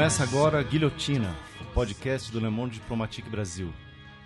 Começa 0.00 0.22
agora 0.22 0.62
Guilhotina, 0.62 1.36
o 1.60 1.74
podcast 1.74 2.32
do 2.32 2.40
Le 2.40 2.48
Monde 2.48 2.76
Diplomatique 2.76 3.28
Brasil. 3.28 3.70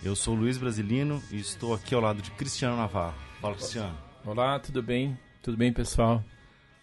Eu 0.04 0.14
sou 0.14 0.32
Luiz 0.32 0.56
Brasilino 0.56 1.20
e 1.32 1.40
estou 1.40 1.74
aqui 1.74 1.96
ao 1.96 2.00
lado 2.00 2.22
de 2.22 2.30
Cristiano 2.30 2.76
Navarro. 2.76 3.16
Fala, 3.40 3.56
Cristiano. 3.56 3.98
Olá, 4.24 4.60
tudo 4.60 4.80
bem? 4.80 5.18
Tudo 5.42 5.56
bem, 5.56 5.72
pessoal? 5.72 6.22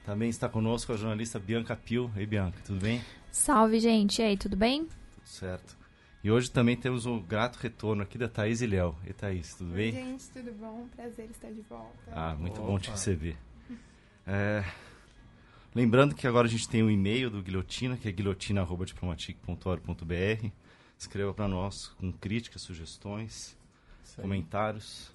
Também 0.03 0.27
está 0.27 0.49
conosco 0.49 0.91
a 0.91 0.97
jornalista 0.97 1.39
Bianca 1.39 1.73
Pio. 1.73 2.11
Ei, 2.17 2.25
Bianca, 2.25 2.59
tudo 2.65 2.81
bem? 2.81 3.01
Salve, 3.31 3.79
gente. 3.79 4.21
E 4.21 4.25
aí, 4.25 4.35
tudo 4.35 4.57
bem? 4.57 4.83
Tudo 4.83 5.25
certo. 5.25 5.77
E 6.21 6.29
hoje 6.29 6.51
também 6.51 6.75
temos 6.75 7.05
o 7.05 7.21
grato 7.21 7.59
retorno 7.59 8.03
aqui 8.03 8.17
da 8.17 8.27
Thaís 8.27 8.61
e 8.61 8.67
Léo. 8.67 8.93
E 9.07 9.13
Thaís, 9.13 9.55
tudo 9.55 9.71
bem? 9.71 9.95
Oi, 9.95 10.03
gente, 10.03 10.29
tudo 10.31 10.51
bom? 10.51 10.85
Prazer 10.93 11.29
estar 11.31 11.49
de 11.49 11.61
volta. 11.61 12.11
Ah, 12.11 12.35
muito 12.37 12.59
Opa. 12.59 12.67
bom 12.69 12.77
te 12.77 12.91
receber. 12.91 13.37
É, 14.27 14.65
lembrando 15.73 16.13
que 16.15 16.27
agora 16.27 16.47
a 16.47 16.49
gente 16.49 16.67
tem 16.67 16.83
o 16.83 16.87
um 16.87 16.91
e-mail 16.91 17.29
do 17.29 17.41
Guilhotina, 17.41 17.95
que 17.97 18.07
é 18.07 18.11
guilhotina.diplomatic.org.br. 18.11 20.47
Escreva 20.97 21.33
para 21.33 21.47
nós 21.47 21.87
com 21.99 22.11
críticas, 22.11 22.61
sugestões, 22.61 23.57
comentários. 24.15 25.11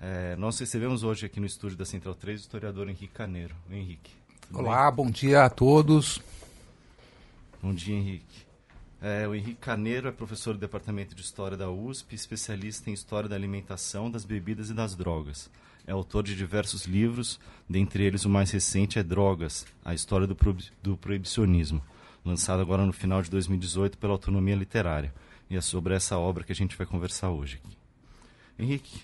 É, 0.00 0.36
nós 0.36 0.58
recebemos 0.58 1.02
hoje 1.02 1.26
aqui 1.26 1.40
no 1.40 1.46
estúdio 1.46 1.76
da 1.76 1.84
Central 1.84 2.14
3 2.14 2.40
o 2.40 2.42
historiador 2.42 2.88
Henrique 2.88 3.08
Caneiro. 3.08 3.54
Henrique. 3.70 4.12
Olá, 4.52 4.90
bem? 4.90 5.04
bom 5.04 5.10
dia 5.10 5.44
a 5.44 5.50
todos. 5.50 6.20
Bom 7.62 7.74
dia, 7.74 7.94
Henrique. 7.94 8.46
É, 9.02 9.28
o 9.28 9.34
Henrique 9.34 9.60
Caneiro 9.60 10.08
é 10.08 10.12
professor 10.12 10.54
do 10.54 10.60
Departamento 10.60 11.14
de 11.14 11.22
História 11.22 11.56
da 11.56 11.70
USP, 11.70 12.14
especialista 12.14 12.90
em 12.90 12.92
História 12.92 13.28
da 13.28 13.36
Alimentação, 13.36 14.10
das 14.10 14.24
Bebidas 14.24 14.70
e 14.70 14.74
das 14.74 14.94
Drogas. 14.94 15.50
É 15.90 15.92
autor 15.92 16.22
de 16.22 16.36
diversos 16.36 16.84
livros, 16.84 17.40
dentre 17.68 18.04
eles 18.04 18.24
o 18.24 18.28
mais 18.28 18.52
recente 18.52 19.00
é 19.00 19.02
Drogas, 19.02 19.66
a 19.84 19.92
História 19.92 20.24
do, 20.24 20.36
Pro 20.36 20.56
do 20.80 20.96
Proibicionismo, 20.96 21.82
lançado 22.24 22.62
agora 22.62 22.86
no 22.86 22.92
final 22.92 23.20
de 23.20 23.28
2018 23.28 23.98
pela 23.98 24.12
Autonomia 24.12 24.54
Literária. 24.54 25.12
E 25.50 25.56
é 25.56 25.60
sobre 25.60 25.92
essa 25.92 26.16
obra 26.16 26.44
que 26.44 26.52
a 26.52 26.54
gente 26.54 26.76
vai 26.76 26.86
conversar 26.86 27.30
hoje. 27.30 27.60
Aqui. 27.64 27.76
Henrique, 28.56 29.00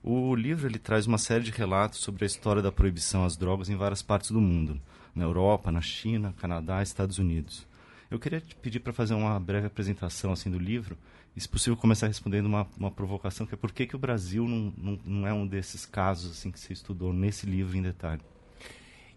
o 0.00 0.32
livro 0.36 0.68
ele 0.68 0.78
traz 0.78 1.08
uma 1.08 1.18
série 1.18 1.42
de 1.42 1.50
relatos 1.50 1.98
sobre 1.98 2.24
a 2.24 2.26
história 2.28 2.62
da 2.62 2.70
proibição 2.70 3.24
às 3.24 3.36
drogas 3.36 3.68
em 3.68 3.74
várias 3.74 4.00
partes 4.00 4.30
do 4.30 4.40
mundo, 4.40 4.80
na 5.16 5.24
Europa, 5.24 5.72
na 5.72 5.80
China, 5.80 6.32
Canadá, 6.38 6.80
Estados 6.80 7.18
Unidos. 7.18 7.66
Eu 8.08 8.20
queria 8.20 8.40
te 8.40 8.54
pedir 8.54 8.78
para 8.78 8.92
fazer 8.92 9.14
uma 9.14 9.40
breve 9.40 9.66
apresentação 9.66 10.30
assim 10.30 10.52
do 10.52 10.58
livro 10.60 10.96
se 11.38 11.48
possível, 11.48 11.76
começar 11.76 12.06
respondendo 12.06 12.46
uma, 12.46 12.66
uma 12.78 12.90
provocação, 12.90 13.46
que 13.46 13.54
é 13.54 13.56
por 13.56 13.72
que, 13.72 13.86
que 13.86 13.96
o 13.96 13.98
Brasil 13.98 14.46
não, 14.46 14.72
não, 14.76 14.98
não 15.04 15.26
é 15.26 15.32
um 15.32 15.46
desses 15.46 15.84
casos 15.86 16.32
assim 16.32 16.50
que 16.50 16.58
você 16.58 16.72
estudou 16.72 17.12
nesse 17.12 17.46
livro 17.46 17.76
em 17.76 17.82
detalhe? 17.82 18.22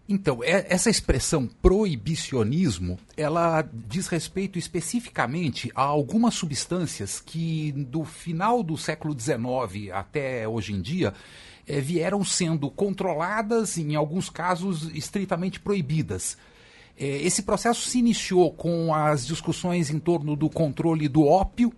Então, 0.08 0.42
é, 0.42 0.66
essa 0.68 0.90
expressão 0.90 1.46
proibicionismo, 1.46 2.98
ela 3.16 3.62
diz 3.72 4.08
respeito 4.08 4.58
especificamente 4.58 5.70
a 5.74 5.82
algumas 5.82 6.34
substâncias 6.34 7.20
que, 7.20 7.72
do 7.72 8.04
final 8.04 8.62
do 8.62 8.76
século 8.76 9.18
XIX 9.18 9.92
até 9.92 10.46
hoje 10.46 10.72
em 10.72 10.80
dia, 10.80 11.14
é, 11.66 11.80
vieram 11.80 12.24
sendo 12.24 12.68
controladas, 12.68 13.78
em 13.78 13.94
alguns 13.94 14.28
casos 14.28 14.90
estritamente 14.94 15.60
proibidas. 15.60 16.36
É, 16.98 17.06
esse 17.22 17.42
processo 17.42 17.88
se 17.88 17.98
iniciou 17.98 18.52
com 18.52 18.92
as 18.92 19.26
discussões 19.26 19.88
em 19.88 19.98
torno 19.98 20.36
do 20.36 20.50
controle 20.50 21.08
do 21.08 21.24
ópio, 21.24 21.72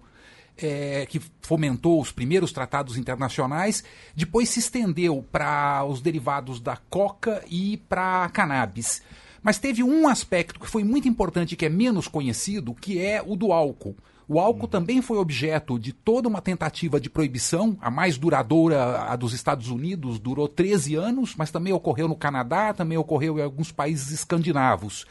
é, 0.56 1.06
que 1.06 1.20
fomentou 1.40 2.00
os 2.00 2.12
primeiros 2.12 2.52
tratados 2.52 2.96
internacionais, 2.96 3.82
depois 4.14 4.48
se 4.48 4.60
estendeu 4.60 5.24
para 5.30 5.84
os 5.84 6.00
derivados 6.00 6.60
da 6.60 6.76
coca 6.76 7.44
e 7.48 7.76
para 7.88 8.24
a 8.24 8.28
cannabis. 8.28 9.02
Mas 9.42 9.58
teve 9.58 9.82
um 9.82 10.08
aspecto 10.08 10.58
que 10.58 10.66
foi 10.66 10.82
muito 10.84 11.06
importante, 11.06 11.56
que 11.56 11.66
é 11.66 11.68
menos 11.68 12.08
conhecido, 12.08 12.74
que 12.74 12.98
é 12.98 13.22
o 13.24 13.36
do 13.36 13.52
álcool. 13.52 13.94
O 14.26 14.40
álcool 14.40 14.66
também 14.66 15.02
foi 15.02 15.18
objeto 15.18 15.78
de 15.78 15.92
toda 15.92 16.28
uma 16.28 16.40
tentativa 16.40 16.98
de 16.98 17.10
proibição, 17.10 17.76
a 17.78 17.90
mais 17.90 18.16
duradoura, 18.16 19.02
a 19.02 19.14
dos 19.16 19.34
Estados 19.34 19.68
Unidos, 19.68 20.18
durou 20.18 20.48
13 20.48 20.94
anos, 20.94 21.34
mas 21.36 21.50
também 21.50 21.74
ocorreu 21.74 22.08
no 22.08 22.16
Canadá, 22.16 22.72
também 22.72 22.96
ocorreu 22.96 23.38
em 23.38 23.42
alguns 23.42 23.70
países 23.70 24.10
escandinavos. 24.12 25.04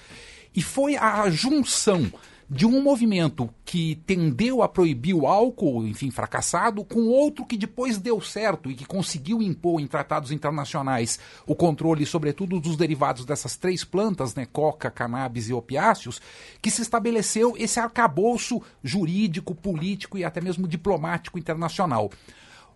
E 0.55 0.63
foi 0.63 0.95
a 0.95 1.29
junção 1.29 2.11
de 2.53 2.67
um 2.67 2.83
movimento 2.83 3.49
que 3.65 3.95
tendeu 4.05 4.61
a 4.61 4.69
proibir 4.69 5.15
o 5.15 5.25
álcool, 5.25 5.87
enfim, 5.87 6.11
fracassado, 6.11 6.85
com 6.85 7.07
outro 7.07 7.45
que 7.45 7.57
depois 7.57 7.97
deu 7.97 8.21
certo 8.21 8.69
e 8.69 8.75
que 8.75 8.85
conseguiu 8.85 9.41
impor 9.41 9.81
em 9.81 9.87
tratados 9.87 10.31
internacionais 10.31 11.19
o 11.47 11.55
controle, 11.55 12.05
sobretudo, 12.05 12.59
dos 12.59 12.77
derivados 12.77 13.25
dessas 13.25 13.57
três 13.57 13.83
plantas, 13.83 14.35
né, 14.35 14.45
coca, 14.45 14.91
cannabis 14.91 15.49
e 15.49 15.53
opiáceos, 15.53 16.21
que 16.61 16.69
se 16.69 16.83
estabeleceu 16.83 17.55
esse 17.57 17.79
arcabouço 17.79 18.61
jurídico, 18.83 19.55
político 19.55 20.15
e 20.15 20.23
até 20.23 20.39
mesmo 20.39 20.67
diplomático 20.67 21.39
internacional. 21.39 22.11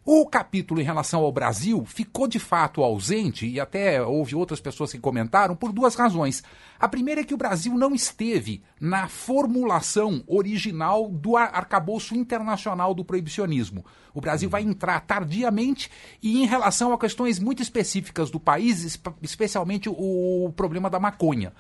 O 0.10 0.26
capítulo 0.26 0.80
em 0.80 0.86
relação 0.86 1.22
ao 1.26 1.34
Brasil 1.34 1.84
ficou 1.84 2.30
de 2.30 2.40
fato 2.40 2.82
ausente, 2.82 3.46
e 3.46 3.60
até 3.60 4.02
houve 4.02 4.36
outras 4.36 4.62
pessoas 4.62 4.90
que 4.90 5.00
comentaram, 5.00 5.54
por 5.54 5.74
duas 5.74 5.96
razões. 5.96 6.42
A 6.80 6.88
primeira 6.88 7.20
é 7.20 7.24
que 7.26 7.34
o 7.34 7.38
Brasil 7.38 7.74
não 7.74 7.94
esteve 7.94 8.64
na 8.80 9.10
formulação 9.10 10.24
original 10.26 11.10
do 11.10 11.36
arcabouço 11.36 12.16
internacional 12.16 12.94
do 12.94 13.04
proibicionismo. 13.04 13.86
O 14.14 14.22
Brasil 14.22 14.50
vai 14.50 14.64
entrar 14.64 15.02
tardiamente 15.02 15.92
e 16.24 16.42
em 16.42 16.46
relação 16.46 16.94
a 16.94 16.98
questões 16.98 17.38
muito 17.38 17.62
específicas 17.62 18.32
do 18.32 18.40
país, 18.40 18.98
especialmente 19.22 19.90
o 19.90 20.54
problema 20.56 20.90
da 20.90 21.02
maconha 21.02 21.52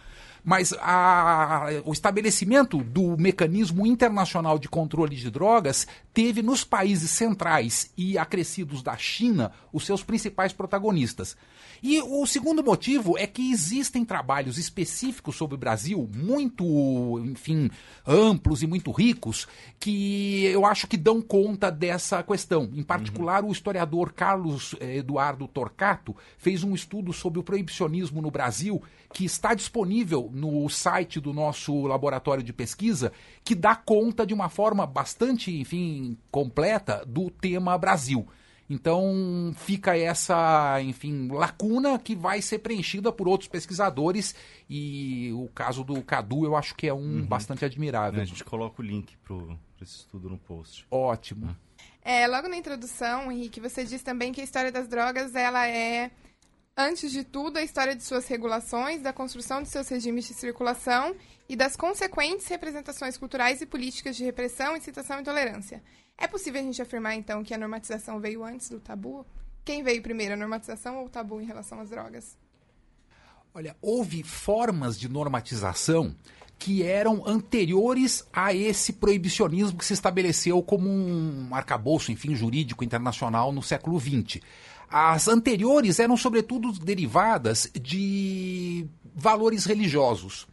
mas 0.47 0.71
a, 0.79 1.65
o 1.83 1.91
estabelecimento 1.91 2.77
do 2.81 3.17
mecanismo 3.17 3.85
internacional 3.85 4.57
de 4.57 4.69
controle 4.69 5.13
de 5.13 5.29
drogas 5.29 5.85
teve 6.13 6.41
nos 6.41 6.63
países 6.63 7.11
centrais 7.11 7.91
e 7.97 8.17
acrescidos 8.17 8.81
da 8.81 8.95
China 8.95 9.51
os 9.73 9.85
seus 9.85 10.03
principais 10.03 10.53
protagonistas. 10.53 11.35
E 11.81 12.01
o 12.01 12.25
segundo 12.25 12.63
motivo 12.63 13.17
é 13.17 13.27
que 13.27 13.51
existem 13.51 14.03
trabalhos 14.03 14.57
específicos 14.57 15.35
sobre 15.35 15.55
o 15.55 15.57
Brasil, 15.57 16.09
muito, 16.15 17.19
enfim, 17.25 17.69
amplos 18.05 18.63
e 18.63 18.67
muito 18.67 18.91
ricos, 18.91 19.47
que 19.79 20.45
eu 20.45 20.65
acho 20.65 20.87
que 20.87 20.97
dão 20.97 21.21
conta 21.21 21.71
dessa 21.71 22.23
questão. 22.23 22.69
Em 22.73 22.83
particular, 22.83 23.43
uhum. 23.43 23.49
o 23.49 23.51
historiador 23.51 24.13
Carlos 24.13 24.75
eh, 24.79 24.97
Eduardo 24.97 25.47
Torcato 25.47 26.15
fez 26.37 26.63
um 26.63 26.73
estudo 26.73 27.13
sobre 27.13 27.39
o 27.39 27.43
proibicionismo 27.43 28.21
no 28.21 28.31
Brasil, 28.31 28.81
que 29.13 29.25
está 29.25 29.53
disponível 29.53 30.29
no 30.33 30.67
site 30.69 31.19
do 31.19 31.33
nosso 31.33 31.85
laboratório 31.85 32.43
de 32.43 32.53
pesquisa, 32.53 33.11
que 33.43 33.55
dá 33.55 33.75
conta 33.75 34.25
de 34.25 34.33
uma 34.33 34.49
forma 34.49 34.85
bastante, 34.85 35.55
enfim, 35.55 36.17
completa 36.31 37.03
do 37.05 37.29
tema 37.29 37.77
Brasil. 37.77 38.27
Então 38.69 39.53
fica 39.55 39.97
essa, 39.97 40.81
enfim, 40.81 41.29
lacuna 41.29 41.97
que 41.97 42.15
vai 42.15 42.41
ser 42.41 42.59
preenchida 42.59 43.11
por 43.11 43.27
outros 43.27 43.47
pesquisadores 43.47 44.35
e 44.69 45.31
o 45.33 45.47
caso 45.55 45.83
do 45.83 46.01
Cadu 46.01 46.43
eu 46.43 46.55
acho 46.55 46.75
que 46.75 46.87
é 46.87 46.93
um 46.93 47.19
uhum. 47.19 47.25
bastante 47.25 47.63
admirável. 47.63 48.19
É, 48.19 48.23
a 48.23 48.25
gente 48.25 48.43
coloca 48.43 48.81
o 48.81 48.85
link 48.85 49.15
para 49.17 49.35
esse 49.81 49.99
estudo 49.99 50.29
no 50.29 50.37
post. 50.37 50.85
Ótimo. 50.91 51.55
É, 52.01 52.27
logo 52.27 52.47
na 52.47 52.57
introdução, 52.57 53.31
Henrique, 53.31 53.59
você 53.59 53.85
diz 53.85 54.01
também 54.01 54.31
que 54.31 54.41
a 54.41 54.43
história 54.43 54.71
das 54.71 54.87
drogas 54.87 55.35
ela 55.35 55.67
é 55.67 56.11
antes 56.77 57.11
de 57.11 57.23
tudo, 57.23 57.57
a 57.57 57.63
história 57.63 57.95
de 57.95 58.03
suas 58.03 58.27
regulações, 58.27 59.01
da 59.01 59.11
construção 59.11 59.63
de 59.63 59.69
seus 59.69 59.89
regimes 59.89 60.27
de 60.27 60.33
circulação 60.33 61.15
e 61.49 61.55
das 61.55 61.75
consequentes 61.75 62.47
representações 62.47 63.17
culturais 63.17 63.61
e 63.61 63.65
políticas 63.65 64.15
de 64.15 64.23
repressão, 64.23 64.77
incitação 64.77 65.17
e 65.17 65.21
intolerância. 65.21 65.81
É 66.17 66.27
possível 66.27 66.59
a 66.59 66.63
gente 66.63 66.81
afirmar, 66.81 67.15
então, 67.15 67.43
que 67.43 67.53
a 67.53 67.57
normatização 67.57 68.19
veio 68.19 68.43
antes 68.43 68.69
do 68.69 68.79
tabu? 68.79 69.25
Quem 69.63 69.83
veio 69.83 70.01
primeiro, 70.01 70.33
a 70.33 70.37
normatização 70.37 70.97
ou 70.97 71.05
o 71.05 71.09
tabu 71.09 71.39
em 71.39 71.45
relação 71.45 71.79
às 71.79 71.89
drogas? 71.89 72.37
Olha, 73.53 73.75
houve 73.81 74.23
formas 74.23 74.99
de 74.99 75.09
normatização 75.09 76.15
que 76.59 76.83
eram 76.83 77.23
anteriores 77.27 78.25
a 78.33 78.53
esse 78.53 78.93
proibicionismo 78.93 79.77
que 79.77 79.85
se 79.85 79.93
estabeleceu 79.93 80.61
como 80.63 80.89
um 80.89 81.53
arcabouço, 81.53 82.11
enfim, 82.11 82.33
jurídico 82.35 82.83
internacional 82.83 83.51
no 83.51 83.61
século 83.61 83.99
XX. 83.99 84.41
As 84.89 85.27
anteriores 85.27 85.99
eram, 85.99 86.17
sobretudo, 86.17 86.71
derivadas 86.71 87.69
de 87.79 88.87
valores 89.13 89.65
religiosos. 89.65 90.47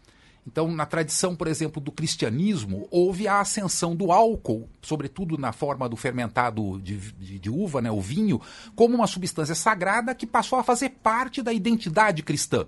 Então, 0.47 0.71
na 0.71 0.85
tradição, 0.85 1.35
por 1.35 1.47
exemplo, 1.47 1.81
do 1.81 1.91
cristianismo, 1.91 2.87
houve 2.91 3.27
a 3.27 3.41
ascensão 3.41 3.97
do 3.97 4.13
álcool, 4.13 4.69
sobretudo 4.83 5.39
na 5.39 5.53
forma 5.53 5.89
do 5.89 5.97
fermentado 5.97 6.79
de, 6.81 6.97
de, 7.13 7.39
de, 7.39 7.51
uva, 7.51 7.81
né, 7.81 7.91
o 7.91 8.01
vinho, 8.01 8.41
como 8.77 8.95
uma 8.95 9.07
substância 9.07 9.55
sagrada 9.55 10.15
que 10.15 10.27
passou 10.27 10.59
a 10.59 10.63
fazer 10.63 10.91
parte 11.03 11.43
da 11.43 11.53
identidade 11.53 12.23
cristã. 12.23 12.67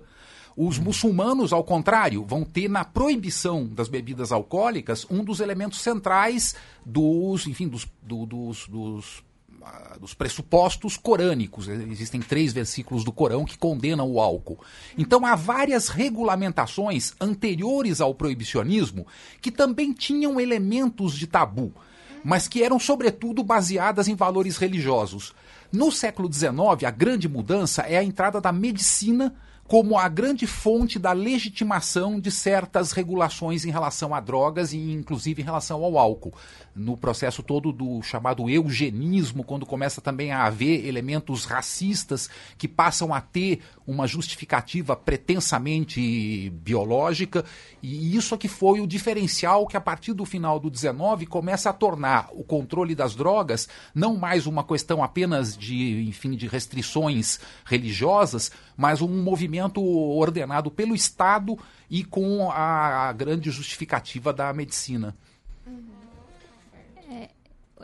Os 0.55 0.79
muçulmanos, 0.79 1.53
ao 1.53 1.63
contrário, 1.63 2.25
vão 2.25 2.43
ter 2.43 2.67
na 2.67 2.83
proibição 2.83 3.67
das 3.67 3.87
bebidas 3.87 4.31
alcoólicas 4.31 5.05
um 5.07 5.23
dos 5.23 5.39
elementos 5.39 5.81
centrais 5.81 6.55
dos, 6.83 7.45
enfim, 7.45 7.67
dos, 7.67 7.87
do, 8.01 8.25
dos, 8.25 8.67
dos 8.67 9.23
dos 9.99 10.13
pressupostos 10.13 10.95
corânicos. 10.97 11.67
Existem 11.67 12.21
três 12.21 12.53
versículos 12.53 13.03
do 13.03 13.11
Corão 13.11 13.45
que 13.45 13.57
condenam 13.57 14.09
o 14.09 14.19
álcool. 14.19 14.59
Então 14.97 15.25
há 15.25 15.35
várias 15.35 15.89
regulamentações 15.89 17.13
anteriores 17.19 17.99
ao 17.99 18.13
proibicionismo 18.13 19.07
que 19.41 19.51
também 19.51 19.93
tinham 19.93 20.39
elementos 20.39 21.13
de 21.13 21.27
tabu, 21.27 21.73
mas 22.23 22.47
que 22.47 22.63
eram 22.63 22.79
sobretudo 22.79 23.43
baseadas 23.43 24.07
em 24.07 24.15
valores 24.15 24.57
religiosos. 24.57 25.33
No 25.71 25.91
século 25.91 26.31
XIX, 26.31 26.85
a 26.85 26.91
grande 26.91 27.27
mudança 27.27 27.81
é 27.81 27.97
a 27.97 28.03
entrada 28.03 28.39
da 28.39 28.51
medicina 28.51 29.35
como 29.67 29.97
a 29.97 30.07
grande 30.07 30.47
fonte 30.47 30.97
da 30.97 31.11
legitimação 31.11 32.19
de 32.19 32.31
certas 32.31 32.93
regulações 32.93 33.65
em 33.65 33.69
relação 33.69 34.15
a 34.15 34.21
drogas 34.21 34.71
e 34.71 34.77
inclusive 34.77 35.41
em 35.41 35.45
relação 35.45 35.83
ao 35.83 35.97
álcool. 35.97 36.33
No 36.77 36.95
processo 36.95 37.41
todo 37.41 37.71
do 37.71 38.03
chamado 38.03 38.47
eugenismo, 38.47 39.43
quando 39.43 39.65
começa 39.65 39.99
também 39.99 40.31
a 40.31 40.45
haver 40.45 40.85
elementos 40.85 41.43
racistas 41.45 42.29
que 42.55 42.67
passam 42.67 43.13
a 43.13 43.19
ter 43.19 43.61
uma 43.85 44.05
justificativa 44.05 44.95
pretensamente 44.95 46.51
biológica, 46.51 47.43
e 47.81 48.15
isso 48.15 48.35
é 48.35 48.37
que 48.37 48.47
foi 48.47 48.79
o 48.79 48.85
diferencial 48.85 49.65
que 49.65 49.75
a 49.75 49.81
partir 49.81 50.13
do 50.13 50.23
final 50.23 50.59
do 50.59 50.69
19 50.69 51.25
começa 51.25 51.69
a 51.71 51.73
tornar 51.73 52.29
o 52.31 52.43
controle 52.43 52.93
das 52.93 53.15
drogas 53.15 53.67
não 53.95 54.15
mais 54.15 54.45
uma 54.45 54.63
questão 54.63 55.03
apenas 55.03 55.57
de, 55.57 56.07
enfim, 56.07 56.35
de 56.35 56.47
restrições 56.47 57.39
religiosas, 57.65 58.51
mas 58.75 59.01
um 59.01 59.23
movimento 59.23 59.83
ordenado 59.83 60.69
pelo 60.69 60.93
Estado 60.93 61.57
e 61.89 62.03
com 62.03 62.51
a, 62.51 63.09
a 63.09 63.13
grande 63.13 63.49
justificativa 63.49 64.31
da 64.31 64.53
medicina. 64.53 65.15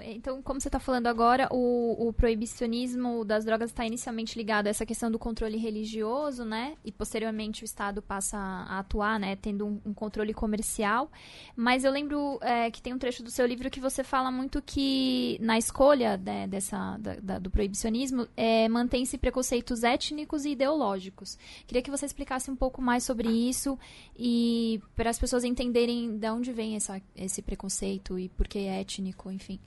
Então, 0.06 0.42
como 0.42 0.60
você 0.60 0.68
está 0.68 0.80
falando 0.80 1.08
agora, 1.08 1.48
o, 1.52 2.08
o, 2.08 2.14
proibicionismo 2.14 3.24
das 3.24 3.46
drogas 3.46 3.70
está 3.70 3.86
inicialmente 3.86 4.38
ligado 4.38 4.68
a 4.68 4.70
essa 4.70 4.86
questão 4.86 5.10
do 5.10 5.18
controle 5.18 5.58
religioso, 5.58 6.44
né? 6.44 6.76
E 6.84 6.92
posteriormente 6.92 7.64
o 7.64 7.66
Estado 7.66 8.02
passa 8.02 8.38
a 8.38 8.80
atuar, 8.80 9.20
né? 9.20 9.36
Tendo 9.36 9.66
um, 9.66 9.82
um 9.86 9.94
controle 9.94 10.34
comercial. 10.34 11.10
Mas 11.56 11.84
eu 11.84 11.92
lembro 11.92 12.40
é, 12.42 12.70
que 12.70 12.82
tem 12.82 12.94
um 12.94 12.98
trecho 12.98 13.24
do 13.24 13.32
seu 13.32 13.46
livro 13.46 13.70
que 13.70 13.80
você 13.80 14.04
fala 14.04 14.32
muito 14.32 14.62
que 14.62 15.38
na 15.42 15.58
escolha 15.58 16.18
né, 16.18 16.48
dessa, 16.48 16.98
da, 16.98 17.16
da, 17.16 17.40
do 17.40 17.50
proibicionismo 17.50 18.28
é, 18.36 18.68
mantém-se 18.68 19.18
preconceitos 19.18 19.84
étnicos 19.84 20.46
e 20.46 20.50
ideológicos. 20.50 21.38
Queria 21.66 21.82
que 21.82 21.92
você 21.92 22.06
explicasse 22.06 22.52
um 22.52 22.56
pouco 22.56 22.82
mais 22.82 23.04
sobre 23.04 23.30
isso 23.30 23.78
e 24.18 24.82
para 24.96 25.10
as 25.10 25.20
pessoas 25.20 25.44
entenderem 25.44 26.18
de 26.18 26.30
onde 26.30 26.52
vem 26.52 26.76
essa, 26.76 27.02
esse 27.16 27.42
preconceito 27.42 28.20
e 28.20 28.30
por 28.30 28.48
que 28.48 28.60
é 28.60 28.82
étnico, 28.82 29.32
enfim. 29.32 29.60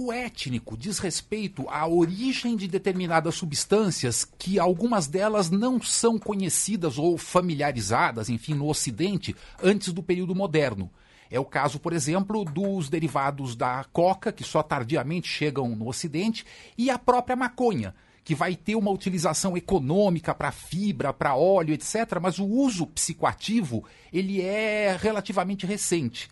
O 0.00 0.12
étnico 0.12 0.76
diz 0.76 1.00
respeito 1.00 1.68
à 1.68 1.84
origem 1.84 2.54
de 2.54 2.68
determinadas 2.68 3.34
substâncias 3.34 4.24
que 4.24 4.56
algumas 4.56 5.08
delas 5.08 5.50
não 5.50 5.82
são 5.82 6.20
conhecidas 6.20 6.98
ou 6.98 7.18
familiarizadas, 7.18 8.28
enfim, 8.28 8.54
no 8.54 8.68
Ocidente 8.68 9.34
antes 9.60 9.92
do 9.92 10.00
período 10.00 10.36
moderno. 10.36 10.88
É 11.28 11.40
o 11.40 11.44
caso, 11.44 11.80
por 11.80 11.92
exemplo, 11.92 12.44
dos 12.44 12.88
derivados 12.88 13.56
da 13.56 13.84
coca, 13.92 14.30
que 14.30 14.44
só 14.44 14.62
tardiamente 14.62 15.26
chegam 15.26 15.74
no 15.74 15.88
Ocidente, 15.88 16.46
e 16.78 16.90
a 16.90 16.98
própria 16.98 17.34
maconha, 17.34 17.92
que 18.22 18.36
vai 18.36 18.54
ter 18.54 18.76
uma 18.76 18.92
utilização 18.92 19.56
econômica 19.56 20.32
para 20.32 20.52
fibra, 20.52 21.12
para 21.12 21.34
óleo, 21.34 21.74
etc., 21.74 22.20
mas 22.22 22.38
o 22.38 22.46
uso 22.46 22.86
psicoativo 22.86 23.84
ele 24.12 24.40
é 24.40 24.96
relativamente 24.96 25.66
recente. 25.66 26.30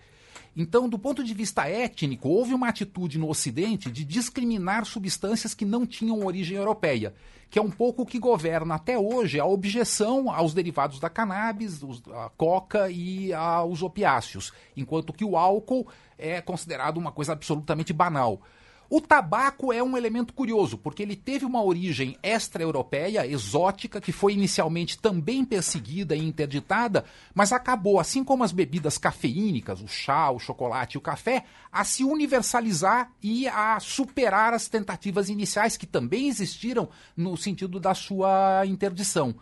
Então, 0.57 0.89
do 0.89 0.99
ponto 0.99 1.23
de 1.23 1.35
vista 1.35 1.69
étnico, 1.69 2.31
houve 2.31 2.55
uma 2.55 2.69
atitude 2.69 3.19
no 3.19 3.29
Ocidente 3.29 3.91
de 3.91 4.05
discriminar 4.05 4.87
substâncias 4.87 5.53
que 5.53 5.67
não 5.67 5.85
tinham 5.85 6.25
origem 6.25 6.57
europeia, 6.57 7.15
que 7.51 7.59
é 7.59 7.63
um 7.63 7.71
pouco 7.71 8.03
o 8.03 8.07
que 8.07 8.19
governa 8.19 8.77
até 8.77 8.99
hoje 8.99 9.39
a 9.39 9.45
objeção 9.45 10.31
aos 10.31 10.55
derivados 10.55 10.99
da 10.99 11.11
cannabis, 11.11 11.83
a 12.11 12.31
coca 12.39 12.91
e 12.91 13.35
aos 13.35 13.83
opiáceos, 13.83 14.51
enquanto 14.75 15.13
que 15.13 15.27
o 15.27 15.37
álcool 15.37 15.87
é 16.17 16.41
considerado 16.41 16.97
uma 16.97 17.13
coisa 17.13 17.35
absolutamente 17.35 17.93
banal. 17.93 18.41
O 18.89 19.01
tabaco 19.01 19.73
é 19.73 19.83
um 19.83 19.97
elemento 19.97 20.33
curioso, 20.33 20.79
porque 20.79 21.03
ele 21.03 21.17
teve 21.17 21.45
uma 21.45 21.63
origem 21.63 22.17
extra-europeia, 22.23 23.27
exótica, 23.27 24.01
que 24.01 24.13
foi 24.13 24.35
inicialmente 24.35 24.97
também 24.97 25.45
perseguida 25.45 26.15
e 26.15 26.25
interditada, 26.25 27.05
mas 27.35 27.53
acabou, 27.53 27.99
assim 27.99 28.23
como 28.23 28.45
as 28.45 28.53
bebidas 28.53 28.97
cafeínicas, 28.97 29.81
o 29.81 29.89
chá, 29.89 30.31
o 30.31 30.39
chocolate 30.39 30.97
e 30.97 30.99
o 30.99 31.03
café, 31.03 31.45
a 31.73 31.83
se 31.83 32.05
universalizar 32.05 33.11
e 33.21 33.49
a 33.49 33.81
superar 33.81 34.55
as 34.55 34.69
tentativas 34.69 35.29
iniciais 35.29 35.77
que 35.77 35.87
também 35.87 36.29
existiram 36.29 36.89
no 37.17 37.37
sentido 37.37 37.81
da 37.81 37.93
sua 37.93 38.65
interdição. 38.67 39.35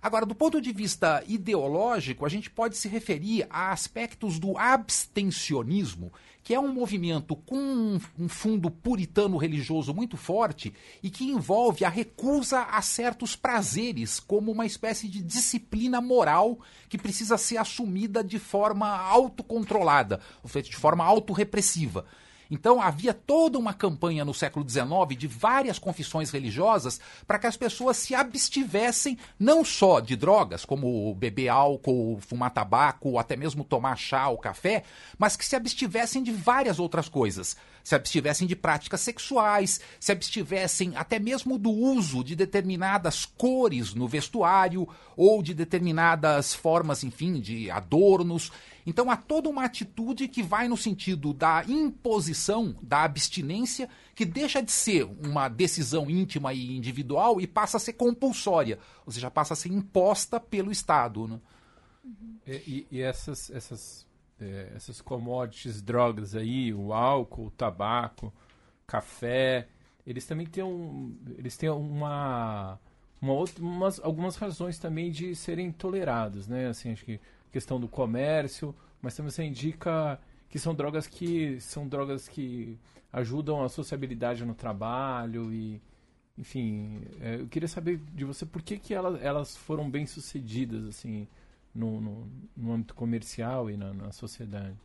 Agora, 0.00 0.24
do 0.24 0.34
ponto 0.34 0.60
de 0.60 0.72
vista 0.72 1.24
ideológico, 1.26 2.24
a 2.24 2.28
gente 2.28 2.48
pode 2.48 2.76
se 2.76 2.88
referir 2.88 3.46
a 3.50 3.72
aspectos 3.72 4.38
do 4.38 4.56
abstencionismo, 4.56 6.12
que 6.48 6.54
é 6.54 6.58
um 6.58 6.72
movimento 6.72 7.36
com 7.36 7.98
um 8.18 8.26
fundo 8.26 8.70
puritano 8.70 9.36
religioso 9.36 9.92
muito 9.92 10.16
forte 10.16 10.72
e 11.02 11.10
que 11.10 11.24
envolve 11.24 11.84
a 11.84 11.90
recusa 11.90 12.62
a 12.62 12.80
certos 12.80 13.36
prazeres, 13.36 14.18
como 14.18 14.50
uma 14.50 14.64
espécie 14.64 15.08
de 15.08 15.22
disciplina 15.22 16.00
moral 16.00 16.58
que 16.88 16.96
precisa 16.96 17.36
ser 17.36 17.58
assumida 17.58 18.24
de 18.24 18.38
forma 18.38 18.88
autocontrolada, 18.88 20.22
ou 20.42 20.48
seja, 20.48 20.70
de 20.70 20.76
forma 20.76 21.04
autorrepressiva. 21.04 22.06
Então 22.50 22.80
havia 22.80 23.12
toda 23.12 23.58
uma 23.58 23.74
campanha 23.74 24.24
no 24.24 24.32
século 24.32 24.68
XIX 24.68 25.18
de 25.18 25.26
várias 25.26 25.78
confissões 25.78 26.30
religiosas 26.30 27.00
para 27.26 27.38
que 27.38 27.46
as 27.46 27.56
pessoas 27.56 27.96
se 27.96 28.14
abstivessem 28.14 29.18
não 29.38 29.64
só 29.64 30.00
de 30.00 30.16
drogas, 30.16 30.64
como 30.64 31.14
beber 31.14 31.48
álcool, 31.48 32.18
fumar 32.20 32.50
tabaco, 32.50 33.10
ou 33.10 33.18
até 33.18 33.36
mesmo 33.36 33.64
tomar 33.64 33.96
chá 33.96 34.28
ou 34.28 34.38
café, 34.38 34.84
mas 35.18 35.36
que 35.36 35.44
se 35.44 35.56
abstivessem 35.56 36.22
de 36.22 36.32
várias 36.32 36.78
outras 36.78 37.08
coisas. 37.08 37.56
Se 37.84 37.94
abstivessem 37.94 38.46
de 38.46 38.54
práticas 38.54 39.00
sexuais, 39.00 39.80
se 39.98 40.12
abstivessem 40.12 40.92
até 40.94 41.18
mesmo 41.18 41.58
do 41.58 41.70
uso 41.70 42.22
de 42.22 42.36
determinadas 42.36 43.24
cores 43.24 43.94
no 43.94 44.06
vestuário 44.06 44.86
ou 45.16 45.42
de 45.42 45.54
determinadas 45.54 46.54
formas, 46.54 47.02
enfim, 47.02 47.40
de 47.40 47.70
adornos. 47.70 48.52
Então 48.88 49.10
há 49.10 49.18
toda 49.18 49.50
uma 49.50 49.66
atitude 49.66 50.26
que 50.28 50.42
vai 50.42 50.66
no 50.66 50.74
sentido 50.74 51.34
da 51.34 51.62
imposição, 51.68 52.74
da 52.82 53.04
abstinência, 53.04 53.86
que 54.14 54.24
deixa 54.24 54.62
de 54.62 54.72
ser 54.72 55.04
uma 55.04 55.46
decisão 55.46 56.08
íntima 56.08 56.54
e 56.54 56.74
individual 56.74 57.38
e 57.38 57.46
passa 57.46 57.76
a 57.76 57.80
ser 57.80 57.92
compulsória, 57.92 58.78
ou 59.04 59.12
seja, 59.12 59.30
passa 59.30 59.52
a 59.52 59.56
ser 59.58 59.70
imposta 59.70 60.40
pelo 60.40 60.72
Estado. 60.72 61.28
Né? 61.28 61.38
E, 62.46 62.86
e, 62.90 63.02
essas, 63.02 63.50
essas, 63.50 64.06
é, 64.40 64.72
essas 64.74 65.02
commodities, 65.02 65.82
drogas 65.82 66.34
aí, 66.34 66.72
o 66.72 66.94
álcool, 66.94 67.48
o 67.48 67.50
tabaco, 67.50 68.32
café, 68.86 69.68
eles 70.06 70.24
também 70.24 70.46
têm, 70.46 70.64
um, 70.64 71.14
eles 71.36 71.58
têm 71.58 71.68
uma, 71.68 72.80
uma 73.20 73.34
outra, 73.34 73.62
umas, 73.62 74.00
algumas 74.00 74.36
razões 74.36 74.78
também 74.78 75.10
de 75.10 75.36
serem 75.36 75.70
tolerados, 75.70 76.48
né? 76.48 76.68
Assim, 76.68 76.90
acho 76.90 77.04
que 77.04 77.20
questão 77.50 77.80
do 77.80 77.88
comércio, 77.88 78.74
mas 79.00 79.14
também 79.16 79.30
você 79.30 79.44
indica 79.44 80.18
que 80.48 80.58
são 80.58 80.74
drogas 80.74 81.06
que 81.06 81.60
são 81.60 81.86
drogas 81.86 82.28
que 82.28 82.78
ajudam 83.12 83.62
a 83.62 83.68
sociabilidade 83.68 84.44
no 84.44 84.54
trabalho 84.54 85.52
e 85.52 85.80
enfim 86.36 87.02
é, 87.20 87.36
eu 87.40 87.46
queria 87.46 87.68
saber 87.68 87.98
de 88.14 88.24
você 88.24 88.46
por 88.46 88.62
que, 88.62 88.78
que 88.78 88.94
elas, 88.94 89.22
elas 89.22 89.56
foram 89.56 89.90
bem 89.90 90.06
sucedidas 90.06 90.86
assim 90.86 91.26
no, 91.74 92.00
no, 92.00 92.28
no 92.56 92.72
âmbito 92.72 92.94
comercial 92.94 93.70
e 93.70 93.76
na, 93.76 93.92
na 93.92 94.12
sociedade 94.12 94.76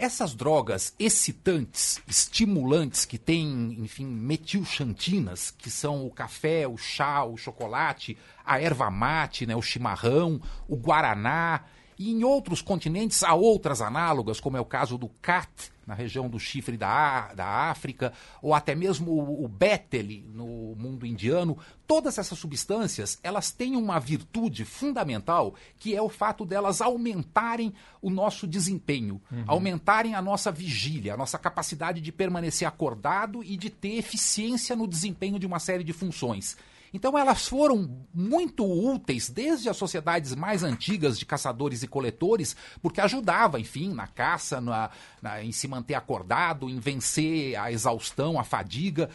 essas 0.00 0.34
drogas 0.34 0.94
excitantes, 0.98 2.00
estimulantes, 2.08 3.04
que 3.04 3.18
têm, 3.18 3.76
enfim, 3.78 4.06
metilxantinas, 4.06 5.50
que 5.50 5.70
são 5.70 6.06
o 6.06 6.10
café, 6.10 6.66
o 6.66 6.78
chá, 6.78 7.22
o 7.22 7.36
chocolate, 7.36 8.16
a 8.44 8.58
erva 8.58 8.90
mate, 8.90 9.46
né, 9.46 9.54
o 9.54 9.60
chimarrão, 9.60 10.40
o 10.66 10.74
guaraná, 10.74 11.64
e 12.00 12.12
em 12.12 12.24
outros 12.24 12.62
continentes 12.62 13.22
há 13.22 13.34
outras 13.34 13.82
análogas, 13.82 14.40
como 14.40 14.56
é 14.56 14.60
o 14.60 14.64
caso 14.64 14.96
do 14.96 15.10
cat, 15.20 15.70
na 15.86 15.92
região 15.92 16.30
do 16.30 16.40
chifre 16.40 16.74
da, 16.78 17.34
da 17.34 17.46
África, 17.46 18.14
ou 18.40 18.54
até 18.54 18.74
mesmo 18.74 19.12
o, 19.12 19.44
o 19.44 19.50
no 20.32 20.74
mundo 20.76 21.04
indiano. 21.04 21.58
Todas 21.86 22.16
essas 22.16 22.38
substâncias, 22.38 23.18
elas 23.22 23.50
têm 23.50 23.76
uma 23.76 23.98
virtude 23.98 24.64
fundamental, 24.64 25.54
que 25.78 25.94
é 25.94 26.00
o 26.00 26.08
fato 26.08 26.46
delas 26.46 26.80
aumentarem 26.80 27.74
o 28.00 28.08
nosso 28.08 28.46
desempenho, 28.46 29.20
uhum. 29.30 29.44
aumentarem 29.46 30.14
a 30.14 30.22
nossa 30.22 30.50
vigília, 30.50 31.12
a 31.12 31.18
nossa 31.18 31.38
capacidade 31.38 32.00
de 32.00 32.10
permanecer 32.10 32.66
acordado 32.66 33.44
e 33.44 33.58
de 33.58 33.68
ter 33.68 33.98
eficiência 33.98 34.74
no 34.74 34.88
desempenho 34.88 35.38
de 35.38 35.46
uma 35.46 35.58
série 35.58 35.84
de 35.84 35.92
funções. 35.92 36.56
Então 36.92 37.16
elas 37.16 37.46
foram 37.46 38.04
muito 38.12 38.64
úteis 38.64 39.28
desde 39.28 39.68
as 39.68 39.76
sociedades 39.76 40.34
mais 40.34 40.62
antigas 40.62 41.18
de 41.18 41.24
caçadores 41.24 41.82
e 41.82 41.88
coletores, 41.88 42.56
porque 42.82 43.00
ajudava, 43.00 43.60
enfim, 43.60 43.92
na 43.92 44.06
caça, 44.06 44.60
na, 44.60 44.90
na, 45.22 45.42
em 45.42 45.52
se 45.52 45.68
manter 45.68 45.94
acordado, 45.94 46.68
em 46.68 46.78
vencer 46.78 47.56
a 47.56 47.70
exaustão, 47.70 48.38
a 48.38 48.44
fadiga. 48.44 49.08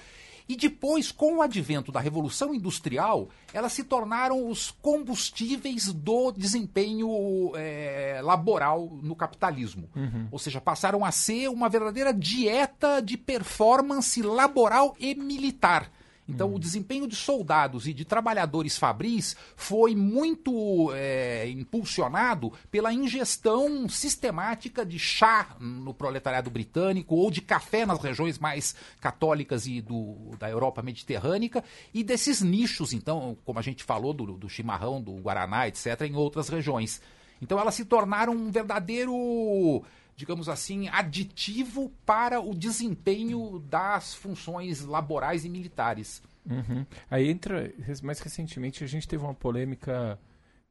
E 0.48 0.56
depois, 0.56 1.12
com 1.12 1.38
o 1.38 1.42
advento 1.42 1.92
da 1.92 2.00
Revolução 2.00 2.54
Industrial, 2.54 3.30
elas 3.52 3.74
se 3.74 3.84
tornaram 3.84 4.48
os 4.48 4.70
combustíveis 4.70 5.92
do 5.92 6.32
desempenho 6.32 7.52
é, 7.56 8.22
laboral 8.24 8.88
no 9.02 9.16
capitalismo. 9.16 9.90
Uhum. 9.96 10.28
Ou 10.32 10.38
seja, 10.38 10.62
passaram 10.62 11.04
a 11.04 11.12
ser 11.12 11.50
uma 11.50 11.68
verdadeira 11.68 12.14
dieta 12.14 13.02
de 13.02 13.18
performance 13.18 14.22
laboral 14.22 14.96
e 15.00 15.16
militar. 15.16 15.90
Então, 16.28 16.50
hum. 16.50 16.56
o 16.56 16.60
desempenho 16.60 17.08
de 17.08 17.16
soldados 17.16 17.88
e 17.88 17.94
de 17.94 18.04
trabalhadores 18.04 18.78
fabris 18.78 19.36
foi 19.56 19.96
muito 19.96 20.92
é, 20.94 21.48
impulsionado 21.50 22.52
pela 22.72 22.92
ingestão 22.92 23.88
sistemática 23.88 24.86
de 24.86 24.98
chá 24.98 25.56
no 25.60 25.94
proletariado 25.94 26.50
britânico 26.50 27.16
ou 27.16 27.30
de 27.30 27.42
café 27.42 27.86
nas 27.86 28.02
regiões 28.02 28.40
mais 28.40 28.76
católicas 29.00 29.68
e 29.68 29.82
do, 29.82 30.32
da 30.40 30.50
Europa 30.50 30.82
mediterrânea 30.82 31.64
e 31.94 32.04
desses 32.04 32.42
nichos, 32.42 32.94
então, 32.94 33.38
como 33.46 33.60
a 33.60 33.62
gente 33.62 33.84
falou, 33.84 34.14
do, 34.14 34.38
do 34.38 34.50
chimarrão, 34.50 35.02
do 35.02 35.14
guaraná, 35.14 35.68
etc., 35.68 36.02
em 36.02 36.16
outras 36.16 36.50
regiões. 36.50 37.02
Então, 37.42 37.60
elas 37.60 37.76
se 37.76 37.86
tornaram 37.86 38.34
um 38.34 38.50
verdadeiro 38.50 39.84
digamos 40.16 40.48
assim, 40.48 40.88
aditivo 40.88 41.92
para 42.06 42.40
o 42.40 42.56
desempenho 42.56 43.60
das 43.60 44.14
funções 44.14 44.82
laborais 44.86 45.44
e 45.44 45.50
militares. 45.50 46.22
Uhum. 46.50 46.86
Aí 47.10 47.30
entra, 47.30 47.74
mais 48.04 48.20
recentemente, 48.20 48.84
a 48.84 48.88
gente 48.88 49.08
teve 49.08 49.24
uma 49.24 49.34
polêmica 49.34 50.20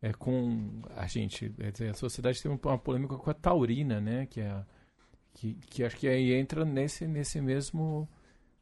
é, 0.00 0.12
com. 0.12 0.82
A 0.96 1.06
gente, 1.06 1.48
dizer, 1.72 1.90
a 1.90 1.94
sociedade 1.94 2.42
teve 2.42 2.58
uma 2.62 2.78
polêmica 2.78 3.16
com 3.16 3.30
a 3.30 3.34
taurina, 3.34 4.00
né? 4.00 4.26
Que, 4.26 4.40
é, 4.40 4.62
que, 5.32 5.54
que 5.54 5.84
acho 5.84 5.96
que 5.96 6.08
aí 6.08 6.32
entra 6.32 6.64
nesse, 6.64 7.06
nesse 7.06 7.40
mesmo, 7.40 8.08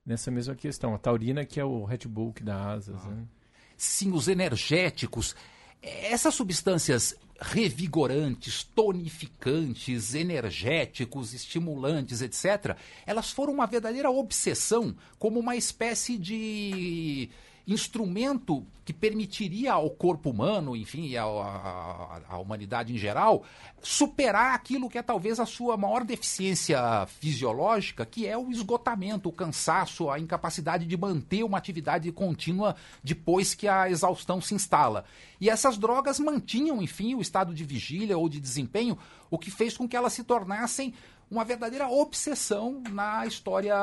nessa 0.07 0.31
mesma 0.31 0.55
questão. 0.55 0.95
A 0.95 0.99
taurina, 0.99 1.45
que 1.45 1.61
é 1.61 1.65
o 1.65 1.85
Red 1.85 2.09
Bull 2.09 2.33
que 2.33 2.43
dá 2.43 2.73
asas. 2.73 3.05
Ah. 3.07 3.11
Né? 3.11 3.25
Sim, 3.77 4.13
os 4.13 4.29
energéticos. 4.29 5.37
Essas 5.83 6.35
substâncias 6.35 7.17
revigorantes, 7.43 8.63
tonificantes, 8.63 10.15
energéticos, 10.15 11.35
estimulantes, 11.35 12.23
etc., 12.23 12.77
elas 13.05 13.31
foram 13.31 13.53
uma 13.53 13.67
verdadeira 13.67 14.11
obsessão, 14.11 14.95
como 15.19 15.41
uma 15.41 15.57
espécie 15.57 16.17
de 16.17 17.29
instrumento 17.67 18.67
que 18.85 18.93
permitiria 18.93 19.75
ao 19.75 19.89
corpo 19.91 20.31
humano, 20.31 20.75
enfim, 20.75 21.15
à, 21.17 21.23
à, 22.29 22.39
humanidade 22.39 22.93
em 22.93 22.99
geral, 22.99 23.45
superar 23.81 24.55
aquilo 24.55 24.89
que 24.89 24.99
é 24.99 25.03
talvez 25.03 25.39
a 25.39 25.47
sua 25.47 25.77
maior 25.77 26.05
deficiência 26.05 27.07
fisiológica, 27.07 28.05
que 28.05 28.27
é 28.27 28.37
o 28.37 28.51
esgotamento, 28.51 29.29
o 29.29 29.33
cansaço, 29.33 30.11
a 30.11 30.19
incapacidade 30.19 30.85
de 30.85 30.97
manter 30.97 31.45
uma 31.45 31.59
atividade 31.59 32.11
contínua 32.11 32.75
depois 33.05 33.55
que 33.55 33.69
a 33.69 33.89
exaustão 33.89 34.41
se 34.41 34.55
instala. 34.55 35.05
E 35.41 35.49
essas 35.49 35.79
drogas 35.79 36.19
mantinham, 36.19 36.83
enfim, 36.83 37.15
o 37.15 37.21
estado 37.21 37.55
de 37.55 37.65
vigília 37.65 38.19
ou 38.19 38.29
de 38.29 38.41
desempenho, 38.41 38.99
o 39.31 39.39
que 39.39 39.51
fez 39.51 39.77
com 39.77 39.89
que 39.89 39.97
elas 39.97 40.13
se 40.13 40.25
tornassem 40.25 40.93
uma 41.33 41.47
verdadeira 41.47 41.89
obsessão 41.89 42.83
na 42.91 43.27
história 43.27 43.75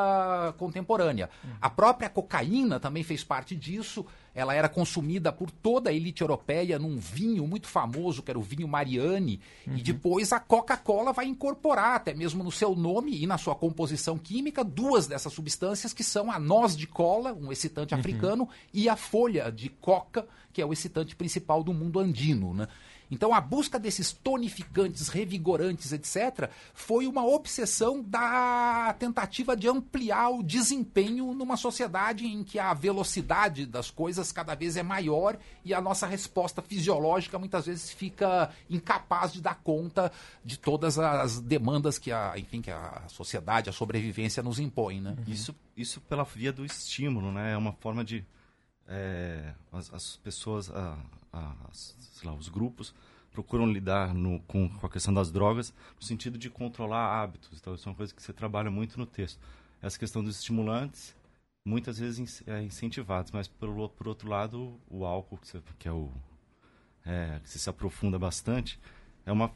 contemporânea. 0.59 1.31
A 1.59 1.67
própria 1.67 2.07
cocaína 2.07 2.79
também 2.79 3.01
fez 3.01 3.23
parte 3.23 3.55
disso. 3.55 4.05
Ela 4.35 4.53
era 4.53 4.69
consumida 4.69 5.33
por 5.33 5.49
toda 5.49 5.89
a 5.89 5.93
elite 5.93 6.21
europeia 6.21 6.77
num 6.77 6.97
vinho 6.97 7.47
muito 7.47 7.67
famoso, 7.67 8.21
que 8.21 8.29
era 8.29 8.37
o 8.37 8.43
vinho 8.43 8.67
Mariani. 8.67 9.41
Uhum. 9.65 9.77
E 9.77 9.81
depois 9.81 10.31
a 10.31 10.39
Coca-Cola 10.39 11.11
vai 11.11 11.25
incorporar, 11.25 11.95
até 11.95 12.13
mesmo 12.13 12.43
no 12.43 12.51
seu 12.51 12.75
nome 12.75 13.19
e 13.19 13.25
na 13.25 13.39
sua 13.39 13.55
composição 13.55 14.15
química, 14.15 14.63
duas 14.63 15.07
dessas 15.07 15.33
substâncias 15.33 15.91
que 15.91 16.03
são 16.03 16.31
a 16.31 16.37
noz 16.37 16.77
de 16.77 16.85
cola, 16.85 17.33
um 17.33 17.51
excitante 17.51 17.95
uhum. 17.95 17.99
africano, 17.99 18.49
e 18.71 18.87
a 18.87 18.95
folha 18.95 19.51
de 19.51 19.69
coca, 19.69 20.27
que 20.53 20.61
é 20.61 20.65
o 20.65 20.71
excitante 20.71 21.15
principal 21.15 21.63
do 21.63 21.73
mundo 21.73 21.99
andino. 21.99 22.53
Né? 22.53 22.67
Então 23.11 23.33
a 23.33 23.41
busca 23.41 23.79
desses 23.79 24.11
tonificantes, 24.11 25.07
revigorantes, 25.07 25.91
etc., 25.91 26.49
foi 26.73 27.07
uma 27.07 27.25
obsessão 27.25 28.03
da 28.03 28.95
tentativa 28.99 29.55
de 29.55 29.67
ampliar 29.67 30.29
o 30.29 30.43
desempenho 30.43 31.33
numa 31.33 31.57
sociedade 31.57 32.25
em 32.25 32.43
que 32.43 32.59
a 32.59 32.73
velocidade 32.73 33.65
das 33.65 33.89
coisas 33.89 34.31
cada 34.31 34.55
vez 34.55 34.77
é 34.77 34.83
maior 34.83 35.37
e 35.65 35.73
a 35.73 35.81
nossa 35.81 36.05
resposta 36.05 36.61
fisiológica 36.61 37.39
muitas 37.39 37.65
vezes 37.65 37.91
fica 37.91 38.49
incapaz 38.69 39.33
de 39.33 39.41
dar 39.41 39.55
conta 39.63 40.11
de 40.43 40.57
todas 40.57 40.99
as 40.99 41.39
demandas 41.39 41.97
que 41.97 42.11
a, 42.11 42.33
enfim, 42.37 42.61
que 42.61 42.71
a 42.71 43.03
sociedade, 43.07 43.69
a 43.69 43.73
sobrevivência 43.73 44.43
nos 44.43 44.59
impõe. 44.59 45.01
Né? 45.01 45.15
Isso, 45.27 45.55
isso 45.75 46.01
pela 46.01 46.23
via 46.23 46.51
do 46.51 46.65
estímulo, 46.65 47.31
né? 47.31 47.53
É 47.53 47.57
uma 47.57 47.73
forma 47.73 48.03
de 48.03 48.25
é, 48.89 49.53
as, 49.71 49.93
as, 49.93 50.17
pessoas, 50.17 50.69
a, 50.71 50.97
a, 51.31 51.55
lá, 52.23 52.33
os 52.33 52.49
grupos 52.49 52.93
procuram 53.31 53.71
lidar 53.71 54.13
no, 54.13 54.39
com, 54.41 54.67
com, 54.67 54.85
a 54.85 54.89
questão 54.89 55.13
das 55.13 55.31
drogas 55.31 55.73
no 55.95 56.05
sentido 56.05 56.37
de 56.37 56.49
controlar 56.49 57.21
hábitos. 57.21 57.57
Então, 57.59 57.75
isso 57.75 57.87
é 57.87 57.91
uma 57.91 57.95
coisa 57.95 58.13
que 58.13 58.21
você 58.21 58.33
trabalha 58.33 58.71
muito 58.71 58.97
no 58.97 59.05
texto. 59.05 59.39
Essa 59.81 59.97
questão 59.97 60.23
dos 60.23 60.37
estimulantes, 60.37 61.15
muitas 61.65 61.99
vezes 61.99 62.43
é 62.47 62.61
incentivados, 62.61 63.31
mas 63.31 63.47
por, 63.47 63.89
por 63.89 64.07
outro 64.07 64.27
lado, 64.27 64.79
o 64.89 65.05
álcool, 65.05 65.37
que, 65.37 65.47
você, 65.47 65.61
que 65.77 65.87
é 65.87 65.91
o 65.91 66.11
é, 67.05 67.39
que 67.43 67.49
se 67.49 67.69
aprofunda 67.69 68.17
bastante, 68.17 68.79
é 69.25 69.31
uma 69.31 69.51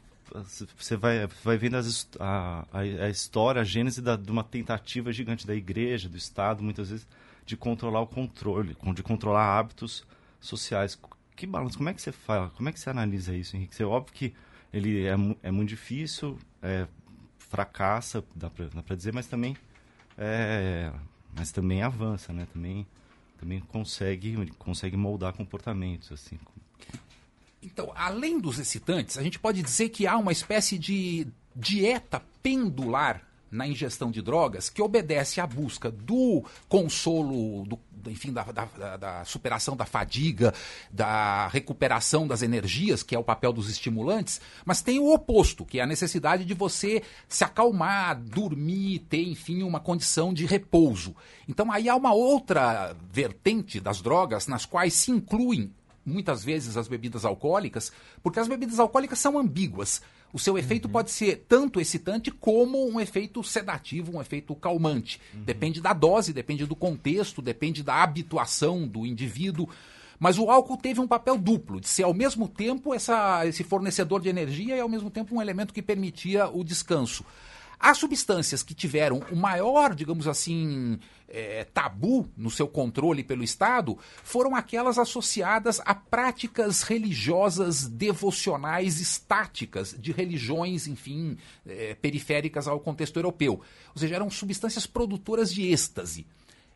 você 0.76 0.96
vai, 0.96 1.26
vai 1.26 1.58
vendo 1.58 1.76
as, 1.76 2.08
a, 2.18 2.66
a, 2.72 2.80
a, 2.80 3.10
história, 3.10 3.60
a 3.60 3.64
gênese 3.64 4.00
da, 4.00 4.16
de 4.16 4.30
uma 4.30 4.42
tentativa 4.42 5.12
gigante 5.12 5.46
da 5.46 5.54
igreja, 5.54 6.08
do 6.08 6.16
Estado, 6.16 6.62
muitas 6.62 6.88
vezes, 6.88 7.06
de 7.46 7.56
controlar 7.56 8.00
o 8.00 8.06
controle, 8.06 8.76
de 8.94 9.02
controlar 9.02 9.58
hábitos 9.58 10.04
sociais. 10.40 10.98
Que 11.36 11.46
balanço, 11.46 11.76
como 11.76 11.88
é 11.88 11.94
que 11.94 12.00
você 12.00 12.12
fala, 12.12 12.50
como 12.50 12.68
é 12.68 12.72
que 12.72 12.78
você 12.78 12.90
analisa 12.90 13.34
isso, 13.34 13.56
Henrique? 13.56 13.82
É 13.82 13.86
óbvio 13.86 14.14
que 14.14 14.34
ele 14.72 15.06
é, 15.06 15.14
é 15.42 15.50
muito 15.50 15.68
difícil, 15.68 16.38
é, 16.62 16.86
fracassa, 17.38 18.24
dá 18.34 18.50
para 18.50 18.96
dizer, 18.96 19.12
mas 19.12 19.26
também, 19.26 19.56
é, 20.16 20.92
mas 21.36 21.52
também 21.52 21.82
avança, 21.82 22.32
né? 22.32 22.46
Também, 22.52 22.86
também 23.38 23.60
consegue, 23.60 24.50
consegue 24.58 24.96
moldar 24.96 25.32
comportamentos, 25.32 26.12
assim. 26.12 26.38
Então, 27.62 27.92
além 27.94 28.38
dos 28.38 28.58
excitantes, 28.58 29.16
a 29.16 29.22
gente 29.22 29.38
pode 29.38 29.62
dizer 29.62 29.88
que 29.88 30.06
há 30.06 30.16
uma 30.18 30.32
espécie 30.32 30.78
de 30.78 31.26
dieta 31.54 32.20
pendular 32.42 33.26
na 33.54 33.68
ingestão 33.68 34.10
de 34.10 34.20
drogas 34.20 34.68
que 34.68 34.82
obedece 34.82 35.40
à 35.40 35.46
busca 35.46 35.88
do 35.88 36.44
consolo, 36.68 37.64
do, 37.64 37.78
enfim, 38.10 38.32
da, 38.32 38.42
da, 38.42 38.96
da, 38.96 39.24
superação 39.24 39.76
da 39.76 39.84
fadiga, 39.84 40.52
da 40.90 41.46
recuperação 41.46 42.26
das 42.26 42.42
energias, 42.42 43.02
que 43.04 43.14
é 43.14 43.18
o 43.18 43.22
papel 43.22 43.52
dos 43.52 43.70
estimulantes, 43.70 44.40
mas 44.64 44.82
tem 44.82 44.98
o 44.98 45.12
oposto, 45.12 45.64
que 45.64 45.78
é 45.78 45.82
a 45.82 45.86
necessidade 45.86 46.44
de 46.44 46.52
você 46.52 47.02
se 47.28 47.44
acalmar, 47.44 48.20
dormir, 48.20 49.06
ter, 49.08 49.22
enfim, 49.22 49.62
uma 49.62 49.78
condição 49.78 50.34
de 50.34 50.44
repouso. 50.46 51.14
Então 51.48 51.70
aí 51.70 51.88
há 51.88 51.94
uma 51.94 52.12
outra 52.12 52.96
vertente 53.08 53.78
das 53.78 54.02
drogas 54.02 54.48
nas 54.48 54.66
quais 54.66 54.94
se 54.94 55.12
incluem 55.12 55.72
muitas 56.04 56.44
vezes 56.44 56.76
as 56.76 56.88
bebidas 56.88 57.24
alcoólicas, 57.24 57.92
porque 58.22 58.40
as 58.40 58.48
bebidas 58.48 58.80
alcoólicas 58.80 59.18
são 59.18 59.38
ambíguas. 59.38 60.02
O 60.34 60.38
seu 60.40 60.58
efeito 60.58 60.86
uhum. 60.86 60.90
pode 60.90 61.12
ser 61.12 61.44
tanto 61.48 61.80
excitante 61.80 62.28
como 62.28 62.84
um 62.90 63.00
efeito 63.00 63.40
sedativo, 63.44 64.16
um 64.16 64.20
efeito 64.20 64.52
calmante. 64.56 65.20
Uhum. 65.32 65.44
Depende 65.44 65.80
da 65.80 65.92
dose, 65.92 66.32
depende 66.32 66.66
do 66.66 66.74
contexto, 66.74 67.40
depende 67.40 67.84
da 67.84 68.02
habituação 68.02 68.84
do 68.84 69.06
indivíduo. 69.06 69.68
Mas 70.18 70.36
o 70.36 70.50
álcool 70.50 70.76
teve 70.76 71.00
um 71.00 71.06
papel 71.06 71.38
duplo, 71.38 71.80
de 71.80 71.86
ser 71.86 72.02
ao 72.02 72.12
mesmo 72.12 72.48
tempo 72.48 72.92
essa, 72.92 73.46
esse 73.46 73.62
fornecedor 73.62 74.20
de 74.20 74.28
energia 74.28 74.76
e 74.76 74.80
ao 74.80 74.88
mesmo 74.88 75.08
tempo 75.08 75.36
um 75.36 75.40
elemento 75.40 75.72
que 75.72 75.80
permitia 75.80 76.48
o 76.48 76.64
descanso. 76.64 77.24
As 77.84 77.98
substâncias 77.98 78.62
que 78.62 78.72
tiveram 78.72 79.22
o 79.30 79.36
maior, 79.36 79.94
digamos 79.94 80.26
assim, 80.26 80.98
é, 81.28 81.64
tabu 81.64 82.26
no 82.34 82.50
seu 82.50 82.66
controle 82.66 83.22
pelo 83.22 83.44
Estado 83.44 83.98
foram 84.22 84.56
aquelas 84.56 84.98
associadas 84.98 85.82
a 85.84 85.94
práticas 85.94 86.82
religiosas 86.82 87.86
devocionais 87.86 89.02
estáticas 89.02 89.94
de 89.98 90.12
religiões, 90.12 90.86
enfim, 90.86 91.36
é, 91.66 91.94
periféricas 91.94 92.66
ao 92.66 92.80
contexto 92.80 93.18
europeu. 93.18 93.60
Ou 93.94 94.00
seja, 94.00 94.14
eram 94.14 94.30
substâncias 94.30 94.86
produtoras 94.86 95.52
de 95.52 95.70
êxtase. 95.70 96.26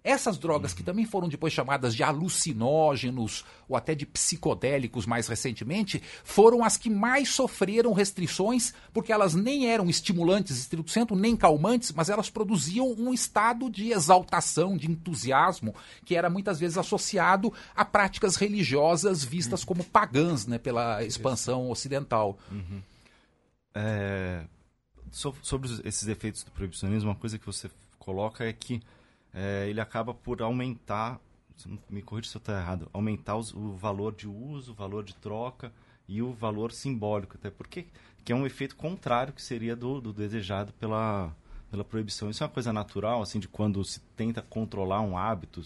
Essas 0.05 0.38
drogas, 0.38 0.73
que 0.73 0.83
também 0.83 1.05
foram 1.05 1.28
depois 1.28 1.52
chamadas 1.52 1.95
de 1.95 2.02
alucinógenos 2.02 3.45
ou 3.69 3.76
até 3.76 3.95
de 3.95 4.07
psicodélicos 4.07 5.05
mais 5.05 5.26
recentemente, 5.26 6.02
foram 6.23 6.64
as 6.64 6.76
que 6.76 6.88
mais 6.88 7.28
sofreram 7.31 7.93
restrições, 7.93 8.73
porque 8.93 9.12
elas 9.12 9.35
nem 9.35 9.69
eram 9.69 9.90
estimulantes 9.90 10.57
estrito 10.57 10.90
centro, 10.90 11.17
nem 11.17 11.37
calmantes, 11.37 11.93
mas 11.93 12.09
elas 12.09 12.31
produziam 12.31 12.95
um 12.97 13.12
estado 13.12 13.69
de 13.69 13.90
exaltação, 13.90 14.76
de 14.76 14.90
entusiasmo, 14.90 15.75
que 16.05 16.14
era 16.14 16.31
muitas 16.31 16.61
vezes 16.61 16.78
associado 16.78 17.52
a 17.75 17.85
práticas 17.85 18.37
religiosas 18.37 19.25
vistas 19.25 19.64
como 19.64 19.83
pagãs 19.83 20.47
né, 20.47 20.59
pela 20.59 21.05
expansão 21.05 21.71
ocidental. 21.71 22.38
Uhum. 22.50 22.81
É, 23.75 24.45
sobre 25.11 25.69
esses 25.85 26.07
efeitos 26.09 26.45
do 26.45 26.50
proibicionismo, 26.50 27.11
uma 27.11 27.17
coisa 27.17 27.38
que 27.38 27.47
você 27.47 27.71
coloca 27.99 28.45
é 28.45 28.52
que 28.52 28.81
é, 29.38 29.68
ele 29.68 29.80
acaba 29.80 30.12
por 30.12 30.42
aumentar, 30.42 31.21
me 31.88 32.02
corrija 32.02 32.28
se 32.28 32.37
eu 32.37 32.40
estou 32.40 32.54
errado, 32.54 32.90
aumentar 32.92 33.37
os, 33.37 33.54
o 33.54 33.75
valor 33.75 34.12
de 34.12 34.26
uso, 34.26 34.73
o 34.73 34.75
valor 34.75 35.04
de 35.04 35.14
troca 35.14 35.73
e 36.09 36.21
o 36.21 36.33
valor 36.33 36.73
simbólico, 36.73 37.37
até 37.38 37.49
porque 37.49 37.87
que 38.25 38.33
é 38.33 38.35
um 38.35 38.45
efeito 38.45 38.75
contrário 38.75 39.33
que 39.33 39.40
seria 39.40 39.76
do, 39.76 40.00
do 40.00 40.12
desejado 40.12 40.73
pela, 40.73 41.33
pela 41.71 41.85
proibição. 41.85 42.28
Isso 42.28 42.42
é 42.42 42.47
uma 42.47 42.52
coisa 42.52 42.73
natural, 42.73 43.23
assim, 43.23 43.38
de 43.38 43.47
quando 43.47 43.83
se 43.85 44.00
tenta 44.16 44.42
controlar 44.42 45.00
um 45.02 45.16
hábito, 45.16 45.62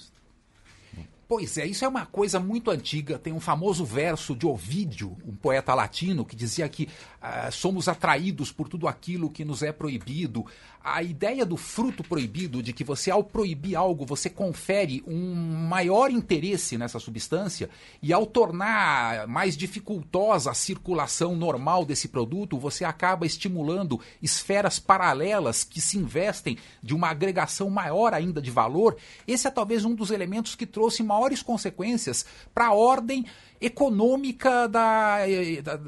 Pois 1.34 1.56
é, 1.56 1.64
isso 1.64 1.82
é 1.82 1.88
uma 1.88 2.04
coisa 2.04 2.38
muito 2.38 2.70
antiga. 2.70 3.18
Tem 3.18 3.32
um 3.32 3.40
famoso 3.40 3.86
verso 3.86 4.36
de 4.36 4.46
Ovídio, 4.46 5.16
um 5.26 5.34
poeta 5.34 5.72
latino, 5.72 6.26
que 6.26 6.36
dizia 6.36 6.68
que 6.68 6.84
uh, 6.84 7.50
somos 7.50 7.88
atraídos 7.88 8.52
por 8.52 8.68
tudo 8.68 8.86
aquilo 8.86 9.30
que 9.30 9.42
nos 9.42 9.62
é 9.62 9.72
proibido. 9.72 10.44
A 10.84 11.02
ideia 11.02 11.46
do 11.46 11.56
fruto 11.56 12.02
proibido, 12.02 12.62
de 12.62 12.72
que 12.72 12.84
você, 12.84 13.10
ao 13.10 13.24
proibir 13.24 13.76
algo, 13.76 14.04
você 14.04 14.28
confere 14.28 15.02
um 15.06 15.34
maior 15.34 16.10
interesse 16.10 16.76
nessa 16.76 16.98
substância, 16.98 17.70
e 18.02 18.12
ao 18.12 18.26
tornar 18.26 19.26
mais 19.26 19.56
dificultosa 19.56 20.50
a 20.50 20.54
circulação 20.54 21.34
normal 21.34 21.84
desse 21.84 22.08
produto, 22.08 22.58
você 22.58 22.84
acaba 22.84 23.24
estimulando 23.24 24.00
esferas 24.22 24.78
paralelas 24.78 25.64
que 25.64 25.80
se 25.80 25.96
investem 25.96 26.58
de 26.82 26.94
uma 26.94 27.08
agregação 27.08 27.70
maior 27.70 28.12
ainda 28.12 28.42
de 28.42 28.50
valor. 28.50 28.96
Esse 29.26 29.46
é 29.48 29.50
talvez 29.50 29.84
um 29.84 29.94
dos 29.94 30.10
elementos 30.10 30.54
que 30.54 30.66
trouxe 30.66 31.02
maior 31.02 31.22
maiores 31.22 31.42
consequências 31.42 32.26
para 32.52 32.66
a 32.66 32.74
ordem 32.74 33.24
econômica 33.60 34.66
da, 34.68 35.18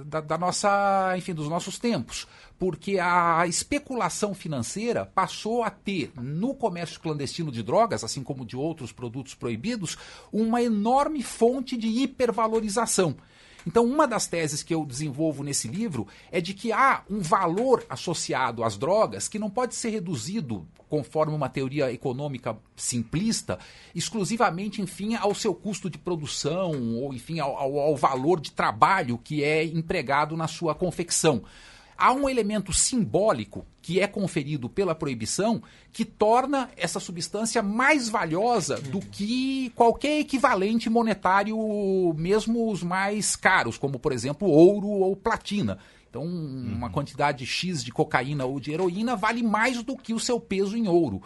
da, 0.07 0.21
da, 0.21 0.39
nossa, 0.39 1.15
enfim, 1.17 1.35
dos 1.35 1.49
nossos 1.49 1.79
tempos. 1.79 2.27
Porque 2.59 2.99
a 2.99 3.47
especulação 3.47 4.35
financeira 4.35 5.05
passou 5.05 5.63
a 5.63 5.71
ter, 5.71 6.13
no 6.17 6.55
comércio 6.55 7.01
clandestino 7.01 7.51
de 7.51 7.63
drogas, 7.63 8.05
assim 8.05 8.23
como 8.23 8.47
de 8.47 8.57
outros 8.57 8.93
produtos 8.93 9.35
proibidos, 9.35 9.99
uma 10.33 10.63
enorme 10.63 11.23
fonte 11.23 11.77
de 11.77 11.89
hipervalorização. 11.89 13.17
Então, 13.67 13.85
uma 13.85 14.07
das 14.07 14.27
teses 14.27 14.63
que 14.63 14.75
eu 14.75 14.85
desenvolvo 14.85 15.43
nesse 15.43 15.69
livro 15.69 16.07
é 16.31 16.41
de 16.41 16.53
que 16.53 16.71
há 16.71 17.03
um 17.09 17.21
valor 17.21 17.85
associado 17.89 18.63
às 18.63 18.77
drogas 18.77 19.27
que 19.27 19.39
não 19.39 19.49
pode 19.49 19.75
ser 19.75 19.89
reduzido, 19.89 20.67
conforme 20.89 21.35
uma 21.35 21.49
teoria 21.49 21.91
econômica 21.91 22.57
simplista, 22.77 23.59
exclusivamente, 23.95 24.83
enfim, 24.83 25.15
ao 25.15 25.35
seu 25.35 25.55
custo 25.55 25.89
de 25.89 25.97
produção 25.97 26.73
ou, 26.97 27.15
enfim, 27.15 27.41
ao, 27.41 27.57
ao, 27.57 27.79
ao 27.79 27.97
valor 27.97 28.39
de 28.39 28.53
trabalho 28.53 29.19
que 29.19 29.43
é 29.43 29.65
empregado 29.65 30.37
na 30.37 30.47
sua 30.47 30.75
confecção 30.75 31.43
há 31.97 32.13
um 32.13 32.29
elemento 32.29 32.73
simbólico 32.73 33.67
que 33.81 34.01
é 34.01 34.07
conferido 34.07 34.69
pela 34.69 34.95
proibição 34.95 35.63
que 35.93 36.05
torna 36.05 36.71
essa 36.77 36.99
substância 36.99 37.63
mais 37.63 38.09
valiosa 38.09 38.81
do 38.81 39.01
que 39.01 39.71
qualquer 39.75 40.21
equivalente 40.21 40.89
monetário, 40.89 41.57
mesmo 42.17 42.71
os 42.71 42.83
mais 42.83 43.37
caros, 43.37 43.77
como 43.77 43.99
por 43.99 44.13
exemplo 44.13 44.49
ouro 44.49 44.89
ou 44.89 45.15
platina. 45.15 45.79
Então, 46.09 46.23
uma 46.23 46.87
uhum. 46.87 46.93
quantidade 46.93 47.45
X 47.45 47.83
de 47.83 47.91
cocaína 47.91 48.45
ou 48.45 48.61
de 48.61 48.71
heroína 48.71 49.17
vale 49.17 49.43
mais 49.43 49.83
do 49.83 49.97
que 49.97 50.15
o 50.15 50.21
seu 50.21 50.39
peso 50.39 50.77
em 50.77 50.87
ouro. 50.87 51.21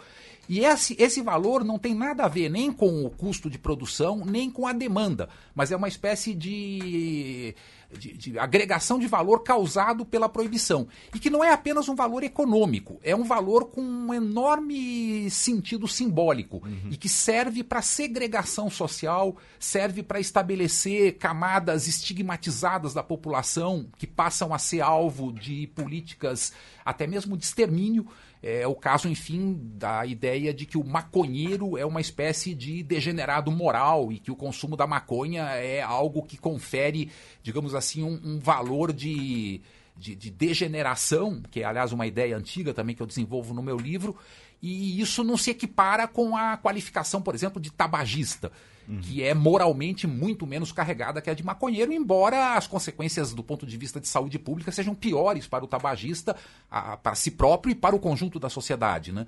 E 0.49 0.65
esse, 0.65 0.95
esse 0.97 1.21
valor 1.21 1.63
não 1.63 1.77
tem 1.77 1.93
nada 1.93 2.25
a 2.25 2.27
ver 2.27 2.49
nem 2.49 2.71
com 2.71 3.05
o 3.05 3.09
custo 3.11 3.51
de 3.51 3.59
produção, 3.59 4.25
nem 4.25 4.49
com 4.49 4.65
a 4.65 4.73
demanda, 4.73 5.29
mas 5.53 5.71
é 5.71 5.75
uma 5.75 5.87
espécie 5.87 6.33
de, 6.33 7.53
de, 7.91 8.17
de, 8.17 8.39
agregação 8.39 8.97
de 8.97 9.05
valor 9.05 9.43
causado 9.43 10.03
pela 10.03 10.27
proibição. 10.27 10.87
E 11.13 11.19
que 11.19 11.29
não 11.29 11.43
é 11.43 11.51
apenas 11.51 11.87
um 11.87 11.93
valor 11.93 12.23
econômico, 12.23 12.99
é 13.03 13.15
um 13.15 13.25
valor 13.25 13.65
com 13.65 13.79
um 13.79 14.11
enorme 14.11 15.29
sentido 15.29 15.87
simbólico 15.87 16.63
uhum. 16.65 16.89
e 16.89 16.97
que 16.97 17.07
serve 17.07 17.63
para 17.63 17.83
segregação 17.83 18.71
social, 18.71 19.37
serve 19.59 20.01
para 20.01 20.19
estabelecer 20.19 21.19
camadas 21.19 21.87
estigmatizadas 21.87 22.91
da 22.91 23.03
população 23.03 23.85
que 23.99 24.07
passam 24.07 24.51
a 24.51 24.57
ser 24.57 24.81
alvo 24.81 25.31
de 25.31 25.67
políticas 25.67 26.51
até 26.83 27.05
mesmo 27.05 27.37
de 27.37 27.45
extermínio. 27.45 28.07
É 28.41 28.65
o 28.65 28.73
caso, 28.73 29.09
enfim, 29.09 29.59
da 29.75 30.05
ideia 30.05 30.53
de 30.53 30.65
que 30.65 30.77
o 30.77 30.83
maconheiro 30.83 31.77
é 31.77 31.85
uma 31.85 31.99
espécie 31.99 32.55
de 32.55 32.81
degenerado 32.81 33.51
moral 33.51 34.13
e 34.13 34.19
que 34.19 34.31
o 34.31 34.35
consumo 34.35 34.77
da 34.77 34.87
maconha 34.87 35.43
é 35.55 35.81
algo 35.81 36.23
que 36.23 36.37
confere, 36.37 37.11
digamos 37.43 37.75
assim, 37.75 38.01
um, 38.01 38.19
um 38.23 38.39
valor 38.39 38.93
de, 38.93 39.59
de, 39.97 40.15
de 40.15 40.31
degeneração, 40.31 41.41
que 41.51 41.61
é, 41.61 41.65
aliás, 41.65 41.91
uma 41.91 42.07
ideia 42.07 42.37
antiga 42.37 42.73
também 42.73 42.95
que 42.95 43.01
eu 43.01 43.07
desenvolvo 43.07 43.53
no 43.53 43.61
meu 43.61 43.77
livro, 43.77 44.15
e 44.61 45.01
isso 45.01 45.21
não 45.21 45.35
se 45.35 45.51
equipara 45.51 46.07
com 46.07 46.37
a 46.37 46.55
qualificação, 46.55 47.21
por 47.21 47.35
exemplo, 47.35 47.61
de 47.61 47.71
tabagista 47.71 48.51
uhum. 48.89 48.99
que 48.99 49.23
é 49.23 49.33
moralmente 49.33 50.07
muito 50.07 50.47
menos 50.47 50.71
carregada 50.71 51.21
que 51.21 51.29
a 51.29 51.33
de 51.33 51.43
maconheiro, 51.43 51.93
embora 51.93 52.55
as 52.55 52.65
consequências 52.65 53.33
do 53.33 53.43
ponto 53.43 53.65
de 53.65 53.77
vista 53.77 53.99
de 53.99 54.07
saúde 54.07 54.39
pública 54.39 54.71
sejam 54.71 54.95
piores 54.95 55.47
para 55.47 55.63
o 55.63 55.67
tabagista, 55.67 56.35
a, 56.69 56.97
para 56.97 57.15
si 57.15 57.31
próprio 57.31 57.71
e 57.71 57.75
para 57.75 57.95
o 57.95 57.99
conjunto 57.99 58.39
da 58.39 58.49
sociedade, 58.49 59.11
né? 59.11 59.27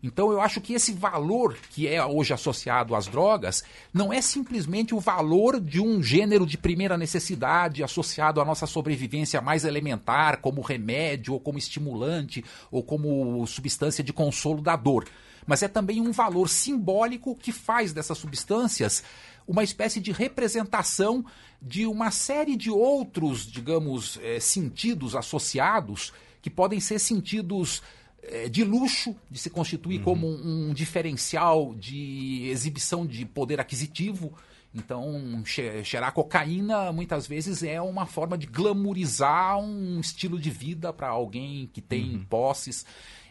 Então 0.00 0.30
eu 0.30 0.40
acho 0.40 0.60
que 0.60 0.74
esse 0.74 0.92
valor 0.92 1.56
que 1.70 1.88
é 1.88 2.04
hoje 2.04 2.32
associado 2.32 2.94
às 2.94 3.08
drogas 3.08 3.64
não 3.92 4.12
é 4.12 4.22
simplesmente 4.22 4.94
o 4.94 5.00
valor 5.00 5.60
de 5.60 5.80
um 5.80 6.00
gênero 6.00 6.46
de 6.46 6.56
primeira 6.56 6.96
necessidade 6.96 7.82
associado 7.82 8.40
à 8.40 8.44
nossa 8.44 8.64
sobrevivência 8.64 9.40
mais 9.40 9.64
elementar, 9.64 10.40
como 10.40 10.60
remédio, 10.60 11.34
ou 11.34 11.40
como 11.40 11.58
estimulante, 11.58 12.44
ou 12.70 12.80
como 12.80 13.44
substância 13.46 14.04
de 14.04 14.12
consolo 14.12 14.62
da 14.62 14.76
dor 14.76 15.04
mas 15.48 15.62
é 15.62 15.68
também 15.68 16.00
um 16.00 16.12
valor 16.12 16.48
simbólico 16.48 17.34
que 17.34 17.50
faz 17.50 17.92
dessas 17.92 18.18
substâncias 18.18 19.02
uma 19.46 19.64
espécie 19.64 19.98
de 19.98 20.12
representação 20.12 21.24
de 21.60 21.86
uma 21.86 22.10
série 22.10 22.54
de 22.54 22.70
outros, 22.70 23.50
digamos, 23.50 24.18
é, 24.22 24.38
sentidos 24.38 25.16
associados 25.16 26.12
que 26.42 26.50
podem 26.50 26.78
ser 26.78 26.98
sentidos 26.98 27.82
é, 28.22 28.46
de 28.46 28.62
luxo, 28.62 29.16
de 29.30 29.38
se 29.38 29.48
constituir 29.48 29.98
uhum. 30.00 30.04
como 30.04 30.26
um, 30.28 30.68
um 30.68 30.74
diferencial 30.74 31.74
de 31.74 32.46
exibição 32.50 33.06
de 33.06 33.24
poder 33.24 33.58
aquisitivo. 33.58 34.34
Então, 34.74 35.42
cheirar 35.82 36.12
cocaína 36.12 36.92
muitas 36.92 37.26
vezes 37.26 37.62
é 37.62 37.80
uma 37.80 38.04
forma 38.04 38.36
de 38.36 38.46
glamorizar 38.46 39.58
um 39.58 39.98
estilo 39.98 40.38
de 40.38 40.50
vida 40.50 40.92
para 40.92 41.08
alguém 41.08 41.70
que 41.72 41.80
tem 41.80 42.16
uhum. 42.16 42.24
posses. 42.26 42.84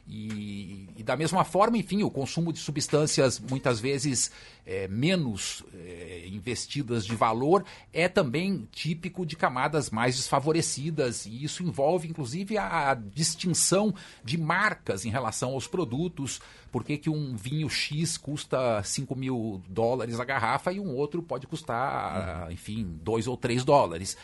E, 0.09 0.87
e, 0.95 1.03
da 1.03 1.17
mesma 1.17 1.43
forma, 1.43 1.77
enfim, 1.77 2.01
o 2.01 2.09
consumo 2.09 2.53
de 2.53 2.59
substâncias 2.59 3.41
muitas 3.41 3.77
vezes 3.81 4.31
é, 4.65 4.87
menos 4.87 5.65
é, 5.73 6.25
investidas 6.27 7.05
de 7.05 7.13
valor 7.13 7.65
é 7.91 8.07
também 8.07 8.67
típico 8.71 9.25
de 9.25 9.35
camadas 9.35 9.89
mais 9.89 10.15
desfavorecidas, 10.15 11.25
e 11.25 11.43
isso 11.43 11.61
envolve 11.61 12.07
inclusive 12.07 12.57
a, 12.57 12.91
a 12.91 12.93
distinção 12.93 13.93
de 14.23 14.37
marcas 14.37 15.03
em 15.03 15.09
relação 15.09 15.51
aos 15.51 15.67
produtos. 15.67 16.39
Por 16.71 16.85
que, 16.85 16.97
que 16.97 17.09
um 17.09 17.35
vinho 17.35 17.69
X 17.69 18.17
custa 18.17 18.81
5 18.83 19.13
mil 19.13 19.61
dólares 19.67 20.21
a 20.21 20.25
garrafa 20.25 20.71
e 20.71 20.79
um 20.79 20.95
outro 20.95 21.21
pode 21.21 21.47
custar, 21.47 22.49
enfim, 22.49 22.97
2 23.03 23.27
ou 23.27 23.35
3 23.35 23.65
dólares? 23.65 24.15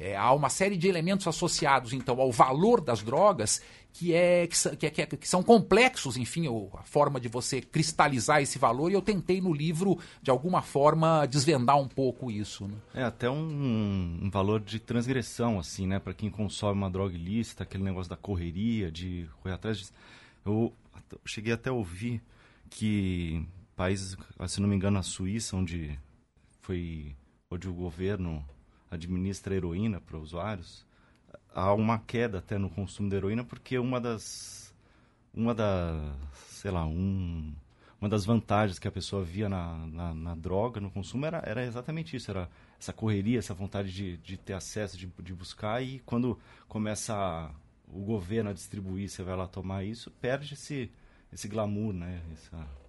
É, 0.00 0.16
há 0.16 0.32
uma 0.32 0.48
série 0.48 0.78
de 0.78 0.88
elementos 0.88 1.26
associados, 1.26 1.92
então, 1.92 2.18
ao 2.18 2.32
valor 2.32 2.80
das 2.80 3.02
drogas 3.02 3.60
que, 3.92 4.14
é, 4.14 4.46
que, 4.46 4.86
é, 4.86 4.90
que, 4.90 5.02
é, 5.02 5.06
que 5.06 5.28
são 5.28 5.42
complexos, 5.42 6.16
enfim, 6.16 6.46
a 6.74 6.82
forma 6.82 7.20
de 7.20 7.28
você 7.28 7.60
cristalizar 7.60 8.40
esse 8.40 8.58
valor, 8.58 8.90
e 8.90 8.94
eu 8.94 9.02
tentei 9.02 9.40
no 9.40 9.52
livro, 9.52 9.98
de 10.22 10.30
alguma 10.30 10.62
forma, 10.62 11.26
desvendar 11.26 11.78
um 11.78 11.88
pouco 11.88 12.30
isso. 12.30 12.66
Né? 12.66 12.74
É 12.94 13.02
até 13.02 13.28
um, 13.28 14.20
um, 14.22 14.30
valor 14.30 14.60
de 14.60 14.78
transgressão, 14.78 15.58
assim, 15.58 15.86
né, 15.86 15.98
para 15.98 16.14
quem 16.14 16.30
consome 16.30 16.78
uma 16.78 16.90
droga 16.90 17.14
ilícita, 17.14 17.64
aquele 17.64 17.84
negócio 17.84 18.10
da 18.10 18.16
correria, 18.16 18.90
de 18.90 19.28
correr 19.42 19.54
atrás. 19.54 19.78
De... 19.78 19.86
Eu 20.44 20.72
cheguei 21.24 21.52
até 21.52 21.70
a 21.70 21.72
ouvir 21.72 22.22
que 22.68 23.44
países, 23.76 24.16
se 24.46 24.60
não 24.60 24.68
me 24.68 24.76
engano, 24.76 24.98
a 24.98 25.02
Suíça, 25.02 25.56
onde 25.56 25.98
foi 26.60 27.16
onde 27.50 27.68
o 27.68 27.72
governo 27.72 28.44
administra 28.90 29.54
heroína 29.54 30.00
para 30.00 30.18
usuários, 30.18 30.86
há 31.54 31.72
uma 31.74 31.98
queda 31.98 32.38
até 32.38 32.58
no 32.58 32.70
consumo 32.70 33.08
de 33.08 33.16
heroína 33.16 33.44
porque 33.44 33.78
uma 33.78 34.00
das 34.00 34.74
uma 35.34 35.54
da 35.54 36.14
sei 36.48 36.70
lá 36.70 36.86
um 36.86 37.52
uma 38.00 38.08
das 38.08 38.24
vantagens 38.24 38.78
que 38.78 38.88
a 38.88 38.90
pessoa 38.90 39.22
via 39.22 39.48
na, 39.48 39.86
na, 39.86 40.14
na, 40.14 40.34
droga, 40.34 40.80
no 40.80 40.90
consumo, 40.90 41.26
era, 41.26 41.42
era 41.44 41.62
exatamente 41.62 42.16
isso, 42.16 42.30
era 42.30 42.48
essa 42.78 42.94
correria, 42.94 43.38
essa 43.38 43.52
vontade 43.52 43.92
de, 43.92 44.16
de 44.16 44.38
ter 44.38 44.54
acesso, 44.54 44.96
de, 44.96 45.06
de 45.22 45.34
buscar, 45.34 45.82
e 45.82 45.98
quando 46.00 46.38
começa 46.66 47.14
a, 47.14 47.50
o 47.92 48.00
governo 48.00 48.48
a 48.48 48.52
distribuir, 48.54 49.10
você 49.10 49.22
vai 49.22 49.36
lá 49.36 49.46
tomar 49.46 49.84
isso, 49.84 50.10
perde 50.12 50.54
esse, 50.54 50.90
esse 51.30 51.46
glamour, 51.46 51.92
né? 51.92 52.22
Essa... 52.32 52.79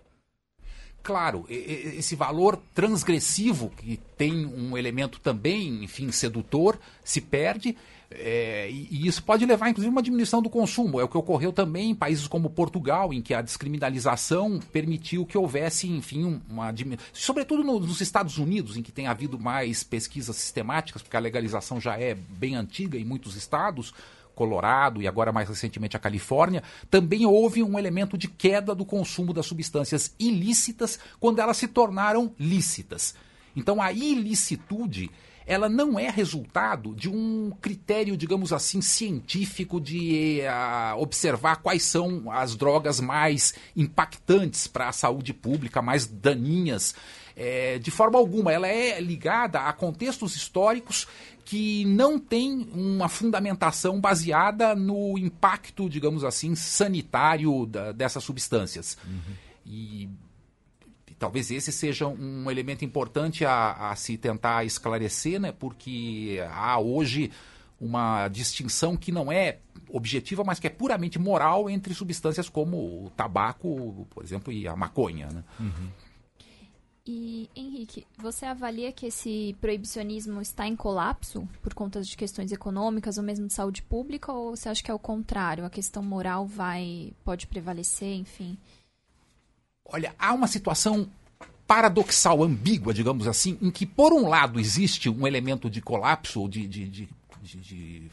Claro, 1.03 1.45
esse 1.49 2.15
valor 2.15 2.61
transgressivo, 2.75 3.71
que 3.75 3.97
tem 4.15 4.45
um 4.45 4.77
elemento 4.77 5.19
também, 5.19 5.83
enfim, 5.83 6.11
sedutor, 6.11 6.79
se 7.03 7.19
perde, 7.19 7.75
é, 8.13 8.69
e 8.69 9.07
isso 9.07 9.23
pode 9.23 9.45
levar, 9.45 9.69
inclusive, 9.69 9.89
a 9.89 9.95
uma 9.95 10.03
diminuição 10.03 10.41
do 10.41 10.49
consumo. 10.49 10.99
É 10.99 11.03
o 11.03 11.07
que 11.07 11.17
ocorreu 11.17 11.53
também 11.53 11.91
em 11.91 11.95
países 11.95 12.27
como 12.27 12.49
Portugal, 12.49 13.13
em 13.13 13.21
que 13.21 13.33
a 13.33 13.41
descriminalização 13.41 14.59
permitiu 14.71 15.25
que 15.25 15.37
houvesse, 15.37 15.87
enfim, 15.87 16.41
uma 16.49 16.71
diminuição. 16.71 17.07
Sobretudo 17.13 17.63
nos 17.63 18.01
Estados 18.01 18.37
Unidos, 18.37 18.75
em 18.75 18.83
que 18.83 18.91
tem 18.91 19.07
havido 19.07 19.39
mais 19.39 19.83
pesquisas 19.83 20.35
sistemáticas, 20.35 21.01
porque 21.01 21.15
a 21.15 21.21
legalização 21.21 21.79
já 21.79 21.97
é 21.97 22.13
bem 22.13 22.55
antiga 22.55 22.97
em 22.97 23.05
muitos 23.05 23.35
estados. 23.35 23.93
Colorado 24.41 25.03
e 25.03 25.07
agora 25.07 25.31
mais 25.31 25.47
recentemente 25.47 25.95
a 25.95 25.99
Califórnia, 25.99 26.63
também 26.89 27.27
houve 27.27 27.61
um 27.61 27.77
elemento 27.77 28.17
de 28.17 28.27
queda 28.27 28.73
do 28.73 28.83
consumo 28.83 29.33
das 29.33 29.45
substâncias 29.45 30.15
ilícitas 30.17 30.97
quando 31.19 31.37
elas 31.37 31.57
se 31.57 31.67
tornaram 31.67 32.33
lícitas. 32.39 33.13
Então 33.55 33.79
a 33.79 33.91
ilicitude 33.91 35.11
ela 35.45 35.69
não 35.69 35.99
é 35.99 36.09
resultado 36.09 36.95
de 36.95 37.07
um 37.07 37.51
critério, 37.61 38.17
digamos 38.17 38.51
assim, 38.51 38.81
científico 38.81 39.79
de 39.79 40.39
uh, 40.41 40.99
observar 40.99 41.57
quais 41.57 41.83
são 41.83 42.31
as 42.31 42.55
drogas 42.55 42.99
mais 42.99 43.53
impactantes 43.75 44.65
para 44.65 44.89
a 44.89 44.93
saúde 44.93 45.33
pública, 45.33 45.81
mais 45.83 46.07
daninhas. 46.07 46.95
É, 47.35 47.79
de 47.79 47.91
forma 47.91 48.17
alguma, 48.17 48.51
ela 48.51 48.67
é 48.67 48.99
ligada 48.99 49.61
a 49.61 49.73
contextos 49.73 50.35
históricos 50.35 51.07
que 51.45 51.85
não 51.85 52.19
têm 52.19 52.69
uma 52.73 53.09
fundamentação 53.09 53.99
baseada 53.99 54.75
no 54.75 55.17
impacto, 55.17 55.89
digamos 55.89 56.23
assim, 56.23 56.55
sanitário 56.55 57.65
da, 57.65 57.91
dessas 57.91 58.23
substâncias. 58.23 58.97
Uhum. 59.05 59.33
E 59.65 60.09
talvez 61.21 61.51
esse 61.51 61.71
seja 61.71 62.07
um 62.07 62.49
elemento 62.49 62.83
importante 62.83 63.45
a, 63.45 63.91
a, 63.91 63.95
se 63.95 64.17
tentar 64.17 64.65
esclarecer, 64.65 65.39
né? 65.39 65.51
porque 65.51 66.43
há 66.51 66.79
hoje 66.79 67.31
uma 67.79 68.27
distinção 68.27 68.97
que 68.97 69.11
não 69.11 69.31
é 69.31 69.59
objetiva, 69.89 70.43
mas 70.43 70.59
que 70.59 70.67
é 70.67 70.69
puramente 70.69 71.19
moral 71.19 71.69
entre 71.69 71.93
substâncias 71.93 72.49
como 72.49 73.05
o 73.05 73.11
tabaco, 73.11 74.07
por 74.09 74.23
exemplo, 74.23 74.51
e 74.51 74.67
a 74.67 74.75
maconha. 74.75 75.27
Né? 75.27 75.43
Uhum. 75.59 75.89
E, 77.05 77.49
Henrique, 77.55 78.05
você 78.17 78.45
avalia 78.45 78.91
que 78.91 79.07
esse 79.07 79.55
proibicionismo 79.59 80.39
está 80.39 80.67
em 80.67 80.75
colapso 80.75 81.47
por 81.61 81.73
conta 81.73 82.01
de 82.01 82.15
questões 82.15 82.51
econômicas 82.51 83.17
ou 83.17 83.23
mesmo 83.23 83.47
de 83.47 83.53
saúde 83.53 83.81
pública, 83.81 84.31
ou 84.31 84.55
você 84.55 84.69
acha 84.69 84.83
que 84.83 84.91
é 84.91 84.93
o 84.93 84.99
contrário, 84.99 85.65
a 85.65 85.69
questão 85.69 86.03
moral 86.03 86.45
vai 86.45 87.11
pode 87.23 87.47
prevalecer, 87.47 88.13
enfim? 88.13 88.55
Olha, 89.83 90.13
há 90.17 90.31
uma 90.31 90.47
situação 90.47 91.09
paradoxal, 91.65 92.43
ambígua, 92.43 92.93
digamos 92.93 93.27
assim, 93.27 93.57
em 93.61 93.71
que, 93.71 93.85
por 93.85 94.13
um 94.13 94.27
lado, 94.27 94.59
existe 94.59 95.09
um 95.09 95.25
elemento 95.25 95.69
de 95.69 95.81
colapso, 95.81 96.47
de, 96.47 96.67
de, 96.67 96.87
de, 96.87 97.09
de 97.41 98.11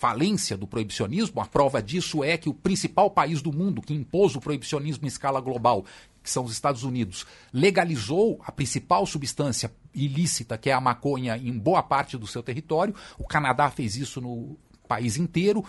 falência 0.00 0.56
do 0.56 0.66
proibicionismo. 0.66 1.42
A 1.42 1.46
prova 1.46 1.82
disso 1.82 2.24
é 2.24 2.38
que 2.38 2.48
o 2.48 2.54
principal 2.54 3.10
país 3.10 3.42
do 3.42 3.52
mundo 3.52 3.82
que 3.82 3.92
impôs 3.92 4.34
o 4.34 4.40
proibicionismo 4.40 5.04
em 5.04 5.08
escala 5.08 5.42
global, 5.42 5.84
que 6.22 6.30
são 6.30 6.44
os 6.44 6.52
Estados 6.52 6.84
Unidos, 6.84 7.26
legalizou 7.52 8.40
a 8.44 8.52
principal 8.52 9.06
substância 9.06 9.72
ilícita, 9.94 10.58
que 10.58 10.70
é 10.70 10.72
a 10.72 10.80
maconha, 10.80 11.36
em 11.36 11.58
boa 11.58 11.82
parte 11.82 12.16
do 12.16 12.26
seu 12.26 12.42
território. 12.42 12.94
O 13.18 13.26
Canadá 13.26 13.70
fez 13.70 13.96
isso 13.96 14.20
no 14.20 14.56
país 14.86 15.16
inteiro. 15.16 15.64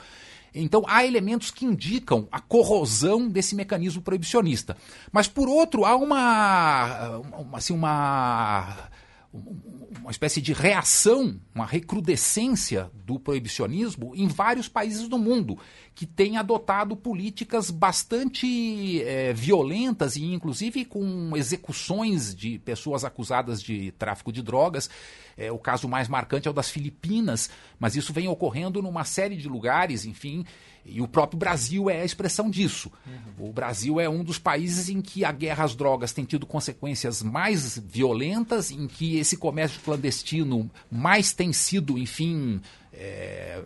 Então, 0.53 0.83
há 0.87 1.05
elementos 1.05 1.49
que 1.49 1.65
indicam 1.65 2.27
a 2.31 2.39
corrosão 2.39 3.29
desse 3.29 3.55
mecanismo 3.55 4.01
proibicionista. 4.01 4.75
Mas, 5.11 5.27
por 5.27 5.47
outro, 5.47 5.85
há 5.85 5.95
uma, 5.95 7.17
uma, 7.19 7.57
assim, 7.57 7.73
uma 7.73 8.89
uma 10.01 10.11
espécie 10.11 10.41
de 10.41 10.51
reação, 10.51 11.39
uma 11.55 11.65
recrudescência 11.65 12.91
do 13.05 13.19
proibicionismo 13.19 14.13
em 14.15 14.27
vários 14.27 14.67
países 14.67 15.07
do 15.07 15.17
mundo, 15.17 15.57
que 15.95 16.05
têm 16.05 16.37
adotado 16.37 16.95
políticas 16.95 17.69
bastante 17.71 19.01
é, 19.03 19.31
violentas 19.33 20.15
e, 20.15 20.25
inclusive, 20.25 20.83
com 20.85 21.35
execuções 21.35 22.35
de 22.35 22.59
pessoas 22.59 23.05
acusadas 23.05 23.61
de 23.61 23.91
tráfico 23.93 24.31
de 24.31 24.41
drogas. 24.41 24.89
É, 25.37 25.51
o 25.51 25.57
caso 25.57 25.87
mais 25.87 26.07
marcante 26.07 26.47
é 26.47 26.51
o 26.51 26.53
das 26.53 26.69
Filipinas, 26.69 27.49
mas 27.79 27.95
isso 27.95 28.11
vem 28.11 28.27
ocorrendo 28.27 28.81
numa 28.81 29.05
série 29.05 29.37
de 29.37 29.47
lugares, 29.47 30.05
enfim. 30.05 30.45
E 30.85 31.01
o 31.01 31.07
próprio 31.07 31.37
Brasil 31.37 31.89
é 31.89 32.01
a 32.01 32.05
expressão 32.05 32.49
disso. 32.49 32.91
Uhum. 33.05 33.49
O 33.49 33.53
Brasil 33.53 33.99
é 33.99 34.09
um 34.09 34.23
dos 34.23 34.39
países 34.39 34.89
em 34.89 35.01
que 35.01 35.23
a 35.23 35.31
guerra 35.31 35.63
às 35.63 35.75
drogas 35.75 36.11
tem 36.11 36.25
tido 36.25 36.45
consequências 36.45 37.21
mais 37.21 37.77
violentas, 37.77 38.71
em 38.71 38.87
que 38.87 39.17
esse 39.17 39.37
comércio 39.37 39.79
clandestino 39.81 40.69
mais 40.91 41.33
tem 41.33 41.53
sido, 41.53 41.97
enfim, 41.97 42.61
é, 42.93 43.61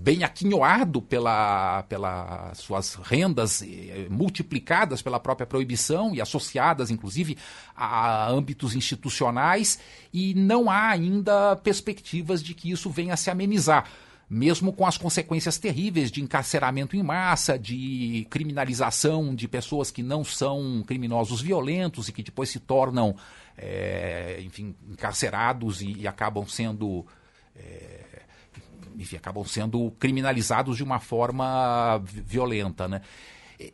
bem 0.00 0.24
aquinhoado 0.24 1.02
pela, 1.02 1.82
pelas 1.82 2.56
suas 2.58 2.94
rendas 2.94 3.62
eh, 3.62 4.06
multiplicadas 4.08 5.02
pela 5.02 5.20
própria 5.20 5.46
proibição 5.46 6.14
e 6.14 6.22
associadas, 6.22 6.90
inclusive, 6.90 7.36
a 7.76 8.30
âmbitos 8.30 8.74
institucionais, 8.74 9.78
e 10.12 10.32
não 10.34 10.70
há 10.70 10.88
ainda 10.88 11.54
perspectivas 11.56 12.42
de 12.42 12.54
que 12.54 12.70
isso 12.70 12.88
venha 12.88 13.12
a 13.12 13.16
se 13.16 13.30
amenizar 13.30 13.86
mesmo 14.30 14.72
com 14.72 14.86
as 14.86 14.96
consequências 14.96 15.58
terríveis 15.58 16.08
de 16.08 16.22
encarceramento 16.22 16.94
em 16.96 17.02
massa, 17.02 17.58
de 17.58 18.28
criminalização 18.30 19.34
de 19.34 19.48
pessoas 19.48 19.90
que 19.90 20.04
não 20.04 20.22
são 20.22 20.84
criminosos 20.86 21.42
violentos 21.42 22.08
e 22.08 22.12
que 22.12 22.22
depois 22.22 22.48
se 22.48 22.60
tornam, 22.60 23.16
é, 23.58 24.40
enfim, 24.40 24.72
encarcerados 24.88 25.82
e, 25.82 26.02
e 26.02 26.06
acabam 26.06 26.46
sendo. 26.46 27.04
É, 27.56 28.20
enfim, 28.96 29.16
acabam 29.16 29.44
sendo 29.44 29.90
criminalizados 29.98 30.76
de 30.76 30.84
uma 30.84 31.00
forma 31.00 31.98
violenta, 32.04 32.86
né? 32.86 33.00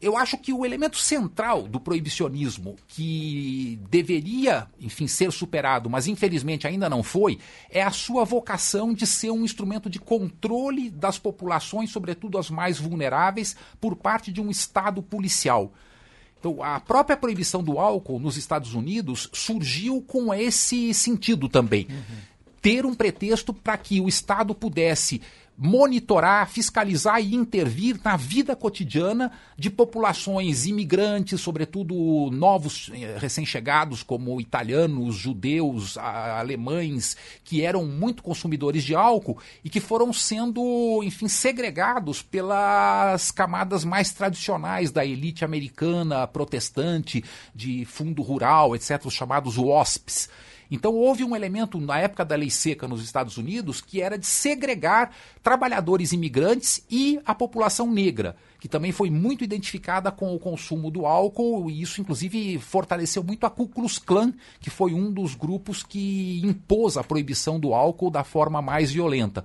Eu 0.01 0.17
acho 0.17 0.37
que 0.37 0.53
o 0.53 0.67
elemento 0.67 0.99
central 0.99 1.63
do 1.63 1.79
proibicionismo, 1.79 2.75
que 2.89 3.79
deveria, 3.89 4.67
enfim, 4.81 5.07
ser 5.07 5.31
superado, 5.31 5.89
mas 5.89 6.09
infelizmente 6.09 6.67
ainda 6.67 6.91
não 6.91 7.05
foi, 7.05 7.39
é 7.71 7.83
a 7.83 7.93
sua 7.93 8.25
vocação 8.25 8.93
de 8.93 9.07
ser 9.07 9.31
um 9.31 9.45
instrumento 9.45 9.89
de 9.89 10.01
controle 10.01 10.91
das 10.91 11.19
populações, 11.19 11.91
sobretudo 11.91 12.37
as 12.37 12.51
mais 12.51 12.81
vulneráveis, 12.81 13.55
por 13.81 13.95
parte 13.95 14.33
de 14.33 14.41
um 14.41 14.51
Estado 14.51 15.03
policial. 15.03 15.73
Então, 16.39 16.63
a 16.63 16.81
própria 16.81 17.17
proibição 17.17 17.63
do 17.63 17.79
álcool 17.79 18.19
nos 18.19 18.37
Estados 18.37 18.75
Unidos 18.75 19.29
surgiu 19.33 20.03
com 20.03 20.35
esse 20.35 20.93
sentido 20.95 21.49
também. 21.49 21.87
Uhum. 21.89 22.17
Ter 22.61 22.85
um 22.85 22.95
pretexto 22.95 23.55
para 23.55 23.77
que 23.77 24.01
o 24.01 24.09
Estado 24.09 24.55
pudesse 24.55 25.23
monitorar, 25.59 26.49
fiscalizar 26.49 27.21
e 27.21 27.35
intervir 27.35 27.99
na 28.05 28.17
vida 28.17 28.55
cotidiana 28.55 29.33
de 29.57 29.71
populações 29.71 30.67
imigrantes, 30.67 31.41
sobretudo 31.41 31.95
novos 32.31 32.91
eh, 32.93 33.17
recém-chegados, 33.19 34.03
como 34.03 34.41
italianos, 34.41 35.17
judeus, 35.17 35.97
alemães, 35.97 37.17
que 37.43 37.63
eram 37.63 37.87
muito 37.87 38.23
consumidores 38.23 38.85
de 38.85 38.95
álcool 38.95 39.39
e 39.65 39.71
que 39.71 39.81
foram 39.81 40.13
sendo, 40.13 41.01
enfim, 41.03 41.29
segregados 41.29 42.23
pelas 42.23 43.31
camadas 43.31 43.85
mais 43.85 44.13
tradicionais 44.13 44.91
da 44.91 45.05
elite 45.05 45.45
americana, 45.45 46.27
protestante, 46.27 47.25
de 47.55 47.85
fundo 47.87 48.21
rural, 48.21 48.77
etc., 48.77 49.07
os 49.07 49.15
chamados 49.15 49.57
WASPs. 49.57 50.29
Então 50.71 50.95
houve 50.95 51.23
um 51.25 51.37
elemento 51.37 51.81
na 51.81 51.99
época 51.99 52.25
da 52.25 52.35
lei 52.35 52.51
seca 52.51 52.89
nos 52.89 53.03
Estados 53.03 53.37
Unidos 53.37 53.81
que 53.81 54.01
era 54.01 54.19
de 54.19 54.27
segregar 54.27 55.13
trabalhadores 55.43 56.13
imigrantes 56.13 56.85
e 56.91 57.21
a 57.25 57.35
população 57.35 57.91
negra, 57.91 58.37
que 58.61 58.69
também 58.69 58.93
foi 58.93 59.11
muito 59.11 59.45
identificada 59.45 60.11
com 60.11 60.35
o 60.35 60.39
consumo 60.39 60.91
do 60.91 61.07
álcool 61.07 61.71
e 61.71 61.83
isso 61.83 62.01
inclusive 62.01 62.59
fortaleceu 62.59 63.23
muito 63.23 63.47
a 63.47 63.51
Ku 63.51 63.69
Klux 63.69 63.99
Klan, 63.99 64.33
que 64.61 64.71
foi 64.71 64.93
um 64.93 65.13
dos 65.13 65.35
grupos 65.35 65.83
que 65.83 66.41
impôs 66.45 66.97
a 66.97 67.05
proibição 67.05 67.61
do 67.61 67.75
álcool 67.75 68.11
da 68.11 68.25
forma 68.25 68.61
mais 68.61 68.91
violenta. 68.91 69.45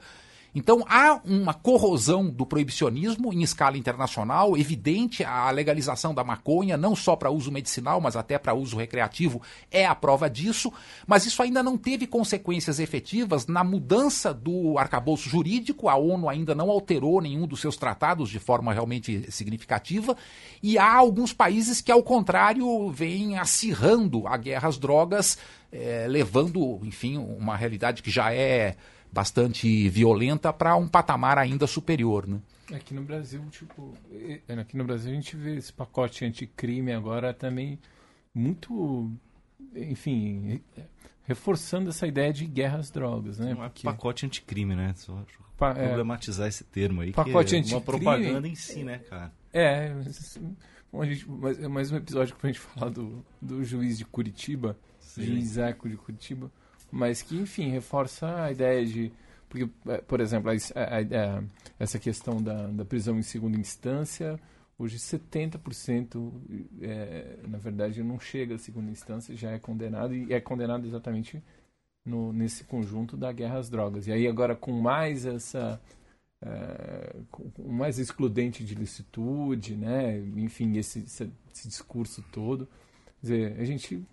Então 0.54 0.84
há 0.88 1.22
uma 1.24 1.54
corrosão 1.54 2.30
do 2.30 2.46
proibicionismo 2.46 3.32
em 3.32 3.42
escala 3.42 3.78
internacional, 3.78 4.58
evidente 4.58 5.24
a 5.24 5.50
legalização 5.50 6.14
da 6.14 6.24
maconha, 6.24 6.76
não 6.76 6.94
só 6.94 7.16
para 7.16 7.32
uso 7.32 7.52
medicinal, 7.52 8.02
mas 8.02 8.18
até 8.18 8.38
para 8.38 8.54
uso 8.54 8.76
recreativo, 8.76 9.42
é 9.72 9.86
a 9.86 9.96
prova 9.96 10.30
disso, 10.30 10.72
mas 11.08 11.26
isso 11.26 11.42
ainda 11.42 11.64
não 11.64 11.78
teve 11.78 12.06
consequências 12.06 12.80
efetivas 12.80 13.48
na 13.48 13.64
mudança 13.64 14.34
do 14.34 14.78
arcabouço 14.78 15.30
jurídico, 15.30 15.88
a 15.88 15.96
ONU 15.96 16.28
ainda 16.28 16.54
não 16.54 16.70
alterou 16.70 17.22
nenhum 17.22 17.48
dos 17.48 17.62
seus 17.62 17.78
tratados 17.78 18.30
de 18.30 18.40
forma 18.40 18.74
realmente 18.74 19.32
significativa, 19.32 20.18
e 20.62 20.78
há 20.78 20.94
alguns 20.94 21.32
países 21.32 21.80
que, 21.80 21.92
ao 21.92 22.04
contrário, 22.04 22.90
vêm 22.92 23.38
acirrando 23.38 24.28
a 24.28 24.36
guerra 24.36 24.68
às 24.68 24.78
drogas, 24.78 25.38
eh, 25.72 26.06
levando, 26.10 26.82
enfim, 26.84 27.18
uma 27.18 27.56
realidade 27.56 28.04
que 28.04 28.12
já 28.12 28.34
é 28.34 28.76
bastante 29.12 29.90
violenta 29.90 30.54
para 30.54 30.76
um 30.76 30.88
patamar 30.88 31.38
ainda 31.38 31.68
superior, 31.68 32.28
né? 32.28 32.40
Aqui 32.74 32.94
no 32.94 33.02
Brasil, 33.02 33.44
tipo, 33.50 33.94
aqui 34.58 34.78
no 34.78 34.86
Brasil 34.86 35.12
a 35.12 35.16
gente 35.16 35.36
vê 35.36 35.58
esse 35.58 35.74
pacote 35.74 36.24
anticrime 36.24 36.94
agora 36.94 37.34
também 37.34 37.78
muito, 38.34 39.12
enfim, 39.76 40.62
reforçando 41.24 41.90
essa 41.90 42.08
ideia 42.08 42.32
de 42.32 42.46
guerra 42.46 42.80
às 42.80 42.90
drogas, 42.90 43.40
né? 43.40 43.54
Não 43.54 43.66
é 43.66 43.72
pacote 43.84 44.26
anticrime, 44.26 44.76
né? 44.76 44.94
Só 44.96 45.22
pa 45.58 45.72
é. 45.72 45.86
problematizar 45.86 46.46
é, 46.46 46.50
esse 46.50 46.64
termo 46.64 47.02
aí, 47.02 47.12
pacote 47.12 47.62
que 47.62 47.74
é 47.74 47.76
uma 47.76 47.82
propaganda 47.82 48.48
em 48.48 48.56
si, 48.56 48.84
né, 48.84 49.00
cara? 49.00 49.32
É, 49.54 49.94
bom, 50.92 51.06
gente, 51.06 51.30
mais, 51.30 51.60
mais 51.68 51.92
um 51.92 51.98
episódio 51.98 52.36
para 52.36 52.50
a 52.50 52.52
gente 52.54 52.62
falar 52.62 52.90
do, 52.90 53.24
do 53.42 53.64
juiz 53.64 53.98
de 53.98 54.06
Curitiba, 54.06 54.78
Sim. 55.00 55.24
juiz 55.24 55.58
Eco 55.58 55.90
de 55.90 55.98
Curitiba, 55.98 56.50
mas 56.92 57.22
que, 57.22 57.38
enfim, 57.38 57.70
reforça 57.70 58.44
a 58.44 58.52
ideia 58.52 58.86
de. 58.86 59.12
Porque, 59.48 59.70
é, 59.88 59.98
por 60.00 60.20
exemplo, 60.20 60.52
a, 60.52 60.54
a, 60.54 61.00
a, 61.00 61.44
essa 61.80 61.98
questão 61.98 62.42
da, 62.42 62.68
da 62.68 62.86
prisão 62.86 63.18
em 63.18 63.24
segunda 63.24 63.58
instância, 63.58 64.40
hoje 64.78 64.98
70%, 64.98 66.32
é, 66.82 67.38
na 67.48 67.58
verdade, 67.58 68.04
não 68.04 68.20
chega 68.20 68.56
à 68.56 68.58
segunda 68.58 68.92
instância, 68.92 69.36
já 69.36 69.52
é 69.52 69.60
condenado, 69.60 70.14
e 70.14 70.34
é 70.34 70.40
condenado 70.40 70.86
exatamente 70.86 71.42
no, 72.06 72.34
nesse 72.34 72.64
conjunto 72.64 73.16
da 73.16 73.32
guerra 73.32 73.60
às 73.60 73.70
drogas. 73.70 74.08
E 74.08 74.12
aí, 74.12 74.28
agora, 74.28 74.56
com 74.56 74.74
mais 74.74 75.26
essa. 75.26 75.82
É, 76.44 77.18
com 77.30 77.72
mais 77.72 78.00
excludente 78.00 78.64
de 78.64 78.74
licitude, 78.74 79.76
né? 79.76 80.18
enfim, 80.38 80.76
esse, 80.76 81.00
esse, 81.00 81.32
esse 81.54 81.68
discurso 81.68 82.24
todo. 82.32 82.68
Quer 83.06 83.22
dizer, 83.22 83.60
a 83.60 83.64
gente 83.64 84.04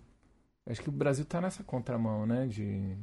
Acho 0.67 0.81
que 0.81 0.89
o 0.89 0.91
Brasil 0.91 1.23
está 1.23 1.41
nessa 1.41 1.63
contramão, 1.63 2.25
né? 2.25 2.47
De... 2.47 2.95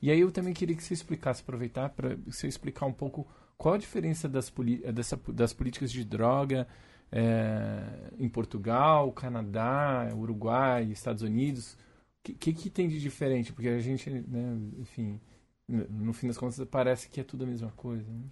E 0.00 0.10
aí 0.10 0.20
eu 0.20 0.32
também 0.32 0.54
queria 0.54 0.74
que 0.74 0.82
você 0.82 0.94
explicasse, 0.94 1.42
aproveitar 1.42 1.90
para 1.90 2.16
você 2.26 2.46
explicar 2.46 2.86
um 2.86 2.92
pouco 2.92 3.26
qual 3.56 3.74
a 3.74 3.78
diferença 3.78 4.28
das, 4.28 4.52
dessa, 4.94 5.20
das 5.28 5.52
políticas 5.52 5.92
de 5.92 6.04
droga 6.04 6.66
é, 7.12 7.82
em 8.18 8.28
Portugal, 8.28 9.12
Canadá, 9.12 10.10
Uruguai, 10.14 10.84
Estados 10.90 11.22
Unidos. 11.22 11.74
O 11.74 11.78
que, 12.22 12.34
que, 12.34 12.52
que, 12.54 12.70
tem 12.70 12.88
de 12.88 13.00
diferente? 13.00 13.52
Porque 13.52 13.68
a 13.68 13.80
gente, 13.80 14.08
né, 14.10 14.58
enfim, 14.78 15.20
no 15.68 16.12
fim 16.12 16.28
das 16.28 16.38
contas 16.38 16.64
parece 16.70 17.08
que 17.08 17.20
é 17.20 17.24
tudo 17.24 17.44
a 17.44 17.46
mesma 17.46 17.70
coisa. 17.72 18.10
Né? 18.10 18.24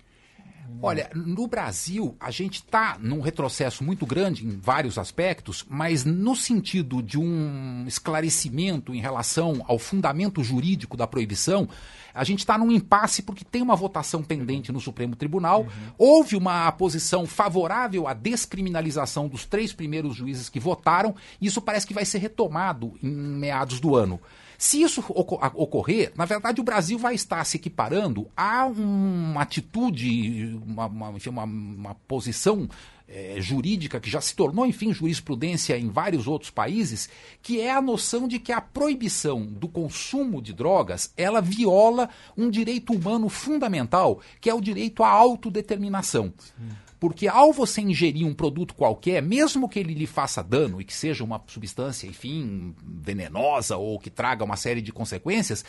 Olha, 0.80 1.10
no 1.12 1.48
Brasil, 1.48 2.16
a 2.20 2.30
gente 2.30 2.56
está 2.56 2.96
num 3.00 3.20
retrocesso 3.20 3.82
muito 3.82 4.06
grande 4.06 4.46
em 4.46 4.58
vários 4.58 4.96
aspectos, 4.96 5.64
mas 5.68 6.04
no 6.04 6.36
sentido 6.36 7.02
de 7.02 7.18
um 7.18 7.84
esclarecimento 7.86 8.94
em 8.94 9.00
relação 9.00 9.64
ao 9.66 9.78
fundamento 9.78 10.42
jurídico 10.44 10.96
da 10.96 11.06
proibição, 11.06 11.68
a 12.14 12.22
gente 12.22 12.40
está 12.40 12.56
num 12.56 12.70
impasse 12.70 13.22
porque 13.22 13.44
tem 13.44 13.60
uma 13.60 13.74
votação 13.74 14.22
pendente 14.22 14.70
no 14.70 14.80
Supremo 14.80 15.16
Tribunal. 15.16 15.62
Uhum. 15.62 15.68
Houve 15.98 16.36
uma 16.36 16.70
posição 16.70 17.26
favorável 17.26 18.06
à 18.06 18.14
descriminalização 18.14 19.26
dos 19.26 19.44
três 19.44 19.72
primeiros 19.72 20.14
juízes 20.14 20.48
que 20.48 20.60
votaram, 20.60 21.14
e 21.40 21.46
isso 21.46 21.60
parece 21.60 21.86
que 21.86 21.94
vai 21.94 22.04
ser 22.04 22.18
retomado 22.18 22.94
em 23.02 23.10
meados 23.10 23.80
do 23.80 23.96
ano. 23.96 24.20
Se 24.58 24.82
isso 24.82 25.04
ocorrer, 25.08 26.12
na 26.16 26.24
verdade 26.24 26.60
o 26.60 26.64
Brasil 26.64 26.98
vai 26.98 27.14
estar 27.14 27.44
se 27.44 27.56
equiparando 27.56 28.28
a 28.36 28.66
uma 28.66 29.40
atitude, 29.40 30.60
uma, 30.66 30.86
uma, 30.86 31.10
uma, 31.10 31.44
uma 31.44 31.94
posição 32.08 32.68
é, 33.06 33.36
jurídica 33.38 34.00
que 34.00 34.10
já 34.10 34.20
se 34.20 34.34
tornou, 34.34 34.66
enfim, 34.66 34.92
jurisprudência 34.92 35.78
em 35.78 35.88
vários 35.88 36.26
outros 36.26 36.50
países, 36.50 37.08
que 37.40 37.60
é 37.60 37.70
a 37.70 37.80
noção 37.80 38.26
de 38.26 38.40
que 38.40 38.50
a 38.50 38.60
proibição 38.60 39.46
do 39.46 39.68
consumo 39.68 40.42
de 40.42 40.52
drogas 40.52 41.12
ela 41.16 41.40
viola 41.40 42.10
um 42.36 42.50
direito 42.50 42.92
humano 42.92 43.28
fundamental, 43.28 44.20
que 44.40 44.50
é 44.50 44.54
o 44.54 44.60
direito 44.60 45.04
à 45.04 45.08
autodeterminação. 45.08 46.32
Sim. 46.36 46.87
Porque 47.00 47.28
ao 47.28 47.52
você 47.52 47.80
ingerir 47.80 48.26
um 48.26 48.34
produto 48.34 48.74
qualquer, 48.74 49.22
mesmo 49.22 49.68
que 49.68 49.78
ele 49.78 49.94
lhe 49.94 50.06
faça 50.06 50.42
dano 50.42 50.80
e 50.80 50.84
que 50.84 50.94
seja 50.94 51.22
uma 51.22 51.40
substância, 51.46 52.06
enfim, 52.06 52.74
venenosa 52.84 53.76
ou 53.76 53.98
que 53.98 54.10
traga 54.10 54.44
uma 54.44 54.56
série 54.56 54.82
de 54.82 54.92
consequências, 54.92 55.64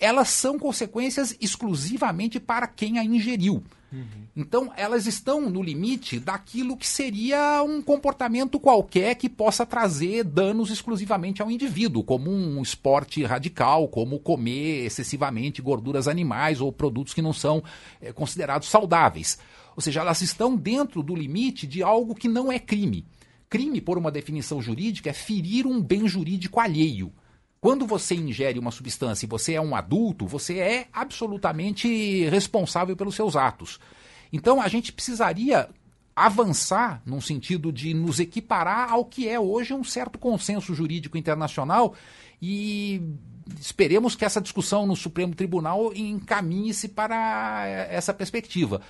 elas 0.00 0.28
são 0.28 0.58
consequências 0.58 1.36
exclusivamente 1.40 2.40
para 2.40 2.66
quem 2.66 2.98
a 2.98 3.04
ingeriu. 3.04 3.62
Uhum. 3.92 4.06
Então, 4.34 4.72
elas 4.74 5.06
estão 5.06 5.50
no 5.50 5.62
limite 5.62 6.18
daquilo 6.18 6.76
que 6.76 6.88
seria 6.88 7.62
um 7.62 7.82
comportamento 7.82 8.58
qualquer 8.58 9.14
que 9.14 9.28
possa 9.28 9.66
trazer 9.66 10.24
danos 10.24 10.70
exclusivamente 10.70 11.42
ao 11.42 11.50
indivíduo, 11.50 12.02
como 12.02 12.30
um 12.30 12.62
esporte 12.62 13.22
radical, 13.22 13.86
como 13.88 14.18
comer 14.18 14.86
excessivamente 14.86 15.60
gorduras 15.60 16.08
animais 16.08 16.60
ou 16.60 16.72
produtos 16.72 17.12
que 17.12 17.20
não 17.20 17.34
são 17.34 17.62
é, 18.00 18.12
considerados 18.12 18.68
saudáveis. 18.68 19.38
Ou 19.76 19.82
seja, 19.82 20.00
elas 20.00 20.20
estão 20.20 20.56
dentro 20.56 21.02
do 21.02 21.14
limite 21.14 21.66
de 21.66 21.82
algo 21.82 22.14
que 22.14 22.28
não 22.28 22.50
é 22.50 22.58
crime. 22.58 23.06
Crime, 23.48 23.80
por 23.80 23.98
uma 23.98 24.10
definição 24.10 24.62
jurídica, 24.62 25.10
é 25.10 25.12
ferir 25.12 25.66
um 25.66 25.82
bem 25.82 26.08
jurídico 26.08 26.58
alheio. 26.58 27.12
Quando 27.60 27.86
você 27.86 28.14
ingere 28.14 28.58
uma 28.58 28.70
substância 28.70 29.24
e 29.24 29.28
você 29.28 29.54
é 29.54 29.60
um 29.60 29.76
adulto, 29.76 30.26
você 30.26 30.58
é 30.58 30.88
absolutamente 30.92 32.28
responsável 32.28 32.96
pelos 32.96 33.14
seus 33.14 33.36
atos. 33.36 33.78
Então 34.32 34.60
a 34.60 34.66
gente 34.66 34.92
precisaria 34.92 35.68
avançar 36.14 37.02
num 37.06 37.20
sentido 37.20 37.72
de 37.72 37.94
nos 37.94 38.20
equiparar 38.20 38.90
ao 38.90 39.04
que 39.04 39.28
é 39.28 39.38
hoje 39.38 39.72
um 39.72 39.84
certo 39.84 40.18
consenso 40.18 40.74
jurídico 40.74 41.16
internacional 41.16 41.94
e 42.40 43.00
esperemos 43.60 44.14
que 44.14 44.24
essa 44.24 44.40
discussão 44.40 44.86
no 44.86 44.96
Supremo 44.96 45.34
Tribunal 45.34 45.92
encaminhe-se 45.94 46.88
para 46.88 47.66
essa 47.66 48.12
perspectiva. 48.12 48.80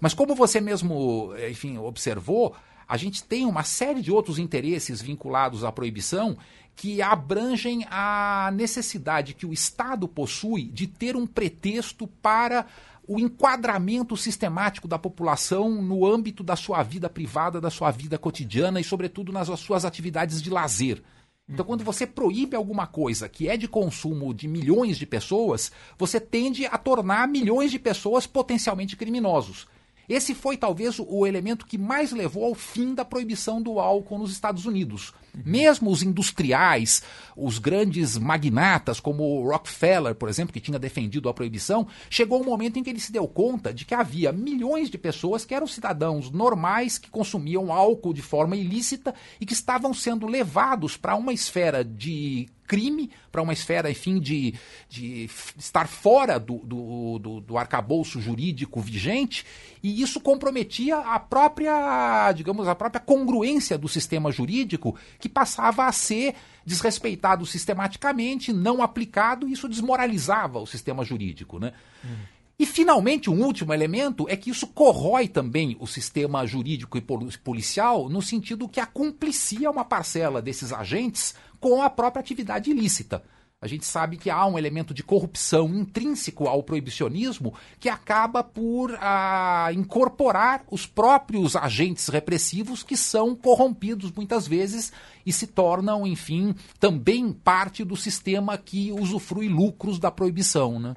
Mas 0.00 0.14
como 0.14 0.34
você 0.34 0.60
mesmo, 0.60 1.32
enfim, 1.48 1.78
observou, 1.78 2.54
a 2.88 2.96
gente 2.96 3.22
tem 3.22 3.46
uma 3.46 3.62
série 3.62 4.02
de 4.02 4.10
outros 4.10 4.38
interesses 4.38 5.00
vinculados 5.00 5.64
à 5.64 5.70
proibição 5.70 6.36
que 6.74 7.02
abrangem 7.02 7.86
a 7.90 8.50
necessidade 8.54 9.34
que 9.34 9.44
o 9.44 9.52
Estado 9.52 10.08
possui 10.08 10.64
de 10.64 10.86
ter 10.86 11.14
um 11.14 11.26
pretexto 11.26 12.06
para 12.06 12.66
o 13.06 13.18
enquadramento 13.18 14.16
sistemático 14.16 14.88
da 14.88 14.98
população 14.98 15.82
no 15.82 16.06
âmbito 16.06 16.42
da 16.42 16.56
sua 16.56 16.82
vida 16.82 17.10
privada, 17.10 17.60
da 17.60 17.68
sua 17.68 17.90
vida 17.90 18.16
cotidiana 18.16 18.80
e, 18.80 18.84
sobretudo, 18.84 19.32
nas 19.32 19.48
suas 19.60 19.84
atividades 19.84 20.40
de 20.40 20.48
lazer. 20.48 21.02
Então, 21.52 21.66
quando 21.66 21.82
você 21.82 22.06
proíbe 22.06 22.54
alguma 22.54 22.86
coisa 22.86 23.28
que 23.28 23.48
é 23.48 23.56
de 23.56 23.66
consumo 23.66 24.32
de 24.32 24.46
milhões 24.46 24.96
de 24.96 25.04
pessoas, 25.04 25.72
você 25.98 26.20
tende 26.20 26.64
a 26.64 26.78
tornar 26.78 27.26
milhões 27.26 27.72
de 27.72 27.78
pessoas 27.78 28.26
potencialmente 28.26 28.96
criminosos. 28.96 29.66
Esse 30.08 30.34
foi 30.34 30.56
talvez 30.56 30.98
o 30.98 31.26
elemento 31.26 31.66
que 31.66 31.78
mais 31.78 32.12
levou 32.12 32.44
ao 32.44 32.54
fim 32.54 32.94
da 32.94 33.04
proibição 33.04 33.62
do 33.62 33.78
álcool 33.78 34.18
nos 34.18 34.32
Estados 34.32 34.64
Unidos. 34.64 35.12
Mesmo 35.34 35.90
os 35.90 36.02
industriais, 36.02 37.02
os 37.36 37.58
grandes 37.58 38.18
magnatas, 38.18 39.00
como 39.00 39.48
Rockefeller, 39.48 40.14
por 40.14 40.28
exemplo, 40.28 40.52
que 40.52 40.60
tinha 40.60 40.78
defendido 40.78 41.28
a 41.28 41.34
proibição, 41.34 41.86
chegou 42.08 42.40
um 42.40 42.44
momento 42.44 42.78
em 42.78 42.82
que 42.82 42.90
ele 42.90 43.00
se 43.00 43.12
deu 43.12 43.26
conta 43.26 43.72
de 43.72 43.84
que 43.84 43.94
havia 43.94 44.32
milhões 44.32 44.90
de 44.90 44.98
pessoas 44.98 45.44
que 45.44 45.54
eram 45.54 45.66
cidadãos 45.66 46.30
normais, 46.30 46.98
que 46.98 47.10
consumiam 47.10 47.72
álcool 47.72 48.12
de 48.12 48.22
forma 48.22 48.56
ilícita 48.56 49.14
e 49.40 49.46
que 49.46 49.52
estavam 49.52 49.94
sendo 49.94 50.26
levados 50.26 50.96
para 50.96 51.14
uma 51.14 51.32
esfera 51.32 51.84
de 51.84 52.48
crime, 52.70 53.10
para 53.32 53.42
uma 53.42 53.52
esfera, 53.52 53.90
enfim, 53.90 54.20
de, 54.20 54.54
de 54.88 55.28
estar 55.58 55.88
fora 55.88 56.38
do, 56.38 56.58
do, 56.58 57.18
do, 57.18 57.40
do 57.40 57.58
arcabouço 57.58 58.20
jurídico 58.20 58.80
vigente, 58.80 59.44
e 59.82 60.00
isso 60.00 60.20
comprometia 60.20 60.98
a 60.98 61.18
própria, 61.18 62.30
digamos, 62.30 62.68
a 62.68 62.74
própria 62.76 63.00
congruência 63.00 63.76
do 63.76 63.88
sistema 63.88 64.30
jurídico, 64.30 64.96
que 65.20 65.28
passava 65.28 65.86
a 65.86 65.92
ser 65.92 66.34
desrespeitado 66.64 67.44
sistematicamente, 67.46 68.52
não 68.52 68.82
aplicado, 68.82 69.48
e 69.48 69.52
isso 69.52 69.68
desmoralizava 69.68 70.58
o 70.58 70.66
sistema 70.66 71.04
jurídico, 71.04 71.58
né? 71.58 71.72
Uhum. 72.02 72.16
E, 72.58 72.66
finalmente, 72.66 73.30
um 73.30 73.42
último 73.42 73.72
elemento 73.72 74.26
é 74.28 74.36
que 74.36 74.50
isso 74.50 74.66
corrói 74.66 75.26
também 75.26 75.76
o 75.80 75.86
sistema 75.86 76.46
jurídico 76.46 76.98
e 76.98 77.04
policial, 77.42 78.06
no 78.08 78.20
sentido 78.20 78.68
que 78.68 78.78
acumplicia 78.78 79.70
uma 79.70 79.84
parcela 79.84 80.42
desses 80.42 80.70
agentes 80.70 81.34
com 81.58 81.82
a 81.82 81.88
própria 81.88 82.20
atividade 82.20 82.70
ilícita. 82.70 83.24
A 83.62 83.66
gente 83.66 83.84
sabe 83.84 84.16
que 84.16 84.30
há 84.30 84.46
um 84.46 84.58
elemento 84.58 84.94
de 84.94 85.02
corrupção 85.02 85.68
intrínseco 85.68 86.48
ao 86.48 86.62
proibicionismo 86.62 87.52
que 87.78 87.90
acaba 87.90 88.42
por 88.42 88.96
ah, 88.98 89.68
incorporar 89.74 90.64
os 90.70 90.86
próprios 90.86 91.54
agentes 91.54 92.08
repressivos 92.08 92.82
que 92.82 92.96
são 92.96 93.36
corrompidos 93.36 94.10
muitas 94.12 94.48
vezes 94.48 94.90
e 95.26 95.32
se 95.32 95.46
tornam, 95.46 96.06
enfim, 96.06 96.54
também 96.78 97.34
parte 97.34 97.84
do 97.84 97.96
sistema 97.96 98.56
que 98.56 98.90
usufrui 98.92 99.48
lucros 99.48 99.98
da 99.98 100.10
proibição. 100.10 100.80
Né? 100.80 100.96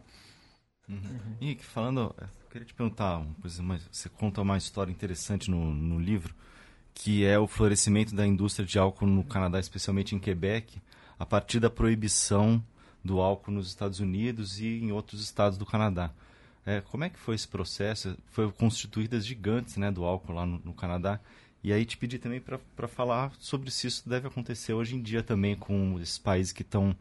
Uhum. 0.88 1.36
Henrique, 1.42 1.66
falando, 1.66 2.16
eu 2.18 2.50
queria 2.50 2.66
te 2.66 2.74
perguntar 2.74 3.18
uma 3.18 3.36
coisa, 3.42 3.62
mas 3.62 3.86
você 3.92 4.08
conta 4.08 4.42
uma 4.42 4.56
história 4.56 4.90
interessante 4.90 5.52
no, 5.52 5.74
no 5.74 6.00
livro, 6.00 6.34
que 6.94 7.26
é 7.26 7.38
o 7.38 7.46
florescimento 7.46 8.16
da 8.16 8.26
indústria 8.26 8.66
de 8.66 8.80
álcool 8.80 9.08
no 9.08 9.26
Canadá, 9.26 9.60
especialmente 9.60 10.16
em 10.16 10.20
Quebec 10.20 10.82
a 11.24 11.26
partir 11.26 11.62
da 11.62 11.70
proibição 11.70 12.62
do 13.02 13.22
álcool 13.22 13.52
nos 13.52 13.70
Estados 13.70 14.02
Unidos 14.02 14.60
e 14.60 14.68
em 14.68 14.92
outros 14.92 15.22
estados 15.22 15.58
do 15.58 15.66
Canadá. 15.66 16.12
É, 16.66 16.82
como 16.82 17.06
é 17.06 17.10
que 17.10 17.18
foi 17.18 17.34
esse 17.36 17.48
processo? 17.48 18.18
Foi 18.28 18.52
constituídas 18.52 19.26
gigantes 19.26 19.78
né, 19.78 19.90
do 19.90 20.04
álcool 20.04 20.34
lá 20.34 20.46
no, 20.46 20.60
no 20.60 20.74
Canadá. 20.74 21.22
E 21.64 21.72
aí 21.72 21.86
te 21.86 21.96
pedi 21.96 22.20
também 22.20 22.42
para 22.42 22.88
falar 22.90 23.32
sobre 23.40 23.72
se 23.72 23.88
isso 23.88 24.08
deve 24.08 24.28
acontecer 24.28 24.74
hoje 24.74 24.98
em 24.98 25.02
dia 25.02 25.24
também 25.24 25.56
com 25.56 25.98
esses 26.02 26.18
países 26.18 26.52
que 26.52 26.62
estão 26.62 26.94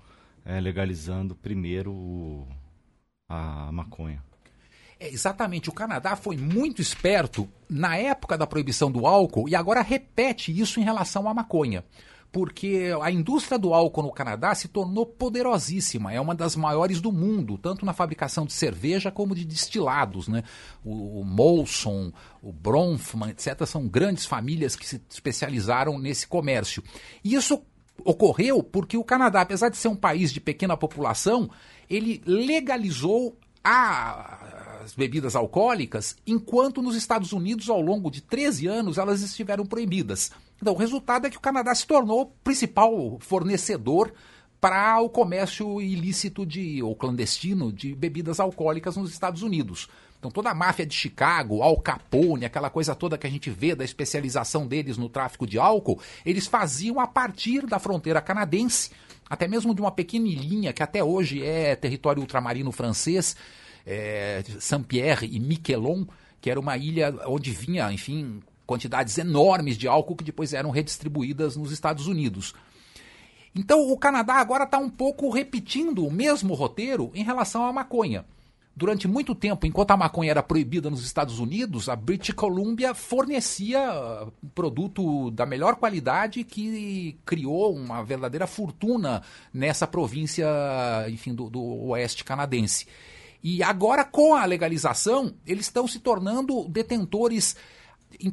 é, 0.45 0.61
legalizando 0.61 1.35
primeiro 1.35 1.91
o, 1.91 2.47
a 3.29 3.73
maconha. 3.73 4.23
É, 5.01 5.13
exatamente, 5.13 5.69
o 5.69 5.73
Canadá 5.73 6.15
foi 6.15 6.37
muito 6.37 6.81
esperto 6.81 7.49
na 7.69 7.97
época 7.97 8.39
da 8.39 8.47
proibição 8.47 8.89
do 8.89 9.05
álcool 9.05 9.49
e 9.49 9.57
agora 9.57 9.83
repete 9.83 10.57
isso 10.57 10.79
em 10.79 10.85
relação 10.85 11.29
à 11.29 11.35
maconha 11.35 11.85
porque 12.33 12.91
a 13.03 13.11
indústria 13.11 13.59
do 13.59 13.75
álcool 13.75 14.05
no 14.05 14.11
Canadá 14.11 14.55
se 14.55 14.67
tornou 14.67 15.05
poderosíssima, 15.05 16.15
é 16.15 16.19
uma 16.19 16.35
das 16.35 16.57
maiores 16.57 16.99
do 16.99 17.13
mundo, 17.13 17.59
tanto 17.59 17.85
na 17.85 17.93
fabricação 17.93 18.47
de 18.47 18.55
cerveja 18.55 19.11
como 19.11 19.35
de 19.35 19.45
destilados. 19.45 20.29
Né? 20.29 20.43
O, 20.83 21.21
o 21.21 21.25
Molson, 21.25 22.11
o 22.43 22.51
Bronfman, 22.51 23.29
etc., 23.29 23.67
são 23.67 23.87
grandes 23.87 24.25
famílias 24.25 24.75
que 24.75 24.87
se 24.87 25.01
especializaram 25.11 25.99
nesse 25.99 26.27
comércio. 26.27 26.83
E 27.23 27.35
isso 27.35 27.63
ocorreu 28.03 28.63
porque 28.63 28.97
o 28.97 29.05
Canadá, 29.05 29.43
apesar 29.43 29.69
de 29.69 29.77
ser 29.77 29.89
um 29.89 29.97
país 29.97 30.33
de 30.33 30.41
pequena 30.41 30.75
população, 30.75 31.51
ele 31.89 32.23
legalizou 32.25 33.37
a, 33.63 34.81
as 34.83 34.95
bebidas 34.95 35.37
alcoólicas, 35.37 36.17
enquanto 36.27 36.81
nos 36.81 36.97
Estados 36.97 37.33
Unidos, 37.33 37.69
ao 37.69 37.81
longo 37.81 38.11
de 38.11 38.23
13 38.23 38.67
anos, 38.67 38.97
elas 38.97 39.21
estiveram 39.21 39.67
proibidas. 39.67 40.31
Então, 40.63 40.75
o 40.75 40.77
resultado 40.77 41.27
é 41.27 41.31
que 41.31 41.37
o 41.37 41.41
Canadá 41.41 41.75
se 41.75 41.85
tornou 41.85 42.21
o 42.23 42.27
principal 42.27 43.19
fornecedor 43.19 44.13
para 44.61 45.01
o 45.01 45.11
comércio 45.11 45.83
ilícito 45.83 46.47
de, 46.47 46.81
ou 46.81 46.95
clandestino 46.95 47.73
de 47.73 47.97
bebidas 47.97 48.39
alcoólicas 48.39 48.97
nos 48.97 49.11
Estados 49.11 49.43
Unidos. 49.43 49.89
Então 50.21 50.31
toda 50.31 50.51
a 50.51 50.55
máfia 50.55 50.87
de 50.87 50.95
Chicago, 50.95 51.65
Al 51.65 51.81
Capone, 51.81 52.45
aquela 52.45 52.71
coisa 52.71 52.95
toda 52.95 53.19
que 53.19 53.27
a 53.27 53.31
gente 53.31 53.51
vê 53.51 53.75
da 53.75 53.85
especialização 53.85 54.69
deles 54.69 54.97
no 54.97 55.09
tráfico 55.09 55.49
de 55.49 55.59
álcool, 55.59 56.01
eles 56.25 56.47
faziam 56.47 57.01
a 57.01 57.09
partir 57.09 57.67
da 57.67 57.81
fronteira 57.81 58.21
canadense, 58.21 58.93
até 59.29 59.49
mesmo 59.49 59.75
de 59.75 59.81
uma 59.81 59.91
pequena 59.91 60.73
que 60.73 60.81
até 60.81 61.03
hoje 61.03 61.45
é 61.45 61.75
território 61.75 62.21
ultramarino 62.21 62.71
francês, 62.71 63.35
é, 63.85 64.45
Saint-Pierre 64.61 65.27
e 65.27 65.41
Miquelon, 65.41 66.05
que 66.41 66.49
era 66.49 66.61
uma 66.61 66.77
ilha 66.77 67.13
onde 67.27 67.51
vinha, 67.51 67.93
enfim, 67.93 68.41
quantidades 68.67 69.19
enormes 69.19 69.77
de 69.77 69.89
álcool 69.89 70.17
que 70.17 70.25
depois 70.25 70.53
eram 70.53 70.71
redistribuídas 70.71 71.57
nos 71.57 71.73
Estados 71.73 72.07
Unidos. 72.07 72.55
Então 73.55 73.91
o 73.91 73.99
Canadá 73.99 74.35
agora 74.35 74.65
está 74.65 74.79
um 74.79 74.91
pouco 74.91 75.29
repetindo 75.31 76.07
o 76.07 76.11
mesmo 76.11 76.55
roteiro 76.55 77.11
em 77.15 77.23
relação 77.23 77.67
à 77.67 77.73
maconha. 77.73 78.25
Durante 78.75 79.07
muito 79.07 79.35
tempo, 79.35 79.67
enquanto 79.67 79.91
a 79.91 79.97
maconha 79.99 80.31
era 80.31 80.43
proibida 80.43 80.89
nos 80.89 81.05
Estados 81.05 81.39
Unidos, 81.39 81.91
a 81.91 81.95
British 81.95 82.35
Columbia 82.35 82.95
fornecia 82.95 84.27
um 84.43 84.49
produto 84.49 85.31
da 85.31 85.45
melhor 85.45 85.77
qualidade 85.77 86.43
que 86.43 87.19
criou 87.27 87.77
uma 87.77 88.03
verdadeira 88.03 88.47
fortuna 88.47 89.23
nessa 89.53 89.87
província, 89.87 90.47
enfim, 91.11 91.35
do, 91.35 91.51
do 91.51 91.63
oeste 91.89 92.25
canadense. 92.25 92.87
E 93.45 93.63
agora, 93.63 94.05
com 94.05 94.35
a 94.35 94.47
legalização, 94.47 95.35
eles 95.47 95.67
estão 95.67 95.87
se 95.87 95.99
tornando 95.99 96.67
detentores 96.67 97.57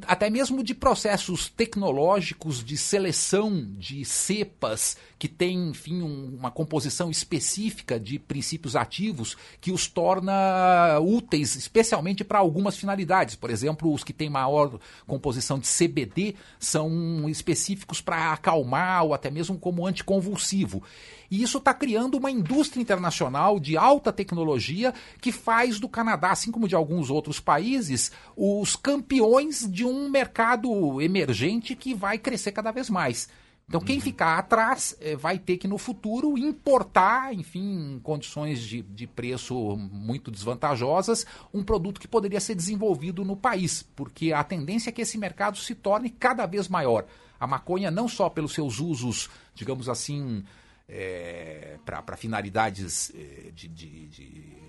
até 0.08 0.30
mesmo 0.30 0.64
de 0.64 0.74
processos 0.74 1.50
tecnológicos 1.50 2.64
de 2.64 2.78
seleção 2.78 3.68
de 3.78 4.06
cepas 4.06 4.98
que 5.18 5.28
têm, 5.28 5.70
enfim, 5.70 6.02
um, 6.02 6.36
uma 6.38 6.50
composição 6.50 7.10
específica 7.10 8.00
de 8.00 8.18
princípios 8.18 8.76
ativos 8.76 9.38
que 9.60 9.72
os 9.72 9.88
torna 9.88 11.00
úteis, 11.00 11.56
especialmente 11.56 12.24
para 12.24 12.40
algumas 12.40 12.78
finalidades. 12.78 13.36
Por 13.36 13.50
exemplo, 13.50 13.94
os 13.94 14.04
que 14.04 14.14
têm 14.14 14.30
maior 14.30 14.80
composição 15.06 15.60
de 15.60 15.68
CBD 15.68 16.36
são 16.60 17.28
específicos 17.30 18.02
para 18.02 18.32
acalmar 18.32 19.04
ou 19.04 19.14
até 19.14 19.30
mesmo 19.30 19.58
como 19.58 19.86
anticonvulsivo. 19.86 20.84
E 21.30 21.44
isso 21.44 21.60
está 21.60 21.74
criando 21.74 22.18
uma 22.18 22.32
indústria 22.32 22.82
internacional 22.82 23.60
de 23.60 23.78
alta 23.78 24.12
tecnologia 24.12 24.94
que 25.22 25.32
faz 25.32 25.80
do 25.80 25.88
Canadá, 25.88 26.32
assim 26.32 26.52
como 26.52 26.68
de 26.68 26.76
alguns 26.76 27.10
outros 27.10 27.40
países, 27.40 28.12
os 28.36 28.76
campeões 28.76 29.70
de 29.70 29.86
um 29.86 30.10
mercado 30.10 31.02
emergente 31.02 31.76
que 31.76 31.94
vai 31.94 32.18
crescer 32.18 32.52
cada 32.52 32.72
vez 32.72 32.90
mais. 32.90 33.30
Então, 33.70 33.80
quem 33.80 33.98
uhum. 33.98 34.02
ficar 34.02 34.40
atrás 34.40 34.98
eh, 35.00 35.16
vai 35.16 35.38
ter 35.38 35.58
que, 35.58 35.68
no 35.68 35.78
futuro, 35.78 36.36
importar, 36.40 37.36
enfim, 37.36 37.94
em 37.94 38.00
condições 38.00 38.62
de, 38.62 38.82
de 38.82 39.06
preço 39.06 39.78
muito 39.92 40.32
desvantajosas, 40.32 41.24
um 41.54 41.64
produto 41.64 42.02
que 42.02 42.08
poderia 42.08 42.40
ser 42.40 42.56
desenvolvido 42.56 43.24
no 43.24 43.38
país, 43.38 43.84
porque 43.96 44.34
a 44.34 44.44
tendência 44.44 44.90
é 44.90 44.92
que 44.92 45.04
esse 45.04 45.20
mercado 45.20 45.56
se 45.56 45.76
torne 45.76 46.10
cada 46.10 46.48
vez 46.48 46.68
maior. 46.68 47.06
A 47.40 47.46
maconha, 47.46 47.92
não 47.92 48.08
só 48.08 48.28
pelos 48.28 48.54
seus 48.54 48.80
usos, 48.80 49.30
digamos 49.54 49.88
assim, 49.88 50.44
é, 50.90 51.78
para 51.86 52.18
finalidades 52.18 53.12
é, 53.16 53.52
de, 53.52 53.68
de, 53.68 54.08
de, 54.08 54.60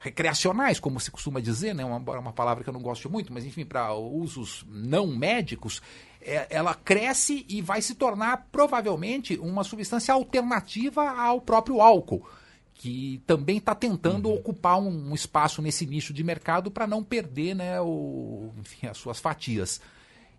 recreacionais, 0.00 0.80
como 0.80 0.98
se 0.98 1.10
costuma 1.10 1.40
dizer, 1.40 1.74
né? 1.74 1.84
uma, 1.84 1.98
uma 1.98 2.32
palavra 2.32 2.64
que 2.64 2.70
eu 2.70 2.74
não 2.74 2.80
gosto 2.80 3.10
muito, 3.10 3.32
mas 3.32 3.44
enfim, 3.44 3.64
para 3.64 3.92
usos 3.94 4.64
não 4.68 5.06
médicos, 5.06 5.82
é, 6.22 6.46
ela 6.50 6.74
cresce 6.74 7.44
e 7.48 7.60
vai 7.60 7.82
se 7.82 7.94
tornar 7.94 8.48
provavelmente 8.50 9.36
uma 9.38 9.62
substância 9.62 10.14
alternativa 10.14 11.10
ao 11.10 11.40
próprio 11.40 11.80
álcool 11.80 12.26
que 12.78 13.20
também 13.26 13.58
está 13.58 13.74
tentando 13.74 14.28
uhum. 14.28 14.36
ocupar 14.36 14.78
um, 14.78 15.10
um, 15.10 15.14
espaço 15.14 15.60
nesse 15.60 15.84
nicho 15.84 16.12
de 16.12 16.22
mercado 16.22 16.70
para 16.70 16.86
não 16.86 17.02
perder 17.02 17.52
né, 17.54 17.80
o, 17.80 18.52
enfim, 18.56 18.86
as 18.86 18.96
suas 18.96 19.18
fatias. 19.18 19.80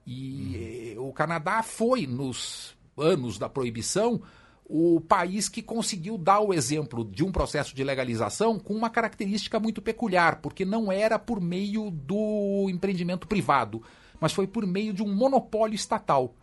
E 0.07 0.95
uhum. 0.97 1.09
o 1.09 1.13
Canadá 1.13 1.61
foi, 1.61 2.07
nos 2.07 2.77
anos 2.97 3.37
da 3.37 3.49
proibição, 3.49 4.21
o 4.71 5.01
país 5.01 5.49
que 5.49 5.63
conseguiu 5.63 6.15
dar 6.15 6.41
o 6.41 6.53
exemplo 6.53 7.03
de 7.03 7.23
um 7.23 7.31
processo 7.31 7.75
de 7.75 7.83
legalização 7.83 8.59
com 8.59 8.75
uma 8.75 8.89
característica 8.89 9.59
muito 9.59 9.81
peculiar, 9.81 10.41
porque 10.41 10.63
não 10.63 10.91
era 10.91 11.17
por 11.17 11.41
meio 11.41 11.89
do 11.89 12.67
empreendimento 12.69 13.27
privado, 13.27 13.81
mas 14.21 14.31
foi 14.31 14.45
por 14.45 14.67
meio 14.67 14.93
de 14.93 15.01
um 15.01 15.11
monopólio 15.11 15.73
estatal. 15.73 16.35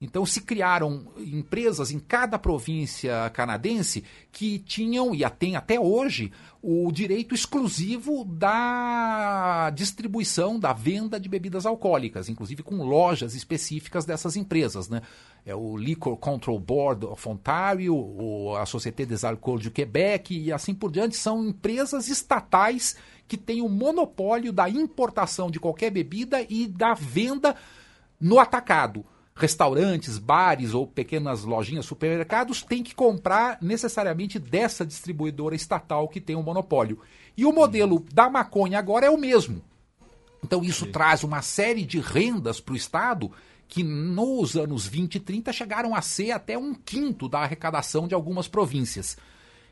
Então 0.00 0.24
se 0.24 0.42
criaram 0.42 1.08
empresas 1.18 1.90
em 1.90 1.98
cada 1.98 2.38
província 2.38 3.30
canadense 3.30 4.04
que 4.30 4.60
tinham, 4.60 5.12
e 5.12 5.28
tem 5.30 5.56
até 5.56 5.80
hoje, 5.80 6.30
o 6.68 6.90
direito 6.90 7.32
exclusivo 7.32 8.24
da 8.24 9.70
distribuição, 9.70 10.58
da 10.58 10.72
venda 10.72 11.20
de 11.20 11.28
bebidas 11.28 11.64
alcoólicas, 11.64 12.28
inclusive 12.28 12.64
com 12.64 12.82
lojas 12.82 13.36
específicas 13.36 14.04
dessas 14.04 14.34
empresas. 14.34 14.88
Né? 14.88 15.00
É 15.44 15.54
o 15.54 15.76
Liquor 15.76 16.16
Control 16.16 16.58
Board 16.58 17.06
of 17.06 17.28
Ontario, 17.28 18.56
a 18.56 18.66
Société 18.66 19.06
des 19.06 19.22
Alcools 19.22 19.62
du 19.62 19.70
Québec 19.70 20.36
e 20.36 20.52
assim 20.52 20.74
por 20.74 20.90
diante, 20.90 21.16
são 21.16 21.46
empresas 21.46 22.08
estatais 22.08 22.96
que 23.28 23.36
têm 23.36 23.62
o 23.62 23.68
monopólio 23.68 24.52
da 24.52 24.68
importação 24.68 25.52
de 25.52 25.60
qualquer 25.60 25.90
bebida 25.92 26.44
e 26.50 26.66
da 26.66 26.94
venda 26.94 27.54
no 28.20 28.40
atacado 28.40 29.04
restaurantes, 29.36 30.16
bares 30.16 30.72
ou 30.72 30.86
pequenas 30.86 31.44
lojinhas, 31.44 31.84
supermercados 31.84 32.62
têm 32.62 32.82
que 32.82 32.94
comprar 32.94 33.58
necessariamente 33.60 34.38
dessa 34.38 34.84
distribuidora 34.84 35.54
estatal 35.54 36.08
que 36.08 36.22
tem 36.22 36.34
o 36.34 36.40
um 36.40 36.42
monopólio. 36.42 36.98
E 37.36 37.44
o 37.44 37.52
modelo 37.52 38.04
da 38.12 38.30
maconha 38.30 38.78
agora 38.78 39.04
é 39.04 39.10
o 39.10 39.18
mesmo. 39.18 39.62
Então 40.42 40.64
isso 40.64 40.86
Sim. 40.86 40.92
traz 40.92 41.22
uma 41.22 41.42
série 41.42 41.84
de 41.84 42.00
rendas 42.00 42.60
para 42.60 42.72
o 42.72 42.76
Estado 42.76 43.30
que 43.68 43.82
nos 43.82 44.56
anos 44.56 44.86
20 44.86 45.16
e 45.16 45.20
30 45.20 45.52
chegaram 45.52 45.94
a 45.94 46.00
ser 46.00 46.30
até 46.30 46.56
um 46.56 46.72
quinto 46.72 47.28
da 47.28 47.40
arrecadação 47.40 48.08
de 48.08 48.14
algumas 48.14 48.48
províncias. 48.48 49.18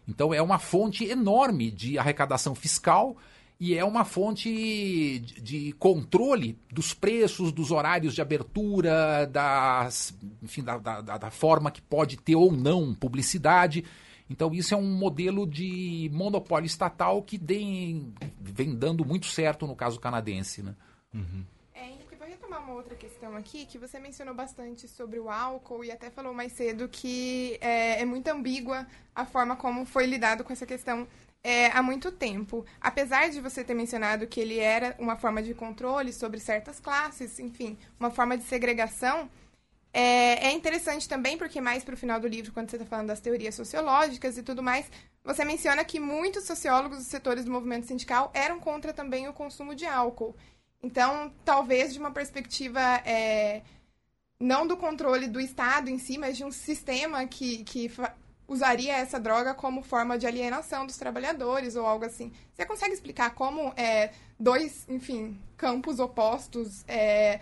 Então 0.07 0.35
é 0.35 0.43
uma 0.43 0.59
fonte 0.59 1.07
enorme 1.07 1.71
de 1.71 1.99
arrecadação 1.99 2.55
fiscal 2.55 3.17
e 3.65 3.75
é 3.79 3.83
uma 3.83 4.05
fonte 4.05 5.21
de, 5.21 5.73
controle 5.79 6.59
dos 6.71 6.93
preços, 6.93 7.51
dos 7.51 7.71
horários 7.71 8.15
de 8.15 8.21
abertura, 8.21 9.27
das, 9.27 10.15
enfim, 10.43 10.63
da, 10.63 10.77
da, 10.77 11.01
da, 11.01 11.31
forma 11.31 11.71
que 11.71 11.81
pode 11.81 12.19
ter 12.19 12.37
ou 12.37 12.53
não 12.53 12.95
publicidade. 12.95 13.83
Então 14.29 14.53
isso 14.53 14.75
é 14.75 14.77
um 14.77 14.95
modelo 14.95 15.47
de 15.47 16.11
monopólio 16.13 16.67
estatal 16.67 17.23
que 17.23 17.39
vem, 17.39 18.13
vem 18.39 18.75
dando 18.75 19.03
muito 19.03 19.29
certo 19.29 19.67
no 19.67 19.75
caso 19.75 19.99
canadense. 19.99 20.63
Né? 20.63 20.75
Uhum. 21.15 21.43
É, 21.73 21.89
Henrique, 21.89 22.17
vou 22.17 22.29
retomar 22.29 22.63
uma 22.63 22.75
outra 22.75 22.95
questão 22.95 23.35
aqui, 23.35 23.65
que 23.65 23.79
você 23.79 23.99
mencionou 23.99 24.35
bastante 24.35 24.87
sobre 24.87 25.19
o 25.19 25.31
álcool 25.31 25.83
e 25.83 25.91
até 25.91 26.11
falou 26.11 26.35
mais 26.35 26.53
cedo 26.53 26.87
que 26.87 27.57
é, 27.63 28.03
é 28.03 28.05
muito 28.05 28.29
ambígua 28.29 28.87
a 29.15 29.25
forma 29.25 29.57
como 29.57 29.87
foi 29.87 30.05
lidado 30.05 30.45
com 30.45 30.53
essa 30.53 30.67
questão 30.67 31.09
é, 31.45 31.67
há 31.67 31.83
muito 31.83 32.11
tempo. 32.11 32.65
Apesar 32.81 33.29
de 33.29 33.41
você 33.41 33.63
ter 33.63 33.75
mencionado 33.75 34.27
que 34.27 34.41
ele 34.41 34.59
era 34.59 34.97
uma 34.99 35.17
forma 35.17 35.43
de 35.43 35.53
controle 35.53 36.11
sobre 36.13 36.41
certas 36.41 36.81
classes, 36.81 37.39
enfim, 37.39 37.79
uma 38.01 38.11
forma 38.11 38.39
de 38.39 38.45
segregação, 38.45 39.29
é, 39.93 40.49
é 40.49 40.53
interessante 40.53 41.07
também, 41.07 41.37
porque 41.37 41.61
mais 41.61 41.85
para 41.85 41.95
o 41.95 41.99
final 41.99 42.19
do 42.19 42.27
livro, 42.27 42.51
quando 42.51 42.71
você 42.71 42.77
está 42.77 42.87
falando 42.89 43.09
das 43.09 43.21
teorias 43.21 43.55
sociológicas 43.55 44.39
e 44.39 44.43
tudo 44.43 44.63
mais, 44.63 44.91
você 45.23 45.45
menciona 45.45 45.85
que 45.85 46.01
muitos 46.01 46.45
sociólogos 46.45 46.99
dos 46.99 47.07
setores 47.07 47.45
do 47.45 47.51
movimento 47.53 47.87
sindical 47.87 48.31
eram 48.35 48.59
contra 48.59 48.93
também 48.93 49.29
o 49.29 49.33
consumo 49.33 49.75
de 49.75 49.87
álcool. 49.87 50.35
Então, 50.83 51.33
talvez 51.45 51.93
de 51.93 51.99
uma 51.99 52.11
perspectiva 52.11 52.81
é, 53.07 53.63
não 54.41 54.67
do 54.67 54.77
controle 54.77 55.29
do 55.29 55.41
Estado 55.41 55.89
em 55.89 55.99
si, 55.99 56.19
mas 56.19 56.37
de 56.37 56.45
um 56.45 56.51
sistema 56.51 57.27
que, 57.27 57.65
que 57.65 57.91
usaria 58.47 58.97
essa 58.97 59.19
droga 59.19 59.55
como 59.55 59.83
forma 59.83 60.19
de 60.19 60.27
alienação 60.27 60.87
dos 60.87 60.97
trabalhadores 60.97 61.77
ou 61.77 61.87
algo 61.87 62.05
assim. 62.05 62.33
Você 62.53 62.67
consegue 62.67 62.95
explicar 62.95 63.35
como 63.35 63.73
é, 63.77 64.13
dois, 64.39 64.87
enfim, 64.89 65.41
campos 65.57 65.99
opostos 65.99 66.85
é, 66.87 67.41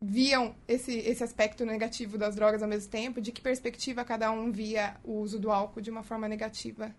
viam 0.00 0.54
esse, 0.66 0.96
esse 0.98 1.22
aspecto 1.22 1.64
negativo 1.64 2.16
das 2.16 2.34
drogas 2.34 2.62
ao 2.62 2.68
mesmo 2.68 2.90
tempo? 2.90 3.20
De 3.20 3.32
que 3.32 3.40
perspectiva 3.40 4.04
cada 4.04 4.30
um 4.30 4.50
via 4.50 4.96
o 5.04 5.14
uso 5.20 5.38
do 5.38 5.50
álcool 5.50 5.80
de 5.80 5.90
uma 5.90 6.02
forma 6.02 6.26
negativa? 6.26 6.94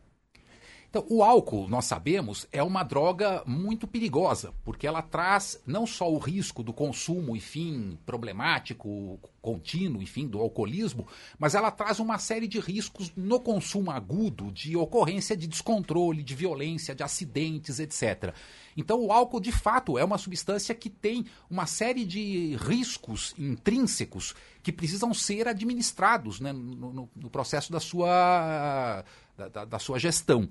Então, 0.92 1.06
o 1.08 1.24
álcool, 1.24 1.70
nós 1.70 1.86
sabemos, 1.86 2.46
é 2.52 2.62
uma 2.62 2.84
droga 2.84 3.42
muito 3.46 3.88
perigosa, 3.88 4.54
porque 4.62 4.86
ela 4.86 5.02
traz 5.02 5.58
não 5.66 5.88
só 5.88 6.12
o 6.12 6.18
risco 6.18 6.62
do 6.62 6.74
consumo, 6.74 7.34
enfim, 7.34 7.98
problemático, 8.06 9.18
contínuo, 9.42 10.02
enfim, 10.02 10.28
do 10.28 10.38
alcoolismo, 10.38 11.08
mas 11.40 11.56
ela 11.56 11.72
traz 11.72 12.02
uma 12.02 12.18
série 12.18 12.46
de 12.46 12.60
riscos 12.60 13.10
no 13.16 13.40
consumo 13.40 13.90
agudo, 13.90 14.52
de 14.52 14.76
ocorrência 14.76 15.38
de 15.38 15.48
descontrole, 15.48 16.22
de 16.22 16.36
violência, 16.36 16.94
de 16.94 17.04
acidentes, 17.04 17.80
etc. 17.80 18.36
Então, 18.76 19.02
o 19.02 19.14
álcool, 19.14 19.40
de 19.40 19.54
fato, 19.54 19.98
é 19.98 20.04
uma 20.04 20.18
substância 20.18 20.76
que 20.76 20.90
tem 20.90 21.26
uma 21.50 21.66
série 21.68 22.04
de 22.04 22.58
riscos 22.58 23.34
intrínsecos 23.40 24.36
que 24.62 24.74
precisam 24.74 25.14
ser 25.14 25.48
administrados 25.48 26.42
né, 26.42 26.52
no, 26.52 26.92
no, 26.92 27.10
no 27.16 27.30
processo 27.30 27.72
da 27.72 27.80
sua, 27.80 29.06
da, 29.38 29.64
da 29.64 29.80
sua 29.80 29.98
gestão. 29.98 30.50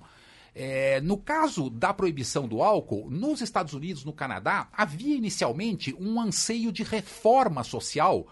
É, 0.54 1.00
no 1.00 1.16
caso 1.16 1.70
da 1.70 1.94
proibição 1.94 2.48
do 2.48 2.62
álcool, 2.62 3.08
nos 3.10 3.40
Estados 3.40 3.72
Unidos, 3.72 4.04
no 4.04 4.12
Canadá, 4.12 4.68
havia 4.72 5.16
inicialmente 5.16 5.94
um 5.98 6.20
anseio 6.20 6.72
de 6.72 6.82
reforma 6.82 7.62
social 7.62 8.26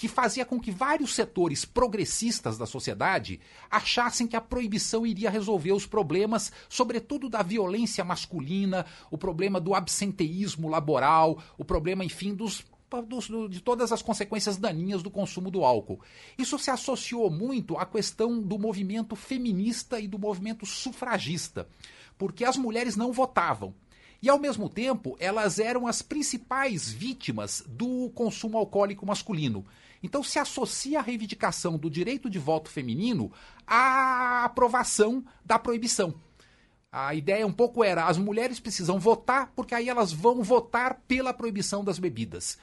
que 0.00 0.08
fazia 0.08 0.46
com 0.46 0.58
que 0.58 0.70
vários 0.70 1.14
setores 1.14 1.66
progressistas 1.66 2.56
da 2.56 2.64
sociedade 2.64 3.38
achassem 3.70 4.26
que 4.26 4.34
a 4.34 4.40
proibição 4.40 5.06
iria 5.06 5.28
resolver 5.28 5.72
os 5.72 5.84
problemas, 5.84 6.50
sobretudo 6.70 7.28
da 7.28 7.42
violência 7.42 8.02
masculina, 8.02 8.86
o 9.10 9.18
problema 9.18 9.60
do 9.60 9.74
absenteísmo 9.74 10.70
laboral, 10.70 11.42
o 11.58 11.66
problema, 11.66 12.02
enfim, 12.02 12.34
dos 12.34 12.64
de 13.48 13.60
todas 13.60 13.92
as 13.92 14.02
consequências 14.02 14.56
daninhas 14.56 15.02
do 15.02 15.10
consumo 15.10 15.50
do 15.50 15.64
álcool. 15.64 16.00
Isso 16.36 16.58
se 16.58 16.70
associou 16.70 17.30
muito 17.30 17.76
à 17.76 17.86
questão 17.86 18.40
do 18.40 18.58
movimento 18.58 19.14
feminista 19.14 20.00
e 20.00 20.08
do 20.08 20.18
movimento 20.18 20.66
sufragista, 20.66 21.68
porque 22.18 22.44
as 22.44 22.56
mulheres 22.56 22.96
não 22.96 23.12
votavam. 23.12 23.74
E, 24.22 24.28
ao 24.28 24.38
mesmo 24.38 24.68
tempo, 24.68 25.16
elas 25.18 25.58
eram 25.58 25.86
as 25.86 26.02
principais 26.02 26.90
vítimas 26.90 27.64
do 27.66 28.10
consumo 28.10 28.58
alcoólico 28.58 29.06
masculino. 29.06 29.64
Então, 30.02 30.22
se 30.22 30.38
associa 30.38 30.98
a 30.98 31.02
reivindicação 31.02 31.78
do 31.78 31.88
direito 31.90 32.28
de 32.28 32.38
voto 32.38 32.68
feminino 32.68 33.32
à 33.66 34.44
aprovação 34.44 35.24
da 35.44 35.58
proibição. 35.58 36.14
A 36.92 37.14
ideia 37.14 37.46
um 37.46 37.52
pouco 37.52 37.84
era: 37.84 38.06
as 38.06 38.18
mulheres 38.18 38.60
precisam 38.60 38.98
votar, 38.98 39.52
porque 39.54 39.74
aí 39.74 39.88
elas 39.88 40.12
vão 40.12 40.42
votar 40.42 41.00
pela 41.06 41.32
proibição 41.32 41.84
das 41.84 41.98
bebidas. 41.98 42.58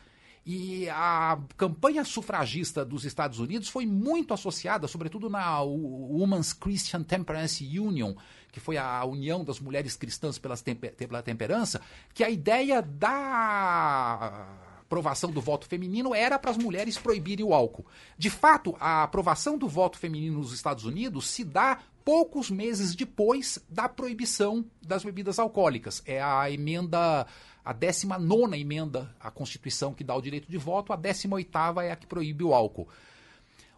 E 0.50 0.90
a 0.90 1.38
campanha 1.58 2.06
sufragista 2.06 2.86
dos 2.86 3.04
Estados 3.04 3.38
Unidos 3.38 3.68
foi 3.68 3.86
muito 3.86 4.34
associada, 4.34 4.88
sobretudo 4.88 5.30
na 5.30 5.60
Women's 5.60 6.54
Christian 6.54 7.04
Temperance 7.04 7.62
Union, 7.78 8.16
que 8.50 8.62
foi 8.62 8.78
a 8.78 9.04
união 9.04 9.44
das 9.44 9.60
mulheres 9.60 9.98
cristãs 9.98 10.40
pela 10.40 11.22
temperança, 11.22 11.82
que 12.14 12.24
a 12.24 12.30
ideia 12.30 12.82
da 12.82 14.48
aprovação 14.80 15.30
do 15.30 15.42
voto 15.42 15.68
feminino 15.68 16.16
era 16.16 16.40
para 16.40 16.52
as 16.52 16.58
mulheres 16.58 16.98
proibirem 16.98 17.46
o 17.46 17.54
álcool. 17.54 17.86
De 18.18 18.30
fato, 18.30 18.74
a 18.80 19.04
aprovação 19.04 19.58
do 19.58 19.68
voto 19.68 19.98
feminino 19.98 20.38
nos 20.38 20.54
Estados 20.54 20.86
Unidos 20.86 21.30
se 21.30 21.44
dá 21.44 21.80
poucos 22.06 22.50
meses 22.50 22.96
depois 22.96 23.60
da 23.68 23.90
proibição 23.90 24.64
das 24.82 25.04
bebidas 25.04 25.40
alcoólicas. 25.40 26.02
É 26.06 26.22
a 26.22 26.50
emenda 26.50 27.28
a 27.68 27.74
19 27.74 28.58
emenda 28.58 29.14
à 29.20 29.30
Constituição 29.30 29.94
que 29.94 30.02
dá 30.02 30.16
o 30.16 30.22
direito 30.22 30.50
de 30.50 30.58
voto, 30.58 30.94
a 30.94 30.96
18 30.96 31.82
é 31.82 31.92
a 31.92 31.98
que 31.98 32.08
proíbe 32.08 32.42
o 32.42 32.54
álcool. 32.54 32.88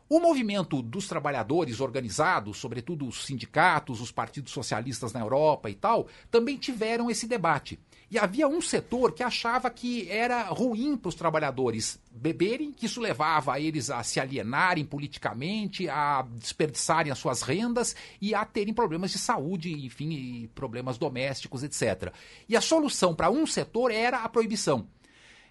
O 0.07 0.19
movimento 0.19 0.79
dos 0.83 1.07
trabalhadores 1.07 1.79
organizados, 1.79 2.57
sobretudo 2.57 3.07
os 3.07 3.25
sindicatos, 3.25 3.99
os 3.99 4.11
partidos 4.11 4.51
socialistas 4.51 5.11
na 5.11 5.21
Europa 5.21 5.71
e 5.71 5.73
tal, 5.73 6.07
também 6.29 6.55
tiveram 6.55 7.09
esse 7.09 7.27
debate. 7.27 7.79
E 8.11 8.17
havia 8.17 8.47
um 8.47 8.59
setor 8.59 9.11
que 9.11 9.21
achava 9.21 9.69
que 9.69 10.09
era 10.09 10.43
ruim 10.45 10.97
para 10.97 11.09
os 11.09 11.15
trabalhadores 11.15 11.99
beberem, 12.11 12.71
que 12.71 12.87
isso 12.87 12.99
levava 12.99 13.59
eles 13.59 13.91
a 13.91 14.01
se 14.01 14.19
alienarem 14.19 14.83
politicamente, 14.83 15.87
a 15.87 16.23
desperdiçarem 16.23 17.11
as 17.11 17.19
suas 17.19 17.43
rendas 17.43 17.95
e 18.19 18.33
a 18.33 18.43
terem 18.43 18.73
problemas 18.73 19.11
de 19.11 19.19
saúde, 19.19 19.85
enfim, 19.85 20.49
problemas 20.55 20.97
domésticos, 20.97 21.63
etc. 21.63 22.11
E 22.47 22.57
a 22.57 22.61
solução 22.61 23.13
para 23.13 23.29
um 23.29 23.45
setor 23.45 23.91
era 23.91 24.23
a 24.23 24.29
proibição. 24.29 24.87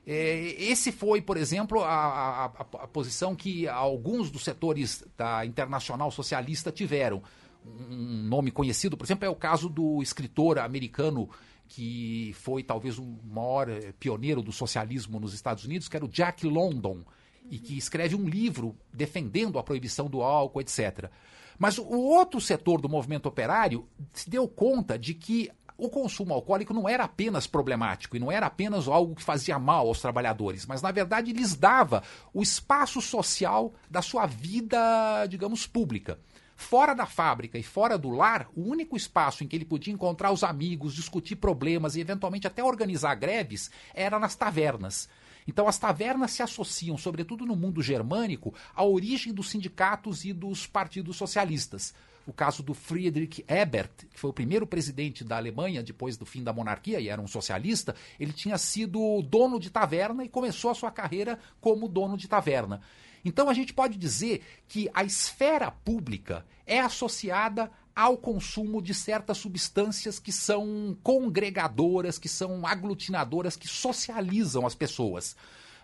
É, 0.05 0.55
esse 0.59 0.91
foi, 0.91 1.21
por 1.21 1.37
exemplo, 1.37 1.85
a, 1.85 1.91
a, 1.91 2.45
a, 2.47 2.89
posição 2.89 3.37
que 3.37 3.69
alguns 3.69 4.31
dos 4.31 4.43
setores 4.43 5.05
da 5.17 5.45
Internacional 5.45 6.11
Socialista 6.11 6.73
tiveram. 6.73 7.23
Um 7.65 8.23
nome 8.23 8.51
conhecido, 8.51 8.97
por 8.97 9.05
exemplo, 9.05 9.27
é 9.27 9.29
o 9.29 9.35
caso 9.35 9.69
do 9.69 10.03
escritor 10.03 10.59
americano 10.59 11.29
que 11.69 12.33
foi 12.35 12.63
talvez 12.63 12.99
o 12.99 13.05
maior 13.25 13.69
eh, 13.69 13.93
pioneiro 14.01 14.43
do 14.43 14.51
socialismo 14.51 15.21
nos 15.21 15.35
Estados 15.35 15.65
Unidos, 15.65 15.89
que 15.89 15.97
era 15.97 16.05
o 16.05 16.09
Jack 16.09 16.47
London, 16.47 17.05
e 17.51 17.59
que 17.59 17.77
escreve 17.77 18.15
um 18.15 18.29
livro 18.29 18.77
defendendo 18.93 19.59
a 19.59 19.63
proibição 19.63 20.09
do 20.09 20.23
álcool, 20.23 20.61
etc. 20.61 21.11
Mas 21.59 21.79
o 21.79 21.87
outro 21.87 22.41
setor 22.41 22.81
do 22.81 22.89
movimento 22.89 23.27
operário 23.27 23.87
se 24.13 24.29
deu 24.29 24.47
conta 24.49 24.99
de 24.99 25.15
que 25.15 25.51
o 25.77 25.89
consumo 25.89 26.35
alcoólico 26.35 26.75
não 26.75 26.89
era 26.89 27.05
apenas 27.05 27.47
problemático 27.47 28.17
e 28.17 28.21
não 28.21 28.33
era 28.33 28.47
apenas 28.47 28.89
algo 28.89 29.15
que 29.15 29.23
fazia 29.23 29.59
mal 29.61 29.87
aos 29.87 30.01
trabalhadores, 30.01 30.67
mas 30.67 30.83
na 30.83 30.91
verdade 30.91 31.33
lhes 31.33 31.55
dava 31.55 32.03
o 32.35 32.43
espaço 32.43 33.01
social 33.01 33.73
da 33.89 34.03
sua 34.03 34.27
vida, 34.27 35.27
digamos, 35.27 35.67
pública. 35.67 36.19
Fora 36.61 36.93
da 36.93 37.07
fábrica 37.07 37.57
e 37.57 37.63
fora 37.63 37.97
do 37.97 38.11
lar, 38.11 38.49
o 38.53 38.63
único 38.69 38.97
espaço 38.97 39.45
em 39.45 39.47
que 39.47 39.55
ele 39.55 39.65
podia 39.65 39.95
encontrar 39.95 40.33
os 40.33 40.43
amigos, 40.43 40.93
discutir 40.93 41.37
problemas 41.37 41.95
e 41.95 42.01
eventualmente 42.01 42.49
até 42.49 42.65
organizar 42.65 43.15
greves 43.15 43.71
era 43.95 44.19
nas 44.19 44.35
tavernas. 44.35 45.09
Então, 45.47 45.69
as 45.69 45.79
tavernas 45.79 46.33
se 46.33 46.43
associam, 46.43 46.99
sobretudo 46.99 47.47
no 47.47 47.55
mundo 47.55 47.81
germânico, 47.81 48.53
à 48.75 48.85
origem 48.85 49.33
dos 49.33 49.49
sindicatos 49.49 50.25
e 50.25 50.33
dos 50.33 50.67
partidos 50.67 51.17
socialistas. 51.17 51.95
O 52.27 52.33
caso 52.33 52.61
do 52.61 52.75
Friedrich 52.75 53.45
Ebert, 53.47 54.09
que 54.11 54.19
foi 54.19 54.29
o 54.29 54.35
primeiro 54.35 54.67
presidente 54.67 55.23
da 55.23 55.37
Alemanha 55.37 55.81
depois 55.81 56.17
do 56.17 56.27
fim 56.27 56.43
da 56.43 56.53
monarquia 56.53 56.99
e 56.99 57.09
era 57.09 57.23
um 57.23 57.29
socialista, 57.29 57.95
ele 58.19 58.33
tinha 58.33 58.59
sido 58.59 59.23
dono 59.23 59.61
de 59.61 59.71
taverna 59.71 60.25
e 60.25 60.29
começou 60.29 60.73
a 60.73 60.75
sua 60.75 60.91
carreira 60.91 61.39
como 61.61 61.89
dono 61.89 62.17
de 62.17 62.27
taverna. 62.27 62.83
Então 63.29 63.51
a 63.51 63.55
gente 63.55 63.75
pode 63.75 63.99
dizer 63.99 64.43
que 64.67 64.91
a 64.95 65.05
esfera 65.05 65.71
pública 65.71 66.47
é 66.67 66.81
associada 66.81 67.71
ao 67.95 68.17
consumo 68.17 68.81
de 68.81 68.95
certas 68.95 69.39
substâncias 69.39 70.19
que 70.19 70.33
são 70.33 70.97
congregadoras, 71.03 72.19
que 72.19 72.29
são 72.29 72.67
aglutinadoras, 72.67 73.57
que 73.57 73.69
socializam 73.69 74.67
as 74.67 74.75
pessoas. 74.75 75.37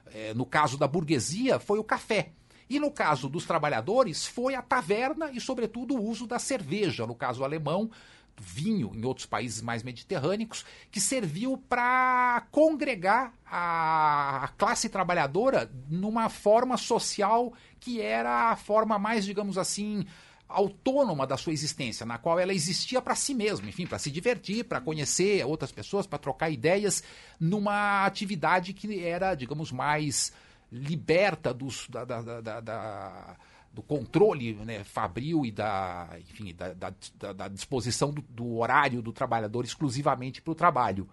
É, 0.07 0.33
no 0.33 0.47
caso 0.47 0.79
da 0.79 0.89
burguesia, 0.89 1.59
foi 1.59 1.79
o 1.79 1.85
café. 1.85 2.33
E 2.71 2.81
no 2.81 2.91
caso 2.91 3.29
dos 3.29 3.45
trabalhadores, 3.45 4.27
foi 4.27 4.55
a 4.55 4.63
taverna 4.63 5.31
e, 5.31 5.41
sobretudo, 5.41 5.97
o 5.97 6.03
uso 6.03 6.27
da 6.27 6.39
cerveja. 6.39 7.07
No 7.07 7.15
caso 7.15 7.45
alemão, 7.45 7.91
vinho 8.37 8.93
em 8.95 9.05
outros 9.05 9.27
países 9.27 9.63
mais 9.63 9.83
mediterrâneos, 9.83 10.65
que 10.91 11.01
serviu 11.01 11.57
para 11.57 12.47
congregar 12.51 13.33
a 13.47 14.51
classe 14.59 14.89
trabalhadora 14.89 15.71
numa 15.89 16.29
forma 16.29 16.77
social 16.77 17.53
que 17.79 18.01
era 18.01 18.51
a 18.51 18.57
forma 18.57 18.99
mais, 18.99 19.25
digamos 19.25 19.59
assim, 19.59 20.07
autônoma 20.49 21.27
da 21.27 21.37
sua 21.37 21.53
existência, 21.53 22.07
na 22.07 22.19
qual 22.19 22.39
ela 22.39 22.53
existia 22.53 23.01
para 23.03 23.15
si 23.15 23.35
mesma, 23.35 23.69
enfim, 23.69 23.87
para 23.87 23.99
se 23.99 24.11
divertir, 24.11 24.65
para 24.65 24.81
conhecer 24.81 25.45
outras 25.45 25.73
pessoas, 25.73 26.07
para 26.07 26.19
trocar 26.19 26.51
ideias, 26.51 27.03
numa 27.39 28.05
atividade 28.07 28.73
que 28.73 29.05
era, 29.05 29.35
digamos, 29.35 29.71
mais 29.71 30.33
liberta 30.73 31.53
dos, 31.53 31.87
da, 31.89 32.05
da, 32.05 32.41
da, 32.41 32.61
da 32.61 33.37
do 33.75 33.83
controle 33.83 34.55
né, 34.55 34.85
fabril 34.85 35.45
e 35.45 35.51
da, 35.51 36.09
enfim, 36.21 36.55
da, 36.55 36.73
da, 36.73 37.33
da 37.33 37.49
disposição 37.49 38.13
do, 38.13 38.23
do, 38.23 38.59
horário 38.59 39.03
do 39.03 39.13
trabalhador 39.13 39.65
exclusivamente 39.65 40.41
para 40.41 40.53
o 40.53 40.55
trabalho. 40.55 41.09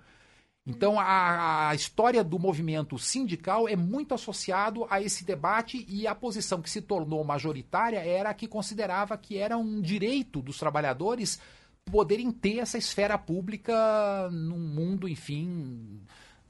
Então, 0.65 0.99
a, 0.99 1.69
a, 1.69 1.75
história 1.75 2.23
do 2.23 2.37
movimento 2.37 2.99
sindical 2.99 3.67
é 3.67 3.75
muito 3.75 4.13
associado 4.13 4.85
a 4.91 5.01
esse 5.01 5.25
debate 5.25 5.83
e 5.89 6.05
a 6.05 6.13
posição 6.13 6.61
que 6.61 6.69
se 6.69 6.83
tornou 6.83 7.23
majoritária 7.23 7.97
era 7.97 8.29
a 8.29 8.33
que 8.33 8.47
considerava 8.47 9.17
que 9.17 9.39
era 9.39 9.57
um 9.57 9.81
direito 9.81 10.39
dos 10.39 10.59
trabalhadores 10.59 11.39
poderem 11.83 12.31
ter 12.31 12.59
essa 12.59 12.77
esfera 12.77 13.17
pública 13.17 14.29
num 14.31 14.59
mundo, 14.59 15.09
enfim, 15.09 15.99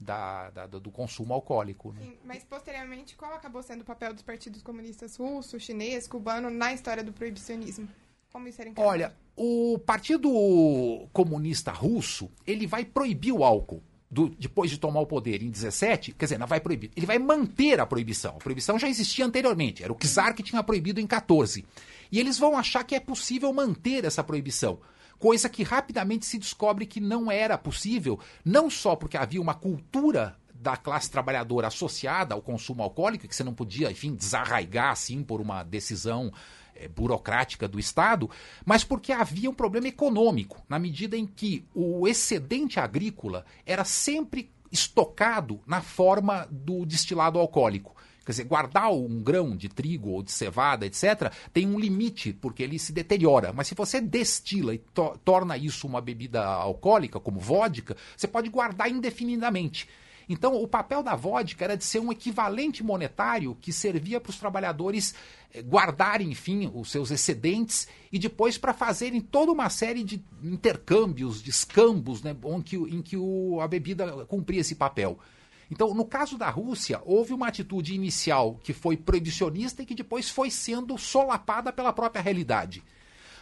da, 0.02 0.50
da, 0.50 0.66
do 0.66 0.90
consumo 0.90 1.32
alcoólico. 1.32 1.92
Né? 1.92 2.00
Sim, 2.02 2.16
mas 2.24 2.44
posteriormente, 2.44 3.16
qual 3.16 3.32
acabou 3.34 3.62
sendo 3.62 3.82
o 3.82 3.84
papel 3.84 4.12
dos 4.12 4.22
partidos 4.22 4.62
comunistas 4.62 5.16
russo, 5.16 5.58
chinês, 5.58 6.06
cubano 6.06 6.50
na 6.50 6.72
história 6.72 7.02
do 7.02 7.12
proibicionismo? 7.12 7.88
Como 8.32 8.48
isso 8.48 8.60
era 8.60 8.70
encarado? 8.70 8.90
Olha, 8.90 9.14
o 9.36 9.78
Partido 9.78 11.08
Comunista 11.12 11.70
Russo 11.70 12.30
ele 12.46 12.66
vai 12.66 12.84
proibir 12.84 13.32
o 13.32 13.44
álcool. 13.44 13.82
Do, 14.10 14.28
depois 14.28 14.70
de 14.70 14.76
tomar 14.76 15.00
o 15.00 15.06
poder 15.06 15.42
em 15.42 15.50
17, 15.50 16.12
quer 16.12 16.26
dizer, 16.26 16.38
não 16.38 16.46
vai 16.46 16.60
proibir, 16.60 16.90
ele 16.94 17.06
vai 17.06 17.18
manter 17.18 17.80
a 17.80 17.86
proibição. 17.86 18.32
A 18.36 18.40
proibição 18.40 18.78
já 18.78 18.86
existia 18.86 19.24
anteriormente, 19.24 19.82
era 19.82 19.90
o 19.90 19.96
czar 19.96 20.34
que 20.34 20.42
tinha 20.42 20.62
proibido 20.62 21.00
em 21.00 21.06
14. 21.06 21.64
E 22.10 22.20
eles 22.20 22.38
vão 22.38 22.54
achar 22.54 22.84
que 22.84 22.94
é 22.94 23.00
possível 23.00 23.50
manter 23.54 24.04
essa 24.04 24.22
proibição 24.22 24.78
coisa 25.22 25.48
que 25.48 25.62
rapidamente 25.62 26.26
se 26.26 26.36
descobre 26.36 26.84
que 26.84 26.98
não 26.98 27.30
era 27.30 27.56
possível, 27.56 28.18
não 28.44 28.68
só 28.68 28.96
porque 28.96 29.16
havia 29.16 29.40
uma 29.40 29.54
cultura 29.54 30.36
da 30.52 30.76
classe 30.76 31.08
trabalhadora 31.08 31.68
associada 31.68 32.34
ao 32.34 32.42
consumo 32.42 32.82
alcoólico, 32.82 33.28
que 33.28 33.36
você 33.36 33.44
não 33.44 33.54
podia, 33.54 33.88
enfim, 33.88 34.16
desarraigar 34.16 34.90
assim 34.90 35.22
por 35.22 35.40
uma 35.40 35.62
decisão 35.62 36.32
é, 36.74 36.88
burocrática 36.88 37.68
do 37.68 37.78
Estado, 37.78 38.28
mas 38.66 38.82
porque 38.82 39.12
havia 39.12 39.48
um 39.48 39.54
problema 39.54 39.86
econômico, 39.86 40.60
na 40.68 40.76
medida 40.76 41.16
em 41.16 41.24
que 41.24 41.64
o 41.72 42.08
excedente 42.08 42.80
agrícola 42.80 43.44
era 43.64 43.84
sempre 43.84 44.50
estocado 44.72 45.60
na 45.64 45.80
forma 45.80 46.48
do 46.50 46.84
destilado 46.84 47.38
alcoólico. 47.38 47.94
Quer 48.24 48.32
dizer, 48.32 48.44
guardar 48.44 48.92
um 48.92 49.22
grão 49.22 49.56
de 49.56 49.68
trigo 49.68 50.10
ou 50.10 50.22
de 50.22 50.30
cevada, 50.30 50.86
etc., 50.86 51.32
tem 51.52 51.66
um 51.66 51.78
limite, 51.78 52.32
porque 52.32 52.62
ele 52.62 52.78
se 52.78 52.92
deteriora. 52.92 53.52
Mas 53.52 53.68
se 53.68 53.74
você 53.74 54.00
destila 54.00 54.74
e 54.74 54.78
to 54.78 55.18
torna 55.24 55.56
isso 55.56 55.86
uma 55.86 56.00
bebida 56.00 56.44
alcoólica, 56.44 57.18
como 57.18 57.40
vodka, 57.40 57.96
você 58.16 58.28
pode 58.28 58.48
guardar 58.48 58.90
indefinidamente. 58.90 59.88
Então, 60.28 60.54
o 60.54 60.68
papel 60.68 61.02
da 61.02 61.14
vodka 61.14 61.64
era 61.64 61.76
de 61.76 61.84
ser 61.84 61.98
um 61.98 62.12
equivalente 62.12 62.82
monetário 62.82 63.56
que 63.60 63.72
servia 63.72 64.20
para 64.20 64.30
os 64.30 64.38
trabalhadores 64.38 65.14
eh, 65.52 65.60
guardarem, 65.62 66.30
enfim, 66.30 66.70
os 66.74 66.90
seus 66.90 67.10
excedentes 67.10 67.88
e 68.10 68.18
depois 68.18 68.56
para 68.56 68.72
fazerem 68.72 69.20
toda 69.20 69.52
uma 69.52 69.68
série 69.68 70.02
de 70.02 70.22
intercâmbios, 70.42 71.42
de 71.42 71.50
escambos, 71.50 72.22
né, 72.22 72.36
onde, 72.44 72.76
em 72.76 73.02
que 73.02 73.16
o, 73.16 73.60
a 73.60 73.68
bebida 73.68 74.24
cumpria 74.26 74.60
esse 74.60 74.74
papel. 74.74 75.18
Então, 75.72 75.94
no 75.94 76.04
caso 76.04 76.36
da 76.36 76.50
Rússia, 76.50 77.00
houve 77.02 77.32
uma 77.32 77.48
atitude 77.48 77.94
inicial 77.94 78.60
que 78.62 78.74
foi 78.74 78.94
proibicionista 78.94 79.82
e 79.82 79.86
que 79.86 79.94
depois 79.94 80.28
foi 80.28 80.50
sendo 80.50 80.98
solapada 80.98 81.72
pela 81.72 81.94
própria 81.94 82.20
realidade. 82.20 82.84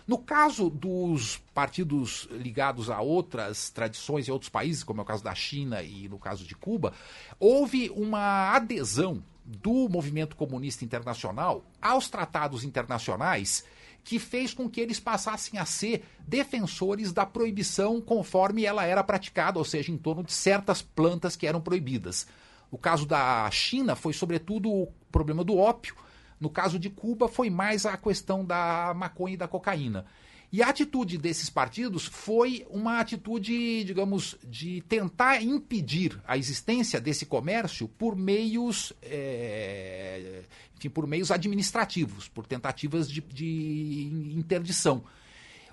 No 0.07 0.17
caso 0.17 0.71
dos 0.71 1.39
partidos 1.53 2.29
ligados 2.31 2.89
a 2.89 3.01
outras 3.01 3.69
tradições 3.71 4.29
em 4.29 4.31
outros 4.31 4.49
países, 4.49 4.85
como 4.85 5.01
é 5.01 5.03
o 5.03 5.07
caso 5.07 5.25
da 5.25 5.35
China 5.35 5.83
e 5.83 6.09
no 6.09 6.21
caso 6.21 6.45
de 6.45 6.55
Cuba, 6.55 6.95
houve 7.41 7.91
uma 7.91 8.55
adesão 8.55 9.25
do 9.45 9.89
movimento 9.89 10.37
comunista 10.37 10.85
internacional 10.85 11.65
aos 11.83 12.09
tratados 12.09 12.63
internacionais 12.63 13.65
que 14.03 14.19
fez 14.19 14.55
com 14.55 14.69
que 14.69 14.81
eles 14.81 14.99
passassem 14.99 15.59
a 15.59 15.65
ser 15.65 16.05
defensores 16.27 17.13
da 17.13 17.27
proibição 17.27 18.01
conforme 18.01 18.65
ela 18.65 18.85
era 18.85 19.05
praticada, 19.05 19.59
ou 19.59 19.65
seja, 19.65 19.93
em 19.93 19.99
torno 19.99 20.23
de 20.23 20.33
certas 20.33 20.83
plantas 20.83 21.37
que 21.37 21.47
eram 21.47 21.61
proibidas. 21.61 22.27
O 22.71 22.79
caso 22.79 23.05
da 23.05 23.51
China 23.51 23.97
foi, 23.97 24.13
sobretudo, 24.13 24.71
o 24.71 24.93
problema 25.11 25.43
do 25.43 25.57
ópio. 25.57 25.95
No 26.39 26.49
caso 26.49 26.79
de 26.79 26.89
Cuba, 26.89 27.29
foi 27.29 27.51
mais 27.51 27.85
a 27.85 27.97
questão 27.97 28.45
da 28.45 28.95
maconha 28.95 29.35
e 29.35 29.37
da 29.37 29.49
cocaína. 29.49 30.07
E 30.53 30.63
a 30.63 30.69
atitude 30.69 31.17
desses 31.17 31.49
partidos 31.49 32.07
foi 32.07 32.67
uma 32.69 32.99
atitude, 32.99 33.85
digamos, 33.85 34.37
de 34.43 34.81
tentar 34.83 35.41
impedir 35.43 36.21
a 36.27 36.37
existência 36.37 37.01
desse 37.01 37.25
comércio 37.25 37.87
por 37.87 38.17
meios, 38.17 38.93
é, 39.01 40.43
enfim, 40.81 40.91
por 40.91 41.07
meios 41.07 41.31
administrativos, 41.31 42.29
por 42.29 42.47
tentativas 42.47 43.11
de, 43.11 43.21
de 43.21 44.33
interdição. 44.35 45.05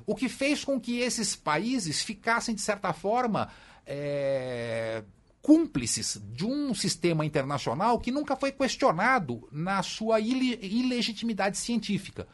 O 0.05 0.15
que 0.15 0.27
fez 0.27 0.63
com 0.63 0.79
que 0.79 0.99
esses 0.99 1.35
países 1.35 2.01
ficassem, 2.01 2.53
de 2.53 2.61
certa 2.61 2.93
forma, 2.93 3.49
é, 3.85 5.03
cúmplices 5.41 6.21
de 6.33 6.45
um 6.45 6.73
sistema 6.73 7.25
internacional 7.25 7.99
que 7.99 8.11
nunca 8.11 8.35
foi 8.35 8.51
questionado 8.51 9.47
na 9.51 9.81
sua 9.81 10.19
ilegitimidade 10.19 11.57
científica 11.57 12.27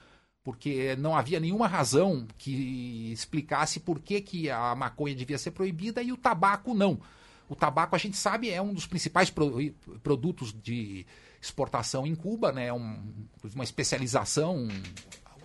porque 0.44 0.96
não 0.98 1.16
havia 1.16 1.40
nenhuma 1.40 1.68
razão 1.68 2.28
que 2.38 3.14
explicasse 3.14 3.80
por 3.80 4.02
que, 4.02 4.20
que 4.20 4.50
a 4.50 4.76
maconha 4.76 5.16
devia 5.16 5.38
ser 5.38 5.52
proibida 5.52 6.04
e 6.04 6.12
o 6.12 6.18
tabaco 6.18 6.74
não. 6.74 7.00
O 7.48 7.56
tabaco, 7.56 7.96
a 7.96 8.00
gente 8.00 8.18
sabe, 8.18 8.50
é 8.50 8.62
um 8.62 8.74
dos 8.74 8.86
principais 8.86 9.30
pro, 9.30 9.74
produtos 10.02 10.54
de 10.54 11.06
exportação 11.44 12.08
em 12.08 12.16
Cuba, 12.16 12.52
né? 12.52 12.68
É 12.68 12.74
um, 12.74 12.98
uma 13.54 13.64
especialização, 13.64 14.56
um, 14.56 14.70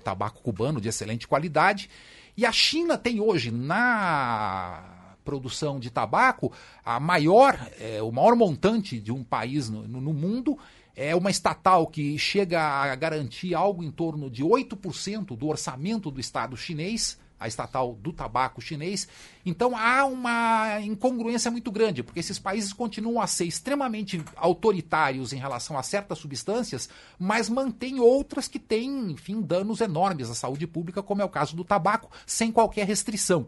tabaco 0.05 0.40
cubano 0.40 0.80
de 0.80 0.88
excelente 0.88 1.26
qualidade. 1.26 1.90
E 2.36 2.46
a 2.46 2.53
China 2.53 2.96
tem 2.96 3.20
hoje 3.20 3.51
na 3.51 5.16
produção 5.24 5.78
de 5.78 5.90
tabaco 5.90 6.53
a 6.82 6.99
maior, 6.99 7.59
é, 7.78 8.01
o 8.01 8.11
maior 8.11 8.34
montante 8.34 8.99
de 8.99 9.12
um 9.12 9.22
país 9.22 9.68
no, 9.68 9.86
no 9.86 10.14
mundo 10.14 10.57
é 10.96 11.14
uma 11.14 11.30
estatal 11.30 11.86
que 11.86 12.16
chega 12.18 12.61
a 12.61 12.94
garantir 12.94 13.55
algo 13.55 13.84
em 13.84 13.90
torno 13.90 14.30
de 14.30 14.42
8% 14.42 15.36
do 15.36 15.46
orçamento 15.46 16.11
do 16.11 16.18
Estado 16.18 16.57
chinês, 16.57 17.18
a 17.39 17.47
estatal 17.47 17.95
do 17.95 18.12
tabaco 18.12 18.61
chinês. 18.61 19.07
Então 19.45 19.76
há 19.76 20.05
uma 20.05 20.80
incongruência 20.80 21.51
muito 21.51 21.70
grande, 21.70 22.03
porque 22.03 22.20
esses 22.20 22.39
países 22.39 22.72
continuam 22.72 23.20
a 23.20 23.26
ser 23.26 23.45
extremamente 23.45 24.22
autoritários 24.36 25.32
em 25.32 25.36
relação 25.36 25.78
a 25.78 25.82
certas 25.82 26.18
substâncias, 26.18 26.89
mas 27.18 27.49
mantêm 27.49 28.01
outras 28.01 28.49
que 28.49 28.59
têm, 28.59 29.12
enfim, 29.12 29.41
danos 29.41 29.80
enormes 29.80 30.30
à 30.30 30.34
saúde 30.34 30.66
pública, 30.66 31.03
como 31.03 31.22
é 31.22 31.24
o 31.24 31.28
caso 31.28 31.55
do 31.55 31.64
tabaco, 31.64 32.11
sem 32.26 32.51
qualquer 32.51 32.86
restrição. 32.86 33.47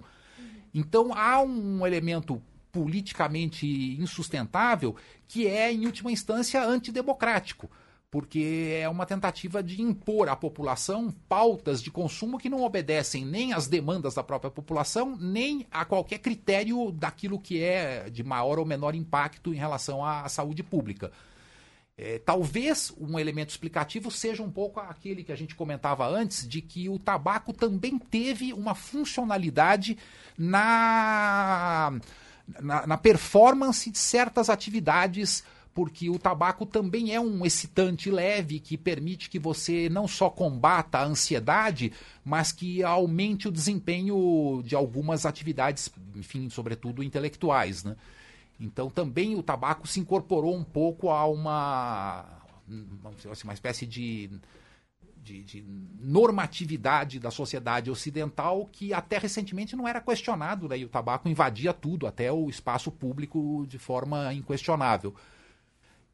Então 0.72 1.12
há 1.12 1.40
um 1.42 1.86
elemento 1.86 2.40
politicamente 2.70 3.66
insustentável, 4.00 4.94
que 5.26 5.46
é, 5.46 5.72
em 5.72 5.86
última 5.86 6.12
instância, 6.12 6.62
antidemocrático 6.62 7.68
porque 8.10 8.76
é 8.82 8.88
uma 8.88 9.06
tentativa 9.06 9.62
de 9.62 9.80
impor 9.80 10.28
à 10.28 10.34
população 10.34 11.14
pautas 11.28 11.80
de 11.80 11.90
consumo 11.90 12.38
que 12.38 12.50
não 12.50 12.62
obedecem 12.62 13.24
nem 13.24 13.52
às 13.52 13.68
demandas 13.68 14.14
da 14.14 14.22
própria 14.22 14.50
população, 14.50 15.16
nem 15.16 15.64
a 15.70 15.84
qualquer 15.84 16.18
critério 16.18 16.90
daquilo 16.90 17.38
que 17.38 17.62
é 17.62 18.10
de 18.10 18.24
maior 18.24 18.58
ou 18.58 18.66
menor 18.66 18.96
impacto 18.96 19.54
em 19.54 19.56
relação 19.56 20.04
à 20.04 20.28
saúde 20.28 20.62
pública. 20.62 21.12
É, 21.96 22.18
talvez 22.18 22.92
um 22.98 23.18
elemento 23.18 23.50
explicativo 23.50 24.10
seja 24.10 24.42
um 24.42 24.50
pouco 24.50 24.80
aquele 24.80 25.22
que 25.22 25.30
a 25.30 25.36
gente 25.36 25.54
comentava 25.54 26.08
antes, 26.08 26.48
de 26.48 26.62
que 26.62 26.88
o 26.88 26.98
tabaco 26.98 27.52
também 27.52 27.98
teve 27.98 28.52
uma 28.52 28.74
funcionalidade 28.74 29.96
na 30.36 31.92
na, 32.58 32.86
na 32.86 32.98
performance 32.98 33.90
de 33.90 33.98
certas 33.98 34.50
atividades 34.50 35.44
porque 35.72 36.10
o 36.10 36.18
tabaco 36.18 36.66
também 36.66 37.14
é 37.14 37.20
um 37.20 37.44
excitante 37.46 38.10
leve 38.10 38.58
que 38.58 38.76
permite 38.76 39.30
que 39.30 39.38
você 39.38 39.88
não 39.88 40.08
só 40.08 40.28
combata 40.28 40.98
a 40.98 41.04
ansiedade, 41.04 41.92
mas 42.24 42.52
que 42.52 42.82
aumente 42.82 43.48
o 43.48 43.52
desempenho 43.52 44.62
de 44.64 44.74
algumas 44.74 45.24
atividades, 45.24 45.90
enfim, 46.16 46.50
sobretudo 46.50 47.02
intelectuais, 47.02 47.84
né? 47.84 47.96
Então 48.58 48.90
também 48.90 49.34
o 49.36 49.42
tabaco 49.42 49.86
se 49.86 50.00
incorporou 50.00 50.54
um 50.54 50.64
pouco 50.64 51.10
a 51.10 51.26
uma, 51.26 52.26
assim, 53.30 53.44
uma 53.44 53.54
espécie 53.54 53.86
de 53.86 54.30
de, 55.22 55.42
de, 55.44 55.64
normatividade 56.00 57.20
da 57.20 57.30
sociedade 57.30 57.90
ocidental 57.90 58.68
que 58.72 58.92
até 58.92 59.18
recentemente 59.18 59.76
não 59.76 59.86
era 59.86 60.00
questionado, 60.00 60.68
né? 60.68 60.78
e 60.78 60.84
o 60.84 60.88
tabaco 60.88 61.28
invadia 61.28 61.72
tudo, 61.72 62.06
até 62.06 62.32
o 62.32 62.48
espaço 62.48 62.90
público, 62.90 63.66
de 63.68 63.78
forma 63.78 64.32
inquestionável. 64.32 65.14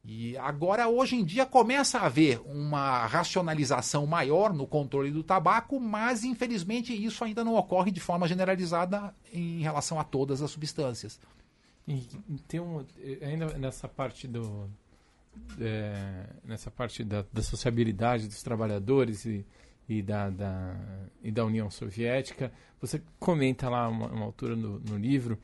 E 0.09 0.37
agora, 0.37 0.87
hoje 0.87 1.17
em 1.17 1.25
dia, 1.25 1.45
começa 1.45 1.99
a 1.99 2.05
haver 2.05 2.39
uma 2.45 3.05
racionalização 3.07 4.07
maior 4.07 4.53
no 4.53 4.65
controle 4.65 5.11
do 5.11 5.21
tabaco, 5.21 5.81
mas 5.81 6.23
infelizmente 6.23 6.93
isso 6.93 7.25
ainda 7.25 7.43
não 7.43 7.55
ocorre 7.55 7.91
de 7.91 7.99
forma 7.99 8.25
generalizada 8.25 9.13
em 9.33 9.59
relação 9.59 9.99
a 9.99 10.05
todas 10.05 10.41
as 10.41 10.49
substâncias. 10.49 11.19
E 11.85 12.07
tem 12.47 12.61
um, 12.61 12.85
ainda 13.21 13.57
nessa 13.57 13.89
parte 13.89 14.29
do 14.29 14.69
é, 15.59 16.25
nessa 16.41 16.71
parte 16.71 17.03
da, 17.03 17.25
da, 17.31 17.43
sociabilidade 17.43 18.27
dos 18.27 18.41
trabalhadores 18.41 19.25
e, 19.25 19.45
e, 19.89 20.01
da, 20.01 20.29
da, 20.29 20.75
e 21.21 21.31
da 21.31 21.45
União 21.45 21.69
Soviética, 21.69 22.51
você 22.79 23.01
comenta 23.19 23.69
lá 23.69 23.89
uma, 23.89 24.07
uma 24.07 24.25
altura 24.25 24.55
no, 24.55 24.79
no 24.79 24.97
livro 24.97 25.37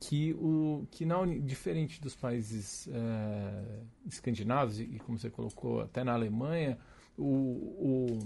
que 0.00 0.32
o 0.32 0.86
que 0.90 1.04
não 1.04 1.26
diferente 1.40 2.00
dos 2.00 2.16
países 2.16 2.88
é, 2.88 3.82
escandinavos 4.06 4.80
e, 4.80 4.98
como 5.04 5.18
você 5.18 5.28
colocou 5.28 5.82
até 5.82 6.02
na 6.02 6.14
Alemanha 6.14 6.78
o, 7.18 7.22
o 7.22 8.18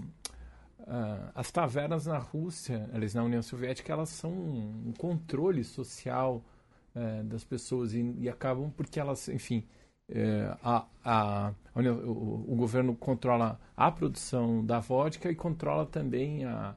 uh, 0.83 1.33
as 1.35 1.51
tavernas 1.51 2.07
na 2.07 2.17
Rússia 2.17 2.89
elas 2.93 3.13
na 3.13 3.25
União 3.25 3.43
Soviética 3.43 3.93
elas 3.93 4.11
são 4.11 4.31
um 4.31 4.93
controle 4.97 5.65
social 5.65 6.45
uh, 6.95 7.25
das 7.25 7.43
pessoas 7.43 7.93
e, 7.93 8.15
e, 8.21 8.29
acabam 8.29 8.71
porque 8.71 9.01
elas 9.01 9.27
enfim 9.29 9.67
uh, 10.11 10.57
a, 10.63 10.87
a, 11.05 11.55
o, 11.75 12.53
o, 12.53 12.55
governo 12.55 12.95
controla 12.95 13.61
a 13.77 13.91
produção 13.91 14.65
da 14.65 14.79
vodka 14.79 15.29
e 15.29 15.35
controla 15.35 15.87
também 15.87 16.45
a, 16.45 16.77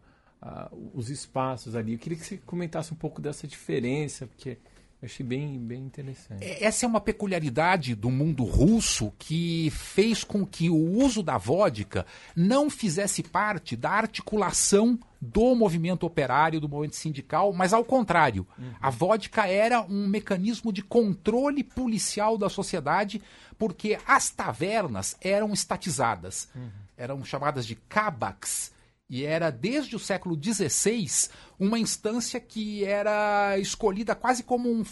os 0.93 1.09
espaços 1.09 1.75
ali. 1.75 1.93
Eu 1.93 1.99
queria 1.99 2.17
que 2.17 2.23
você 2.23 2.37
comentasse 2.37 2.93
um 2.93 2.95
pouco 2.95 3.19
dessa 3.19 3.47
diferença 3.47 4.27
porque 4.27 4.59
achei 5.01 5.25
bem, 5.25 5.59
bem 5.59 5.83
interessante. 5.83 6.43
É, 6.43 6.63
essa 6.63 6.85
é 6.85 6.89
uma 6.89 6.99
peculiaridade 6.99 7.93
do 7.93 8.09
mundo 8.09 8.43
russo 8.43 9.13
que 9.19 9.69
fez 9.71 10.23
com 10.23 10.45
que 10.45 10.69
o 10.69 10.75
uso 10.75 11.21
da 11.21 11.37
vodka 11.37 12.05
não 12.35 12.69
fizesse 12.69 13.21
parte 13.21 13.75
da 13.75 13.91
articulação 13.91 14.99
do 15.21 15.55
movimento 15.55 16.05
operário, 16.05 16.59
do 16.59 16.69
movimento 16.69 16.95
sindical, 16.95 17.53
mas 17.53 17.73
ao 17.73 17.85
contrário. 17.85 18.45
Uhum. 18.57 18.73
A 18.81 18.89
vodka 18.89 19.47
era 19.47 19.81
um 19.81 20.07
mecanismo 20.07 20.73
de 20.73 20.81
controle 20.81 21.63
policial 21.63 22.37
da 22.37 22.49
sociedade, 22.49 23.21
porque 23.57 23.99
as 24.07 24.29
tavernas 24.29 25.15
eram 25.21 25.53
estatizadas. 25.53 26.49
Uhum. 26.55 26.69
Eram 26.97 27.23
chamadas 27.23 27.65
de 27.67 27.75
kabaks 27.75 28.75
e 29.09 29.23
era, 29.23 29.49
desde 29.49 29.95
o 29.95 29.99
século 29.99 30.37
XVI, 30.41 31.29
uma 31.57 31.79
instância 31.79 32.39
que 32.39 32.83
era 32.83 33.57
escolhida 33.57 34.13
quase 34.13 34.43
como 34.43 34.69
um, 34.69 34.83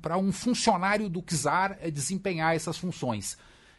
para 0.00 0.16
um 0.16 0.30
funcionário 0.30 1.08
do 1.08 1.20
czar 1.20 1.76
eh, 1.80 1.90
desempenhar 1.90 2.54
essas 2.54 2.78
funções. 2.78 3.36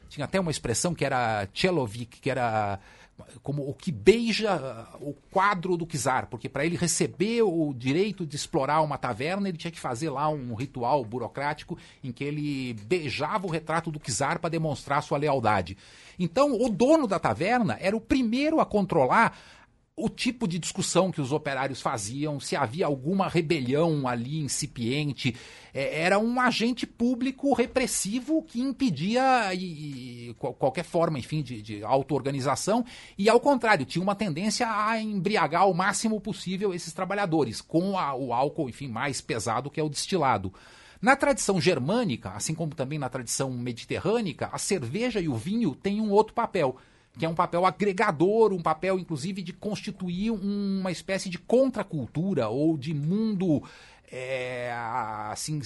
Tinha 0.10 0.26
até 0.26 0.40
uma 0.40 0.52
expressão 0.52 0.94
que 0.94 1.06
era 1.06 1.48
Chelovik, 1.54 2.20
que 2.20 2.30
era 2.30 2.80
como 3.42 3.68
o 3.68 3.74
que 3.74 3.92
beija 3.92 4.56
uh, 5.00 5.10
o 5.10 5.14
quadro 5.32 5.78
do 5.78 5.86
czar, 5.86 6.28
porque 6.28 6.50
para 6.50 6.66
ele 6.66 6.76
receber 6.76 7.44
o 7.44 7.74
direito 7.74 8.26
de 8.26 8.36
explorar 8.36 8.82
uma 8.82 8.98
taverna, 8.98 9.48
ele 9.48 9.58
tinha 9.58 9.72
que 9.72 9.80
fazer 9.80 10.10
lá 10.10 10.28
um 10.28 10.54
ritual 10.54 11.04
burocrático 11.06 11.78
em 12.04 12.12
que 12.12 12.24
ele 12.24 12.74
beijava 12.74 13.48
o 13.48 13.50
retrato 13.50 13.90
do 13.90 14.00
czar 14.00 14.40
para 14.40 14.50
demonstrar 14.50 15.02
sua 15.02 15.18
lealdade. 15.18 15.78
Então, 16.20 16.54
o 16.54 16.70
dono 16.70 17.08
da 17.08 17.18
taverna 17.18 17.78
era 17.80 17.96
o 17.96 18.02
primeiro 18.02 18.60
a 18.60 18.66
controlar 18.66 19.38
o 19.98 20.10
tipo 20.10 20.46
de 20.46 20.60
discussão 20.60 21.10
que 21.10 21.22
os 21.22 21.32
operários 21.32 21.82
faziam, 21.82 22.38
se 22.38 22.54
havia 22.54 22.86
alguma 22.86 23.30
rebelião 23.30 24.06
ali 24.06 24.40
incipiente. 24.40 25.34
É, 25.74 26.02
era 26.02 26.20
um 26.20 26.38
agente 26.42 26.86
público 26.86 27.54
repressivo 27.54 28.44
que 28.44 28.60
impedia 28.60 29.54
e, 29.54 30.30
e, 30.30 30.34
qualquer 30.34 30.84
forma, 30.84 31.18
enfim, 31.18 31.42
de, 31.42 31.62
de 31.62 31.84
auto-organização. 31.84 32.84
E, 33.18 33.30
ao 33.30 33.40
contrário, 33.40 33.86
tinha 33.86 34.04
uma 34.04 34.16
tendência 34.16 34.68
a 34.70 35.02
embriagar 35.02 35.62
ao 35.62 35.74
máximo 35.74 36.20
possível 36.20 36.74
esses 36.74 36.92
trabalhadores, 36.92 37.62
com 37.62 37.98
a, 37.98 38.14
o 38.14 38.34
álcool, 38.34 38.68
enfim, 38.68 38.90
mais 38.90 39.22
pesado 39.22 39.70
que 39.70 39.80
é 39.80 39.84
o 39.84 39.90
destilado. 39.90 40.54
Na 41.02 41.16
tradição 41.16 41.62
germânica, 41.62 42.32
assim 42.32 42.54
como 42.54 42.76
também 42.76 43.00
na 43.00 43.08
tradição 43.08 43.50
mediterrânica, 43.52 44.50
a 44.52 44.58
cerveja 44.58 45.22
e 45.22 45.30
o 45.30 45.36
vinho 45.36 45.74
têm 45.74 46.02
um 46.02 46.12
outro 46.12 46.34
papel 46.34 46.76
que 47.18 47.26
é 47.26 47.30
um 47.30 47.36
papel 47.36 47.66
agregador, 47.66 48.54
um 48.54 48.62
papel, 48.62 49.00
inclusive, 49.00 49.42
de 49.42 49.54
constituir 49.54 50.32
uma 50.32 50.92
espécie 50.92 51.30
de 51.30 51.38
contracultura 51.38 52.50
ou 52.50 52.78
de 52.78 52.94
mundo 52.94 53.64
é, 54.12 54.72
assim 55.32 55.62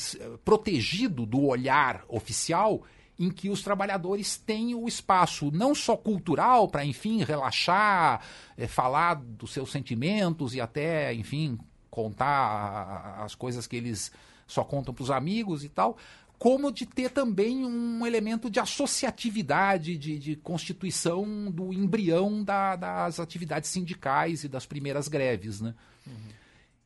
protegido 0.46 1.26
do 1.26 1.46
olhar 1.46 2.04
oficial 2.08 2.84
em 3.20 3.30
que 3.30 3.50
os 3.50 3.62
trabalhadores 3.62 4.38
têm 4.38 4.74
o 4.74 4.88
espaço 4.88 5.52
não 5.52 5.76
só 5.76 5.98
cultural 5.98 6.70
para, 6.70 6.86
enfim, 6.86 7.22
relaxar, 7.22 8.22
é, 8.58 8.66
falar 8.66 9.16
dos 9.16 9.52
seus 9.52 9.72
sentimentos 9.72 10.56
e 10.56 10.62
até, 10.62 11.14
enfim, 11.14 11.60
contar 11.90 13.22
as 13.22 13.36
coisas 13.36 13.68
que 13.68 13.76
eles 13.76 14.12
só 14.48 14.64
contam 14.64 14.94
para 14.94 15.04
os 15.04 15.12
amigos 15.12 15.66
e 15.66 15.70
tal, 15.70 15.98
como 16.40 16.72
de 16.72 16.86
ter 16.86 17.10
também 17.10 17.66
um 17.66 18.08
elemento 18.08 18.50
de 18.50 18.62
associatividade, 18.62 19.98
de, 19.98 20.18
de 20.18 20.36
constituição 20.38 21.52
do 21.52 21.74
embrião 21.74 22.42
da, 22.42 22.78
das 22.78 23.20
atividades 23.20 23.70
sindicais 23.70 24.46
e 24.46 24.48
das 24.48 24.66
primeiras 24.66 25.10
greves. 25.10 25.60
Né? 25.60 25.76
Uhum. 26.08 26.14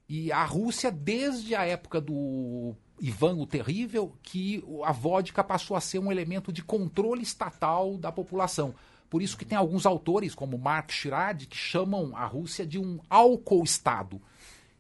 E 0.09 0.31
a 0.31 0.43
Rússia, 0.43 0.91
desde 0.91 1.53
a 1.53 1.63
época 1.65 2.01
do 2.01 2.75
Ivan 2.99 3.35
o 3.35 3.45
Terrível, 3.45 4.17
que 4.23 4.63
a 4.83 4.91
vodka 4.91 5.43
passou 5.43 5.77
a 5.77 5.81
ser 5.81 5.99
um 5.99 6.11
elemento 6.11 6.51
de 6.51 6.63
controle 6.63 7.21
estatal 7.21 7.95
da 7.95 8.11
população. 8.11 8.73
Por 9.07 9.21
isso 9.21 9.37
que 9.37 9.45
tem 9.45 9.55
alguns 9.55 9.85
autores, 9.85 10.33
como 10.33 10.57
Mark 10.57 10.91
Shirad, 10.91 11.45
que 11.45 11.55
chamam 11.55 12.17
a 12.17 12.25
Rússia 12.25 12.65
de 12.65 12.79
um 12.79 12.99
álcool-estado 13.07 14.19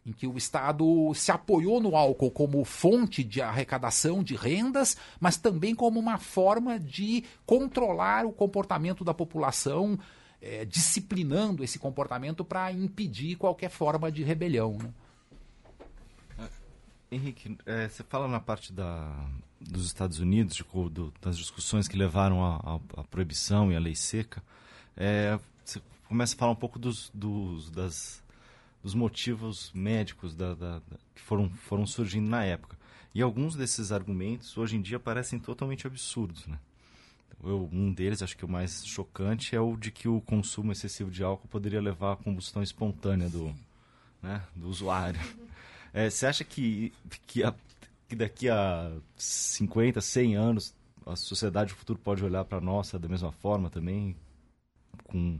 em 0.05 0.11
que 0.11 0.27
o 0.27 0.37
Estado 0.37 1.13
se 1.15 1.31
apoiou 1.31 1.79
no 1.79 1.95
álcool 1.95 2.31
como 2.31 2.63
fonte 2.65 3.23
de 3.23 3.41
arrecadação 3.41 4.23
de 4.23 4.35
rendas, 4.35 4.97
mas 5.19 5.37
também 5.37 5.73
como 5.73 5.99
uma 5.99 6.17
forma 6.17 6.79
de 6.79 7.23
controlar 7.45 8.25
o 8.25 8.33
comportamento 8.33 9.03
da 9.03 9.13
população, 9.13 9.97
é, 10.41 10.65
disciplinando 10.65 11.63
esse 11.63 11.79
comportamento 11.79 12.43
para 12.43 12.71
impedir 12.71 13.37
qualquer 13.37 13.69
forma 13.69 14.11
de 14.11 14.23
rebelião. 14.23 14.77
Né? 16.37 16.49
Henrique, 17.09 17.57
é, 17.65 17.87
você 17.87 18.03
fala 18.03 18.27
na 18.27 18.39
parte 18.39 18.73
da, 18.73 19.25
dos 19.61 19.85
Estados 19.85 20.19
Unidos, 20.19 20.55
de, 20.55 20.63
do, 20.89 21.13
das 21.21 21.37
discussões 21.37 21.87
que 21.87 21.95
levaram 21.95 22.43
à 22.43 23.03
proibição 23.09 23.71
e 23.71 23.75
à 23.75 23.79
lei 23.79 23.95
seca. 23.95 24.43
É, 24.97 25.39
você 25.63 25.81
começa 26.07 26.35
a 26.35 26.37
falar 26.37 26.51
um 26.51 26.57
pouco 26.57 26.77
dos, 26.77 27.09
dos 27.13 27.69
das 27.69 28.22
dos 28.83 28.93
motivos 28.93 29.71
médicos 29.73 30.35
da, 30.35 30.53
da, 30.53 30.79
da, 30.79 30.97
que 31.15 31.21
foram, 31.21 31.49
foram 31.49 31.87
surgindo 31.87 32.29
na 32.29 32.43
época. 32.43 32.77
E 33.15 33.21
alguns 33.21 33.55
desses 33.55 33.91
argumentos 33.91 34.57
hoje 34.57 34.75
em 34.75 34.81
dia 34.81 34.99
parecem 34.99 35.39
totalmente 35.39 35.87
absurdos, 35.87 36.45
né? 36.45 36.59
Eu, 37.43 37.69
um 37.71 37.91
deles, 37.91 38.21
acho 38.21 38.37
que 38.37 38.45
o 38.45 38.49
mais 38.49 38.85
chocante, 38.85 39.55
é 39.55 39.59
o 39.59 39.75
de 39.75 39.91
que 39.91 40.07
o 40.07 40.21
consumo 40.21 40.71
excessivo 40.71 41.11
de 41.11 41.23
álcool 41.23 41.47
poderia 41.47 41.81
levar 41.81 42.13
à 42.13 42.15
combustão 42.15 42.63
espontânea 42.63 43.29
do, 43.29 43.53
né, 44.21 44.43
do 44.55 44.67
usuário. 44.67 45.19
É, 45.95 46.09
você 46.09 46.25
acha 46.25 46.43
que, 46.43 46.91
que, 47.27 47.43
a, 47.43 47.53
que 48.09 48.15
daqui 48.15 48.49
a 48.49 48.91
50, 49.15 50.01
100 50.01 50.35
anos 50.35 50.75
a 51.05 51.15
sociedade 51.15 51.71
do 51.71 51.77
futuro 51.77 51.99
pode 51.99 52.25
olhar 52.25 52.43
para 52.45 52.57
a 52.57 52.61
nossa 52.61 52.97
da 52.97 53.07
mesma 53.07 53.31
forma 53.31 53.69
também? 53.69 54.15
Com 55.03 55.39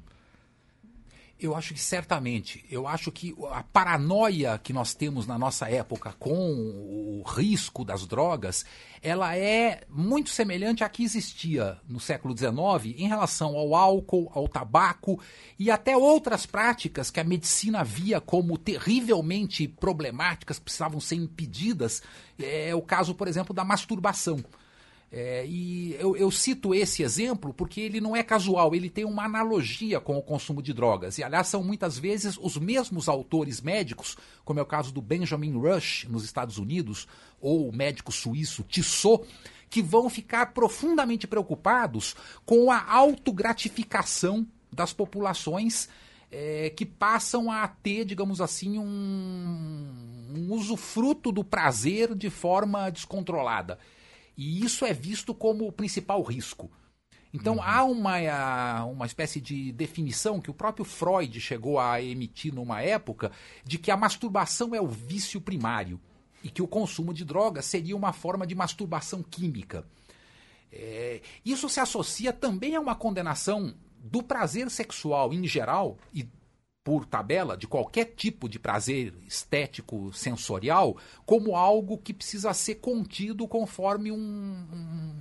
eu 1.45 1.55
acho 1.55 1.73
que 1.73 1.79
certamente. 1.79 2.65
Eu 2.69 2.87
acho 2.87 3.11
que 3.11 3.35
a 3.51 3.63
paranoia 3.63 4.57
que 4.57 4.71
nós 4.71 4.93
temos 4.93 5.27
na 5.27 5.37
nossa 5.37 5.69
época 5.69 6.13
com 6.17 6.33
o 6.33 7.23
risco 7.25 7.83
das 7.83 8.05
drogas, 8.05 8.65
ela 9.01 9.35
é 9.35 9.81
muito 9.89 10.29
semelhante 10.29 10.83
à 10.83 10.89
que 10.89 11.03
existia 11.03 11.77
no 11.87 11.99
século 11.99 12.35
XIX 12.37 12.95
em 12.97 13.07
relação 13.07 13.55
ao 13.55 13.75
álcool, 13.75 14.31
ao 14.33 14.47
tabaco 14.47 15.19
e 15.59 15.69
até 15.69 15.95
outras 15.97 16.45
práticas 16.45 17.11
que 17.11 17.19
a 17.19 17.23
medicina 17.23 17.83
via 17.83 18.21
como 18.21 18.57
terrivelmente 18.57 19.67
problemáticas, 19.67 20.59
precisavam 20.59 20.99
ser 20.99 21.15
impedidas. 21.15 22.01
É 22.39 22.73
o 22.73 22.81
caso, 22.81 23.13
por 23.13 23.27
exemplo, 23.27 23.53
da 23.53 23.63
masturbação. 23.63 24.43
É, 25.15 25.45
e 25.45 25.95
eu, 25.99 26.17
eu, 26.17 26.31
cito 26.31 26.73
esse 26.73 27.03
exemplo 27.03 27.53
porque 27.53 27.79
ele 27.79 28.01
não 28.01 28.15
é 28.15 28.23
casual, 28.23 28.73
ele 28.73 28.89
tem 28.89 29.05
uma 29.05 29.25
analogia 29.25 29.99
com 29.99 30.17
o 30.17 30.23
consumo 30.23 30.59
de 30.59 30.73
drogas. 30.73 31.19
E, 31.19 31.23
aliás, 31.23 31.47
são 31.47 31.63
muitas 31.63 31.99
vezes 31.99 32.35
os 32.41 32.57
mesmos 32.57 33.07
autores 33.07 33.61
médicos, 33.61 34.17
como 34.43 34.59
é 34.59 34.63
o 34.63 34.65
caso 34.65 34.91
do 34.91 35.03
Benjamin 35.03 35.53
Rush, 35.53 36.07
nos 36.09 36.25
Estados 36.25 36.57
Unidos, 36.57 37.07
ou 37.39 37.69
o 37.69 37.71
médico 37.71 38.11
suíço 38.11 38.63
Tissot, 38.63 39.23
que 39.69 39.83
vão 39.83 40.09
ficar 40.09 40.47
profundamente 40.47 41.27
preocupados 41.27 42.15
com 42.43 42.71
a 42.71 42.83
autogratificação 42.91 44.47
das 44.71 44.93
populações 44.93 45.89
é, 46.31 46.71
que 46.71 46.87
passam 46.87 47.51
a 47.51 47.67
ter, 47.67 48.03
digamos 48.03 48.41
assim, 48.41 48.79
um, 48.79 50.33
um 50.35 50.53
usufruto 50.53 51.31
do 51.31 51.43
prazer 51.43 52.15
de 52.15 52.31
forma 52.31 52.89
descontrolada. 52.89 53.77
E 54.37 54.63
isso 54.63 54.85
é 54.85 54.93
visto 54.93 55.33
como 55.33 55.67
o 55.67 55.71
principal 55.71 56.21
risco. 56.23 56.71
Então 57.33 57.55
uhum. 57.55 57.63
há 57.63 57.83
uma, 57.83 58.83
uma 58.85 59.05
espécie 59.05 59.41
de 59.41 59.71
definição 59.71 60.39
que 60.39 60.51
o 60.51 60.53
próprio 60.53 60.85
Freud 60.85 61.41
chegou 61.41 61.79
a 61.79 62.01
emitir 62.01 62.53
numa 62.53 62.81
época 62.81 63.31
de 63.63 63.79
que 63.79 63.89
a 63.89 63.97
masturbação 63.97 64.75
é 64.75 64.81
o 64.81 64.87
vício 64.87 65.41
primário 65.41 65.99
e 66.43 66.49
que 66.49 66.61
o 66.61 66.67
consumo 66.67 67.13
de 67.13 67.25
drogas 67.25 67.65
seria 67.65 67.95
uma 67.95 68.13
forma 68.13 68.45
de 68.45 68.53
masturbação 68.53 69.23
química. 69.23 69.83
É, 70.71 71.21
isso 71.43 71.67
se 71.69 71.79
associa 71.79 72.31
também 72.31 72.75
a 72.75 72.81
uma 72.81 72.95
condenação 72.95 73.73
do 73.97 74.21
prazer 74.21 74.69
sexual 74.69 75.33
em 75.33 75.47
geral 75.47 75.97
e 76.13 76.27
por 76.83 77.05
tabela 77.05 77.55
de 77.55 77.65
qualquer 77.65 78.05
tipo 78.15 78.49
de 78.49 78.59
prazer 78.59 79.13
estético 79.25 80.11
sensorial 80.11 80.97
como 81.25 81.55
algo 81.55 81.97
que 81.97 82.13
precisa 82.13 82.53
ser 82.53 82.75
contido 82.75 83.47
conforme 83.47 84.11
um, 84.11 84.17
um, 84.17 85.13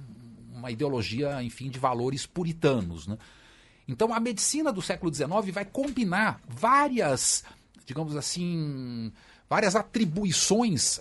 uma 0.59 0.71
ideologia, 0.71 1.43
enfim, 1.43 1.71
de 1.71 1.79
valores 1.79 2.27
puritanos. 2.27 3.07
Né? 3.07 3.17
Então 3.87 4.13
a 4.13 4.19
medicina 4.19 4.73
do 4.73 4.83
século 4.83 5.15
XIX 5.15 5.29
vai 5.53 5.65
combinar 5.65 6.41
várias, 6.49 7.45
digamos 7.87 8.17
assim, 8.17 9.13
várias 9.53 9.77
atribuições, 9.77 10.99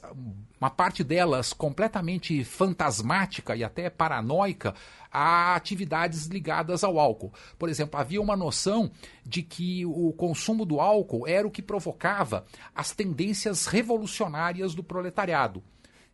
uma 0.59 0.69
parte 0.69 1.05
delas 1.05 1.53
completamente 1.53 2.43
fantasmática 2.43 3.55
e 3.55 3.63
até 3.63 3.89
paranoica, 3.89 4.75
a 5.09 5.55
atividades 5.55 6.25
ligadas 6.25 6.83
ao 6.83 6.99
álcool. 6.99 7.31
Por 7.57 7.69
exemplo, 7.69 7.97
havia 7.97 8.21
uma 8.21 8.35
noção 8.35 8.91
de 9.25 9.41
que 9.41 9.85
o 9.85 10.11
consumo 10.11 10.65
do 10.65 10.81
álcool 10.81 11.25
era 11.25 11.47
o 11.47 11.51
que 11.51 11.61
provocava 11.61 12.45
as 12.75 12.91
tendências 12.91 13.67
revolucionárias 13.67 14.75
do 14.75 14.83
proletariado. 14.83 15.63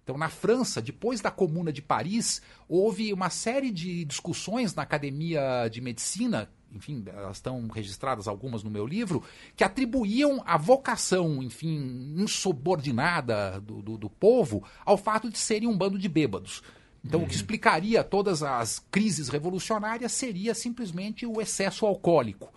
Então, 0.04 0.16
na 0.16 0.30
França, 0.30 0.80
depois 0.80 1.20
da 1.20 1.32
Comuna 1.32 1.74
de 1.74 1.82
Paris, 1.82 2.40
houve 2.70 3.12
uma 3.12 3.32
série 3.32 3.72
de 3.72 4.06
discussões 4.06 4.76
na 4.76 4.84
Academia 4.84 5.68
de 5.72 5.82
Medicina 5.82 6.48
enfim, 6.78 7.04
elas 7.08 7.38
estão 7.38 7.68
registradas 7.68 8.28
algumas 8.28 8.64
no 8.64 8.70
meu 8.70 8.86
livro, 8.86 9.24
que 9.56 9.64
atribuíam 9.64 10.42
a 10.46 10.58
vocação, 10.58 11.44
enfim, 11.44 12.14
insubordinada 12.16 13.60
do, 13.60 13.82
do, 13.82 13.98
do 13.98 14.10
povo 14.10 14.64
ao 14.86 14.98
fato 14.98 15.30
de 15.30 15.38
serem 15.38 15.68
um 15.68 15.78
bando 15.78 16.00
de 16.00 16.08
bêbados. 16.08 16.64
Então, 17.04 17.20
uhum. 17.20 17.26
o 17.26 17.28
que 17.28 17.36
uhum. 17.36 17.40
explicaria 17.40 18.04
todas 18.04 18.44
as 18.44 18.80
crises 18.92 19.30
revolucionárias 19.30 20.12
seria 20.12 20.54
simplesmente 20.54 21.26
o 21.26 21.42
excesso 21.42 21.86
alcoólico. 21.86 22.54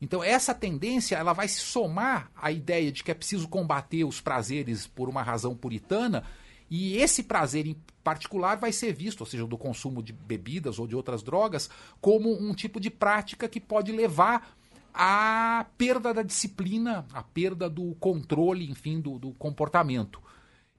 Então, 0.00 0.22
essa 0.22 0.52
tendência 0.52 1.16
ela 1.16 1.32
vai 1.32 1.48
se 1.48 1.60
somar 1.60 2.30
à 2.34 2.50
ideia 2.50 2.92
de 2.92 3.02
que 3.02 3.10
é 3.10 3.14
preciso 3.14 3.48
combater 3.48 4.04
os 4.04 4.20
prazeres 4.20 4.86
por 4.86 5.08
uma 5.08 5.22
razão 5.22 5.56
puritana, 5.56 6.24
e 6.70 6.96
esse 6.96 7.22
prazer 7.22 7.66
particular 8.04 8.56
vai 8.56 8.70
ser 8.70 8.92
visto, 8.92 9.22
ou 9.22 9.26
seja, 9.26 9.46
do 9.46 9.56
consumo 9.56 10.02
de 10.02 10.12
bebidas 10.12 10.78
ou 10.78 10.86
de 10.86 10.94
outras 10.94 11.22
drogas, 11.22 11.70
como 12.00 12.30
um 12.30 12.54
tipo 12.54 12.78
de 12.78 12.90
prática 12.90 13.48
que 13.48 13.58
pode 13.58 13.90
levar 13.90 14.54
à 14.92 15.66
perda 15.76 16.12
da 16.12 16.22
disciplina, 16.22 17.06
à 17.12 17.22
perda 17.22 17.68
do 17.68 17.94
controle, 17.96 18.70
enfim, 18.70 19.00
do, 19.00 19.18
do 19.18 19.32
comportamento. 19.32 20.22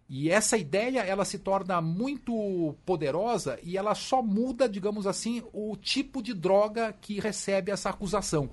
E 0.07 0.29
essa 0.29 0.55
ideia 0.55 0.99
ela 0.99 1.25
se 1.25 1.39
torna 1.39 1.81
muito 1.81 2.75
poderosa 2.85 3.59
e 3.63 3.75
ela 3.75 3.95
só 3.95 4.21
muda, 4.21 4.69
digamos 4.69 5.07
assim, 5.07 5.43
o 5.51 5.75
tipo 5.75 6.21
de 6.21 6.33
droga 6.33 6.93
que 7.01 7.19
recebe 7.19 7.71
essa 7.71 7.89
acusação. 7.89 8.51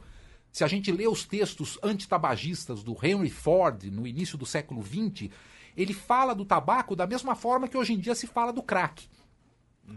Se 0.51 0.64
a 0.64 0.66
gente 0.66 0.91
lê 0.91 1.07
os 1.07 1.25
textos 1.25 1.79
antitabagistas 1.83 2.83
do 2.83 2.97
Henry 3.03 3.31
Ford 3.31 3.85
no 3.85 4.07
início 4.07 4.39
do 4.39 4.47
século 4.47 4.83
XX, 4.83 5.31
ele 5.77 5.93
fala 5.93 6.35
do 6.35 6.45
tabaco 6.45 6.95
da 6.97 7.07
mesma 7.07 7.35
forma 7.35 7.68
que 7.68 7.77
hoje 7.77 7.93
em 7.93 7.99
dia 7.99 8.14
se 8.14 8.27
fala 8.27 8.53
do 8.53 8.62
crack. 8.62 9.09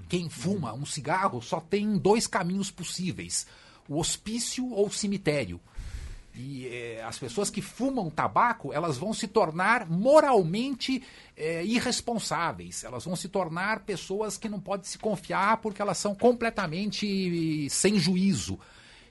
Quem 0.09 0.29
fuma 0.29 0.73
um 0.73 0.85
cigarro 0.85 1.41
só 1.41 1.59
tem 1.59 1.97
dois 1.97 2.27
caminhos 2.27 2.71
possíveis: 2.71 3.45
o 3.87 3.99
hospício 3.99 4.69
ou 4.71 4.87
o 4.87 4.91
cemitério. 4.91 5.59
E 6.37 6.67
eh, 6.67 7.01
as 7.01 7.17
pessoas 7.17 7.49
que 7.49 7.61
fumam 7.61 8.09
tabaco, 8.09 8.73
elas 8.73 8.97
vão 8.97 9.13
se 9.13 9.25
tornar 9.25 9.89
moralmente 9.89 11.01
eh, 11.35 11.63
irresponsáveis. 11.63 12.83
Elas 12.83 13.05
vão 13.05 13.15
se 13.15 13.29
tornar 13.29 13.81
pessoas 13.81 14.37
que 14.37 14.49
não 14.49 14.59
podem 14.59 14.85
se 14.85 14.97
confiar 14.97 15.57
porque 15.57 15.81
elas 15.81 15.97
são 15.97 16.13
completamente 16.13 17.69
sem 17.69 17.97
juízo. 17.97 18.59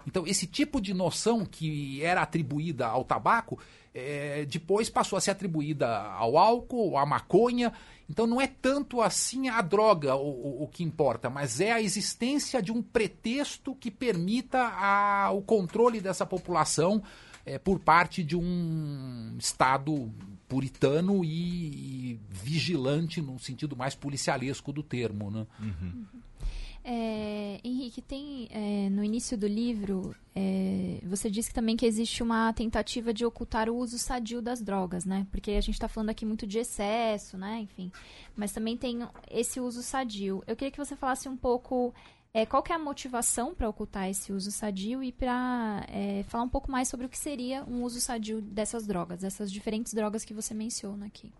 Então, 0.06 0.26
esse 0.26 0.46
tipo 0.46 0.80
de 0.80 0.92
noção 0.92 1.44
que 1.44 2.02
era 2.02 2.22
atribuída 2.22 2.86
ao 2.86 3.04
tabaco 3.04 3.58
é, 3.94 4.44
depois 4.46 4.90
passou 4.90 5.16
a 5.16 5.20
ser 5.20 5.30
atribuída 5.30 5.88
ao 5.88 6.36
álcool, 6.36 6.98
à 6.98 7.06
maconha. 7.06 7.72
Então 8.10 8.26
não 8.26 8.40
é 8.40 8.46
tanto 8.46 9.00
assim 9.00 9.48
a 9.48 9.62
droga 9.62 10.14
o, 10.16 10.64
o, 10.64 10.68
que 10.68 10.82
importa, 10.82 11.30
mas 11.30 11.60
é 11.60 11.72
a 11.72 11.80
existência 11.80 12.60
de 12.60 12.70
um 12.70 12.82
pretexto 12.82 13.74
que 13.74 13.90
permita 13.90 14.58
a, 14.58 15.30
o 15.30 15.40
controle 15.40 16.00
dessa 16.00 16.26
população 16.26 17.02
é, 17.46 17.58
por 17.58 17.78
parte 17.78 18.22
de 18.22 18.36
um 18.36 19.36
Estado 19.38 20.12
puritano 20.48 21.24
e, 21.24 22.12
e, 22.12 22.20
vigilante 22.28 23.22
no 23.22 23.38
sentido 23.38 23.76
mais 23.76 23.94
policialesco 23.94 24.72
do 24.72 24.82
termo. 24.82 25.30
Né? 25.30 25.46
Uhum. 25.58 26.04
É, 26.86 27.60
Henrique, 27.64 28.02
tem 28.02 28.46
é, 28.50 28.90
no 28.90 29.02
início 29.02 29.38
do 29.38 29.46
livro, 29.46 30.14
é, 30.36 31.00
você 31.04 31.30
disse 31.30 31.50
também 31.50 31.78
que 31.78 31.86
existe 31.86 32.22
uma 32.22 32.52
tentativa 32.52 33.14
de 33.14 33.24
ocultar 33.24 33.70
o 33.70 33.76
uso 33.76 33.98
sadio 33.98 34.42
das 34.42 34.60
drogas, 34.60 35.06
né? 35.06 35.26
Porque 35.30 35.52
a 35.52 35.60
gente 35.62 35.76
está 35.76 35.88
falando 35.88 36.10
aqui 36.10 36.26
muito 36.26 36.46
de 36.46 36.58
excesso, 36.58 37.38
né? 37.38 37.60
Enfim, 37.60 37.90
mas 38.36 38.52
também 38.52 38.76
tem 38.76 38.98
esse 39.30 39.60
uso 39.60 39.82
sadio. 39.82 40.44
Eu 40.46 40.54
queria 40.54 40.70
que 40.70 40.76
você 40.76 40.94
falasse 40.94 41.26
um 41.26 41.38
pouco 41.38 41.94
é, 42.34 42.44
qual 42.44 42.62
é 42.68 42.74
a 42.74 42.78
motivação 42.78 43.54
para 43.54 43.66
ocultar 43.66 44.10
esse 44.10 44.30
uso 44.30 44.50
sadio 44.50 45.02
e 45.02 45.10
para 45.10 45.86
é, 45.88 46.22
falar 46.28 46.44
um 46.44 46.50
pouco 46.50 46.70
mais 46.70 46.88
sobre 46.88 47.06
o 47.06 47.08
que 47.08 47.18
seria 47.18 47.64
um 47.64 47.82
uso 47.82 47.98
sadio 47.98 48.42
dessas 48.42 48.86
drogas, 48.86 49.20
dessas 49.20 49.50
diferentes 49.50 49.94
drogas 49.94 50.22
que 50.22 50.34
você 50.34 50.52
menciona 50.52 51.06
aqui. 51.06 51.32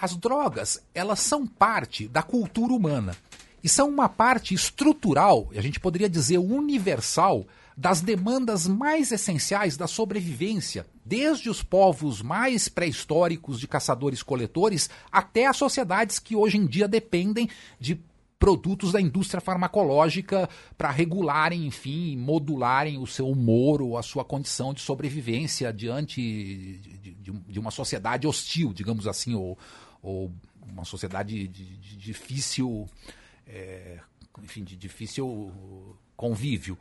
As 0.00 0.16
drogas, 0.16 0.82
elas 0.92 1.20
são 1.20 1.46
parte 1.46 2.08
da 2.08 2.22
cultura 2.22 2.72
humana 2.72 3.16
e 3.62 3.68
são 3.68 3.88
uma 3.88 4.08
parte 4.08 4.54
estrutural, 4.54 5.48
a 5.56 5.60
gente 5.60 5.78
poderia 5.78 6.08
dizer 6.08 6.38
universal, 6.38 7.46
das 7.76 8.00
demandas 8.00 8.66
mais 8.66 9.10
essenciais 9.12 9.76
da 9.76 9.86
sobrevivência, 9.86 10.86
desde 11.04 11.48
os 11.48 11.62
povos 11.62 12.20
mais 12.20 12.68
pré-históricos 12.68 13.58
de 13.58 13.66
caçadores-coletores 13.66 14.90
até 15.10 15.46
as 15.46 15.56
sociedades 15.56 16.18
que 16.18 16.36
hoje 16.36 16.58
em 16.58 16.66
dia 16.66 16.86
dependem 16.86 17.48
de 17.80 17.98
produtos 18.38 18.90
da 18.90 19.00
indústria 19.00 19.40
farmacológica 19.40 20.48
para 20.76 20.90
regularem, 20.90 21.64
enfim, 21.64 22.16
modularem 22.16 22.98
o 22.98 23.06
seu 23.06 23.28
humor 23.28 23.80
ou 23.80 23.96
a 23.96 24.02
sua 24.02 24.24
condição 24.24 24.74
de 24.74 24.80
sobrevivência 24.80 25.72
diante 25.72 26.20
de, 26.20 27.14
de, 27.14 27.30
de 27.30 27.60
uma 27.60 27.70
sociedade 27.70 28.26
hostil, 28.26 28.72
digamos 28.72 29.06
assim, 29.06 29.34
ou, 29.34 29.56
ou 30.02 30.32
uma 30.66 30.84
sociedade 30.84 31.46
de, 31.46 31.96
difícil 31.96 32.88
é, 33.52 33.98
enfim, 34.42 34.64
de 34.64 34.76
difícil 34.76 35.96
convívio. 36.16 36.78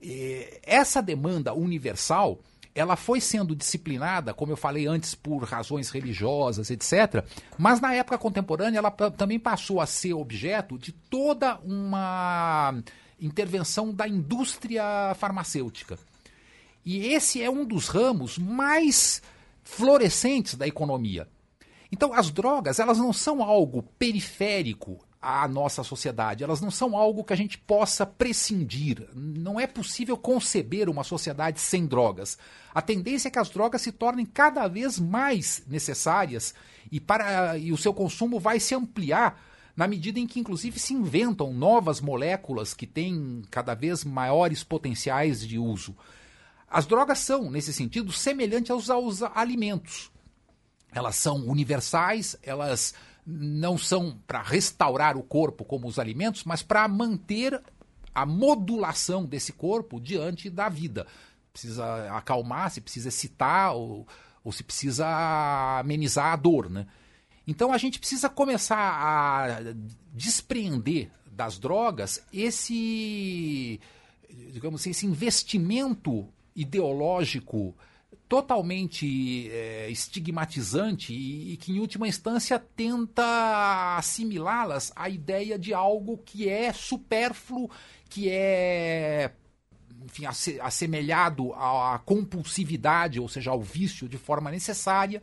E 0.00 0.60
essa 0.62 1.00
demanda 1.00 1.54
universal 1.54 2.38
ela 2.74 2.96
foi 2.96 3.20
sendo 3.20 3.54
disciplinada, 3.54 4.32
como 4.32 4.52
eu 4.52 4.56
falei 4.56 4.86
antes, 4.86 5.14
por 5.14 5.42
razões 5.44 5.90
religiosas, 5.90 6.70
etc. 6.70 7.24
Mas 7.58 7.80
na 7.80 7.92
época 7.92 8.16
contemporânea 8.16 8.78
ela 8.78 8.90
também 8.90 9.38
passou 9.38 9.80
a 9.80 9.86
ser 9.86 10.14
objeto 10.14 10.78
de 10.78 10.90
toda 10.90 11.58
uma 11.58 12.74
intervenção 13.20 13.92
da 13.92 14.08
indústria 14.08 15.14
farmacêutica. 15.18 15.98
E 16.84 17.08
esse 17.08 17.42
é 17.42 17.50
um 17.50 17.64
dos 17.64 17.88
ramos 17.88 18.38
mais 18.38 19.22
florescentes 19.62 20.54
da 20.54 20.66
economia. 20.66 21.28
Então, 21.92 22.12
as 22.14 22.30
drogas, 22.30 22.78
elas 22.78 22.98
não 22.98 23.12
são 23.12 23.42
algo 23.42 23.82
periférico 23.98 24.98
à 25.22 25.46
nossa 25.46 25.84
sociedade. 25.84 26.42
Elas 26.42 26.60
não 26.60 26.70
são 26.70 26.96
algo 26.96 27.22
que 27.22 27.32
a 27.32 27.36
gente 27.36 27.56
possa 27.56 28.04
prescindir. 28.04 29.08
Não 29.14 29.60
é 29.60 29.68
possível 29.68 30.16
conceber 30.16 30.88
uma 30.88 31.04
sociedade 31.04 31.60
sem 31.60 31.86
drogas. 31.86 32.36
A 32.74 32.82
tendência 32.82 33.28
é 33.28 33.30
que 33.30 33.38
as 33.38 33.48
drogas 33.48 33.80
se 33.80 33.92
tornem 33.92 34.26
cada 34.26 34.66
vez 34.66 34.98
mais 34.98 35.62
necessárias 35.68 36.52
e, 36.90 36.98
para, 36.98 37.56
e 37.56 37.70
o 37.70 37.76
seu 37.76 37.94
consumo 37.94 38.40
vai 38.40 38.58
se 38.58 38.74
ampliar 38.74 39.40
na 39.76 39.86
medida 39.86 40.18
em 40.18 40.26
que, 40.26 40.40
inclusive, 40.40 40.78
se 40.78 40.92
inventam 40.92 41.52
novas 41.52 42.00
moléculas 42.00 42.74
que 42.74 42.86
têm 42.86 43.42
cada 43.50 43.74
vez 43.74 44.04
maiores 44.04 44.64
potenciais 44.64 45.46
de 45.46 45.58
uso. 45.58 45.96
As 46.68 46.84
drogas 46.84 47.20
são, 47.20 47.50
nesse 47.50 47.72
sentido, 47.72 48.12
semelhantes 48.12 48.70
aos, 48.70 48.90
aos 48.90 49.22
alimentos. 49.22 50.10
Elas 50.90 51.16
são 51.16 51.36
universais, 51.46 52.36
elas 52.42 52.94
não 53.26 53.78
são 53.78 54.18
para 54.26 54.42
restaurar 54.42 55.16
o 55.16 55.22
corpo 55.22 55.64
como 55.64 55.86
os 55.86 55.98
alimentos, 55.98 56.44
mas 56.44 56.62
para 56.62 56.86
manter 56.88 57.60
a 58.14 58.26
modulação 58.26 59.24
desse 59.24 59.52
corpo 59.52 60.00
diante 60.00 60.50
da 60.50 60.68
vida. 60.68 61.06
Precisa 61.52 62.16
acalmar, 62.16 62.70
se 62.70 62.80
precisa 62.80 63.08
excitar 63.08 63.74
ou, 63.74 64.06
ou 64.42 64.52
se 64.52 64.62
precisa 64.62 65.78
amenizar 65.78 66.32
a 66.32 66.36
dor, 66.36 66.68
né? 66.68 66.86
Então 67.46 67.72
a 67.72 67.78
gente 67.78 67.98
precisa 67.98 68.28
começar 68.28 68.76
a 68.78 69.58
despreender 70.12 71.10
das 71.26 71.58
drogas, 71.58 72.22
esse, 72.32 73.80
digamos 74.52 74.80
assim, 74.80 74.90
esse 74.90 75.06
investimento 75.06 76.28
ideológico 76.54 77.74
totalmente 78.32 79.50
é, 79.50 79.90
estigmatizante 79.90 81.12
e, 81.12 81.52
e, 81.52 81.56
que, 81.58 81.70
em 81.70 81.80
última 81.80 82.08
instância, 82.08 82.58
tenta 82.58 83.98
assimilá-las 83.98 84.90
à 84.96 85.06
ideia 85.10 85.58
de 85.58 85.74
algo 85.74 86.16
que 86.16 86.48
é 86.48 86.72
supérfluo, 86.72 87.70
que 88.08 88.30
é 88.30 89.32
enfim, 90.02 90.24
assemelhado 90.62 91.52
à 91.52 92.00
compulsividade, 92.06 93.20
ou 93.20 93.28
seja, 93.28 93.50
ao 93.50 93.60
vício 93.60 94.08
de 94.08 94.16
forma 94.16 94.50
necessária. 94.50 95.22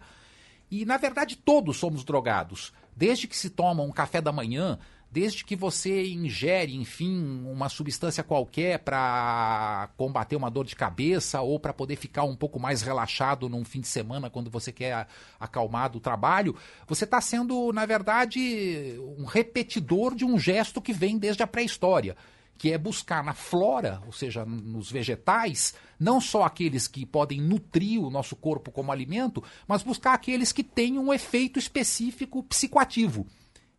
E, 0.70 0.86
na 0.86 0.98
verdade, 0.98 1.36
todos 1.36 1.78
somos 1.78 2.04
drogados. 2.04 2.72
Desde 2.96 3.28
que 3.28 3.36
se 3.36 3.50
toma 3.50 3.82
um 3.82 3.92
café 3.92 4.22
da 4.22 4.32
manhã, 4.32 4.78
desde 5.12 5.44
que 5.44 5.56
você 5.56 6.08
ingere, 6.08 6.76
enfim, 6.76 7.44
uma 7.46 7.68
substância 7.68 8.24
qualquer 8.24 8.80
para 8.80 9.90
combater 9.98 10.36
uma 10.36 10.52
dor 10.52 10.66
de 10.66 10.76
cabeça 10.76 11.42
ou 11.42 11.60
para 11.60 11.74
poder 11.74 11.96
ficar 11.96 12.24
um 12.24 12.36
pouco 12.36 12.60
mais 12.60 12.82
relaxado 12.82 13.50
num 13.50 13.66
fim 13.66 13.82
de 13.82 13.88
semana 13.88 14.30
quando 14.30 14.50
você 14.50 14.72
quer 14.72 15.08
acalmar 15.40 15.90
do 15.90 16.00
trabalho, 16.00 16.56
você 16.88 17.06
está 17.06 17.20
sendo, 17.20 17.74
na 17.74 17.86
verdade, 17.86 19.00
um 19.18 19.26
repetidor 19.26 20.14
de 20.14 20.26
um 20.26 20.38
gesto 20.38 20.82
que 20.82 20.94
vem 20.94 21.18
desde 21.18 21.42
a 21.42 21.48
pré-história 21.48 22.16
que 22.60 22.74
é 22.74 22.78
buscar 22.78 23.24
na 23.24 23.34
flora, 23.34 24.02
ou 24.06 24.12
seja, 24.12 24.44
nos 24.44 24.92
vegetais, 24.92 25.74
não 25.98 26.20
só 26.20 26.44
aqueles 26.44 26.90
que 26.90 27.06
podem 27.06 27.40
nutrir 27.40 28.02
o 28.04 28.10
nosso 28.10 28.36
corpo 28.36 28.70
como 28.70 28.92
alimento, 28.92 29.42
mas 29.66 29.82
buscar 29.82 30.14
aqueles 30.14 30.52
que 30.52 30.62
têm 30.62 31.00
um 31.00 31.14
efeito 31.14 31.58
específico 31.58 32.44
psicoativo. 32.44 33.26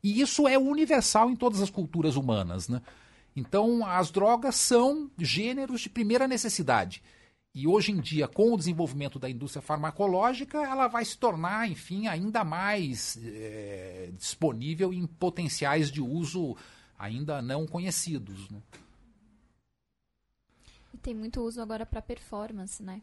E 0.03 0.21
isso 0.21 0.49
é 0.49 0.59
universal 0.59 1.31
em 1.31 1.37
todas 1.37 1.61
as 1.61 1.71
culturas 1.71 2.17
humanas. 2.17 2.69
Né? 2.69 2.81
Então, 3.35 3.85
as 3.87 4.11
drogas 4.11 4.57
são 4.57 5.11
gêneros 5.19 5.83
de 5.83 5.91
primeira 5.91 6.27
necessidade. 6.27 7.03
E 7.53 7.67
hoje 7.67 7.91
em 7.91 8.01
dia, 8.01 8.29
com 8.29 8.53
o 8.53 8.57
desenvolvimento 8.57 9.19
da 9.19 9.29
indústria 9.29 9.61
farmacológica, 9.61 10.59
ela 10.59 10.87
vai 10.87 11.05
se 11.05 11.19
tornar, 11.19 11.69
enfim, 11.69 12.07
ainda 12.07 12.45
mais 12.45 13.19
é, 13.25 14.11
disponível 14.17 14.93
em 14.93 15.05
potenciais 15.05 15.91
de 15.91 16.01
uso 16.01 16.57
ainda 16.97 17.43
não 17.43 17.67
conhecidos. 17.67 18.49
Né? 18.51 18.59
Tem 21.03 21.15
muito 21.15 21.41
uso 21.41 21.63
agora 21.63 21.87
para 21.87 22.03
performance, 22.03 22.83
né? 22.83 23.01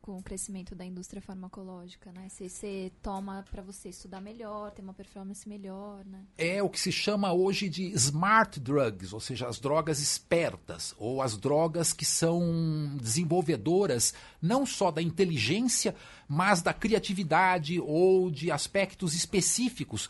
Com, 0.00 0.18
o 0.18 0.22
crescimento 0.22 0.74
da 0.74 0.84
indústria 0.84 1.20
farmacológica, 1.20 2.12
né? 2.12 2.28
Se 2.28 2.48
você 2.48 2.92
toma 3.02 3.44
para 3.50 3.60
você 3.60 3.88
estudar 3.88 4.20
melhor, 4.20 4.70
ter 4.70 4.82
uma 4.82 4.94
performance 4.94 5.48
melhor, 5.48 6.04
né? 6.04 6.24
É 6.38 6.62
o 6.62 6.68
que 6.68 6.78
se 6.78 6.92
chama 6.92 7.32
hoje 7.32 7.68
de 7.68 7.86
smart 7.96 8.60
drugs, 8.60 9.12
ou 9.12 9.20
seja, 9.20 9.48
as 9.48 9.58
drogas 9.58 10.00
espertas, 10.00 10.94
ou 10.96 11.20
as 11.20 11.36
drogas 11.36 11.92
que 11.92 12.04
são 12.04 12.96
desenvolvedoras 13.00 14.14
não 14.40 14.64
só 14.64 14.90
da 14.92 15.02
inteligência, 15.02 15.94
mas 16.28 16.62
da 16.62 16.72
criatividade 16.72 17.80
ou 17.80 18.30
de 18.30 18.50
aspectos 18.50 19.14
específicos 19.14 20.08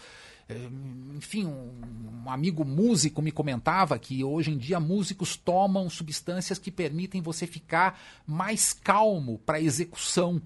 enfim, 1.16 1.46
um, 1.46 2.30
amigo 2.30 2.64
músico 2.64 3.20
me 3.20 3.32
comentava 3.32 3.98
que 3.98 4.22
hoje 4.24 4.50
em 4.50 4.58
dia 4.58 4.78
músicos 4.80 5.36
tomam 5.36 5.88
substâncias 5.90 6.58
que 6.58 6.70
permitem 6.70 7.20
você 7.20 7.46
ficar 7.46 8.00
mais 8.26 8.72
calmo 8.72 9.38
para 9.38 9.60
execução. 9.60 10.40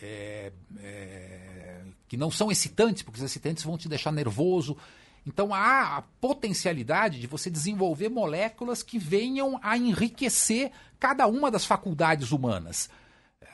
É, 0.00 0.52
é, 0.80 1.80
que 2.08 2.16
não 2.16 2.30
são 2.30 2.50
excitantes, 2.50 3.02
porque 3.02 3.18
os 3.18 3.24
excitantes 3.24 3.64
vão 3.64 3.78
te 3.78 3.88
deixar 3.88 4.12
nervoso. 4.12 4.76
Então 5.24 5.54
há 5.54 5.96
a 5.96 6.02
potencialidade 6.02 7.20
de 7.20 7.26
você 7.26 7.48
desenvolver 7.48 8.08
moléculas 8.08 8.82
que 8.82 8.98
venham 8.98 9.58
a 9.62 9.78
enriquecer 9.78 10.72
cada 10.98 11.26
uma 11.26 11.50
das 11.50 11.64
faculdades 11.64 12.32
humanas. 12.32 12.90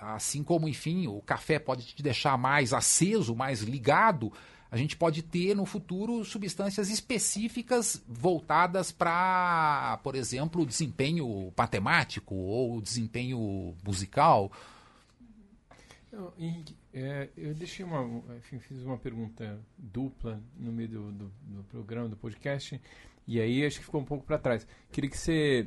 Assim 0.01 0.43
como, 0.43 0.69
enfim, 0.69 1.07
o 1.07 1.21
café 1.21 1.59
pode 1.59 1.85
te 1.85 2.03
deixar 2.03 2.39
mais 2.39 2.73
aceso, 2.73 3.35
mais 3.35 3.61
ligado 3.61 4.33
a 4.71 4.77
gente 4.77 4.97
pode 4.97 5.23
ter 5.23 5.55
no 5.55 5.65
futuro 5.65 6.25
substâncias 6.25 6.91
específicas 6.91 8.03
voltadas 8.07 8.93
para, 8.93 9.99
por 10.03 10.15
exemplo, 10.15 10.67
desempenho 10.67 11.53
matemático 11.57 12.35
ou 12.35 12.81
desempenho 12.81 13.75
musical. 13.85 14.53
Eu, 16.13 16.33
Henrique, 16.39 16.77
é, 16.93 17.29
eu 17.37 17.55
deixei 17.55 17.85
uma, 17.85 18.03
enfim, 18.37 18.59
fiz 18.59 18.83
uma 18.83 18.99
pergunta 18.99 19.59
dupla 19.77 20.41
no 20.57 20.73
meio 20.73 20.89
do, 20.89 21.13
do, 21.13 21.33
do, 21.43 21.65
programa, 21.65 22.09
do 22.09 22.17
podcast, 22.17 22.81
e 23.27 23.41
aí 23.41 23.65
acho 23.65 23.79
que 23.79 23.85
ficou 23.85 24.01
um 24.01 24.07
pouco 24.07 24.25
para 24.25 24.39
trás. 24.39 24.67
Queria 24.91 25.09
que 25.09 25.19
você 25.19 25.67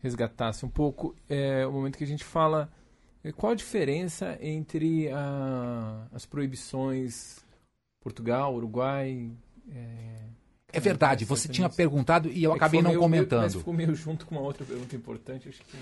resgatasse 0.00 0.64
um 0.64 0.68
pouco 0.68 1.14
é, 1.28 1.64
o 1.66 1.72
momento 1.72 1.96
que 1.96 2.04
a 2.04 2.08
gente 2.08 2.24
fala 2.24 2.72
é, 3.22 3.30
qual 3.30 3.52
a 3.52 3.54
diferença 3.54 4.36
entre 4.40 5.08
a, 5.10 6.06
as 6.12 6.26
proibições 6.26 7.41
Portugal, 8.02 8.54
Uruguai. 8.54 9.30
É, 9.70 10.22
é 10.72 10.80
verdade, 10.80 11.24
você 11.24 11.48
tinha 11.48 11.68
perguntado 11.68 12.28
e 12.28 12.42
eu 12.42 12.52
é 12.52 12.56
acabei 12.56 12.82
não 12.82 12.90
meio, 12.90 13.00
comentando. 13.00 13.42
Mas 13.42 13.54
ficou 13.54 13.74
meio 13.74 13.94
junto 13.94 14.26
com 14.26 14.34
uma 14.34 14.44
outra 14.44 14.64
pergunta 14.64 14.96
importante. 14.96 15.48
Acho 15.48 15.58
que... 15.58 15.76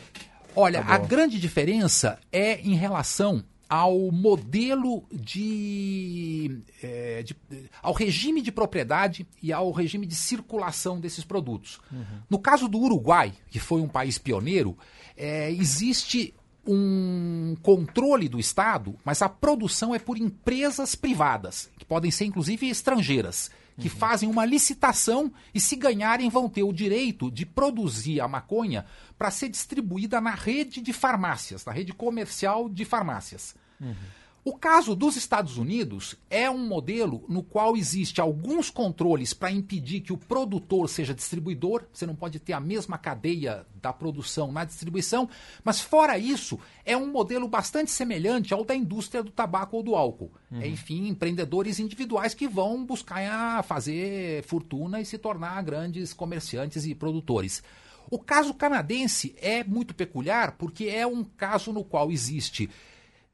Olha, 0.54 0.82
tá 0.82 0.94
a 0.94 0.98
grande 0.98 1.38
diferença 1.38 2.18
é 2.32 2.60
em 2.60 2.74
relação 2.74 3.44
ao 3.68 4.10
modelo 4.10 5.04
de, 5.12 6.60
é, 6.82 7.22
de, 7.22 7.36
ao 7.80 7.92
regime 7.92 8.42
de 8.42 8.50
propriedade 8.50 9.24
e 9.40 9.52
ao 9.52 9.70
regime 9.70 10.06
de 10.06 10.16
circulação 10.16 10.98
desses 10.98 11.24
produtos. 11.24 11.78
Uhum. 11.92 12.04
No 12.28 12.40
caso 12.40 12.66
do 12.66 12.80
Uruguai, 12.80 13.32
que 13.48 13.60
foi 13.60 13.80
um 13.80 13.86
país 13.86 14.18
pioneiro, 14.18 14.76
é, 15.16 15.52
existe 15.52 16.34
um 16.72 17.56
controle 17.62 18.28
do 18.28 18.38
Estado, 18.38 18.96
mas 19.04 19.22
a 19.22 19.28
produção 19.28 19.94
é 19.94 19.98
por 19.98 20.16
empresas 20.16 20.94
privadas, 20.94 21.70
que 21.78 21.84
podem 21.84 22.10
ser 22.10 22.26
inclusive 22.26 22.68
estrangeiras, 22.68 23.50
que 23.78 23.88
uhum. 23.88 23.94
fazem 23.94 24.28
uma 24.28 24.44
licitação 24.44 25.32
e, 25.54 25.60
se 25.60 25.74
ganharem, 25.74 26.28
vão 26.28 26.48
ter 26.48 26.62
o 26.62 26.72
direito 26.72 27.30
de 27.30 27.44
produzir 27.44 28.20
a 28.20 28.28
maconha 28.28 28.84
para 29.18 29.30
ser 29.30 29.48
distribuída 29.48 30.20
na 30.20 30.34
rede 30.34 30.80
de 30.80 30.92
farmácias, 30.92 31.64
na 31.64 31.72
rede 31.72 31.92
comercial 31.92 32.68
de 32.68 32.84
farmácias. 32.84 33.54
Uhum. 33.80 33.94
O 34.42 34.56
caso 34.56 34.96
dos 34.96 35.16
Estados 35.16 35.58
Unidos 35.58 36.16
é 36.30 36.50
um 36.50 36.66
modelo 36.66 37.26
no 37.28 37.42
qual 37.42 37.76
existe 37.76 38.22
alguns 38.22 38.70
controles 38.70 39.34
para 39.34 39.50
impedir 39.50 40.00
que 40.00 40.14
o 40.14 40.16
produtor 40.16 40.88
seja 40.88 41.12
distribuidor. 41.12 41.84
Você 41.92 42.06
não 42.06 42.14
pode 42.14 42.38
ter 42.38 42.54
a 42.54 42.60
mesma 42.60 42.96
cadeia 42.96 43.66
da 43.82 43.92
produção 43.92 44.50
na 44.50 44.64
distribuição, 44.64 45.28
mas 45.62 45.80
fora 45.80 46.16
isso, 46.16 46.58
é 46.86 46.96
um 46.96 47.10
modelo 47.12 47.46
bastante 47.48 47.90
semelhante 47.90 48.54
ao 48.54 48.64
da 48.64 48.74
indústria 48.74 49.22
do 49.22 49.30
tabaco 49.30 49.76
ou 49.76 49.82
do 49.82 49.94
álcool. 49.94 50.32
Uhum. 50.50 50.62
É, 50.62 50.68
enfim, 50.68 51.08
empreendedores 51.08 51.78
individuais 51.78 52.32
que 52.32 52.48
vão 52.48 52.82
buscar 52.82 53.62
fazer 53.64 54.42
fortuna 54.44 55.02
e 55.02 55.04
se 55.04 55.18
tornar 55.18 55.62
grandes 55.62 56.14
comerciantes 56.14 56.86
e 56.86 56.94
produtores. 56.94 57.62
O 58.10 58.18
caso 58.18 58.54
canadense 58.54 59.36
é 59.38 59.62
muito 59.62 59.94
peculiar 59.94 60.52
porque 60.52 60.86
é 60.86 61.06
um 61.06 61.22
caso 61.22 61.72
no 61.72 61.84
qual 61.84 62.10
existe 62.10 62.70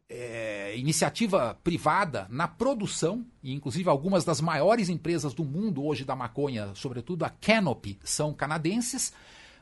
é, 0.09 0.77
iniciativa 0.77 1.59
privada 1.63 2.27
na 2.31 2.47
produção, 2.47 3.25
e 3.43 3.53
inclusive 3.53 3.89
algumas 3.89 4.25
das 4.25 4.41
maiores 4.41 4.89
empresas 4.89 5.35
do 5.35 5.45
mundo 5.45 5.85
hoje 5.85 6.05
da 6.05 6.15
maconha, 6.15 6.71
sobretudo 6.75 7.25
a 7.25 7.31
Canopy, 7.31 7.99
são 8.05 8.33
canadenses, 8.33 9.13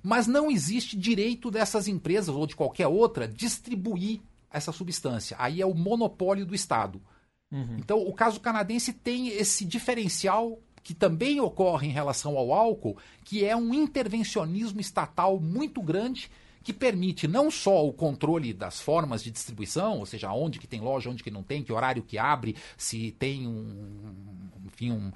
mas 0.03 0.26
não 0.26 0.51
existe 0.51 0.97
direito 0.97 1.51
dessas 1.51 1.88
empresas 1.88 2.34
ou 2.34 2.47
de 2.47 2.55
qualquer 2.55 2.86
outra 2.86 3.26
distribuir 3.26 4.20
essa 4.51 4.70
substância. 4.70 5.36
Aí 5.40 5.61
é 5.61 5.66
o 5.66 5.74
monopólio 5.74 6.45
do 6.45 6.55
Estado. 6.55 7.01
Uhum. 7.51 7.76
Então, 7.78 7.99
o 8.07 8.12
caso 8.12 8.40
canadense 8.40 8.92
tem 8.92 9.28
esse 9.28 9.64
diferencial 9.64 10.59
que 10.82 10.92
também 10.92 11.40
ocorre 11.40 11.88
em 11.88 11.92
relação 11.92 12.36
ao 12.36 12.53
álcool, 12.53 12.99
que 13.24 13.42
é 13.42 13.57
um 13.57 13.72
intervencionismo 13.72 14.80
estatal 14.80 15.40
muito 15.40 15.82
grande 15.82 16.30
que 16.64 16.72
permite 16.72 17.28
não 17.28 17.50
só 17.50 17.86
o 17.86 17.92
controle 17.92 18.54
das 18.54 18.80
formas 18.80 19.22
de 19.22 19.30
distribuição, 19.30 19.98
ou 19.98 20.06
seja, 20.06 20.32
onde 20.32 20.58
que 20.58 20.66
tem 20.66 20.80
loja, 20.80 21.10
onde 21.10 21.22
que 21.22 21.30
não 21.30 21.42
tem, 21.42 21.62
que 21.62 21.72
horário 21.72 22.02
que 22.02 22.16
abre, 22.16 22.56
se 22.76 23.12
tem 23.12 23.46
um, 23.46 24.50
enfim, 24.64 24.90
um, 24.90 25.12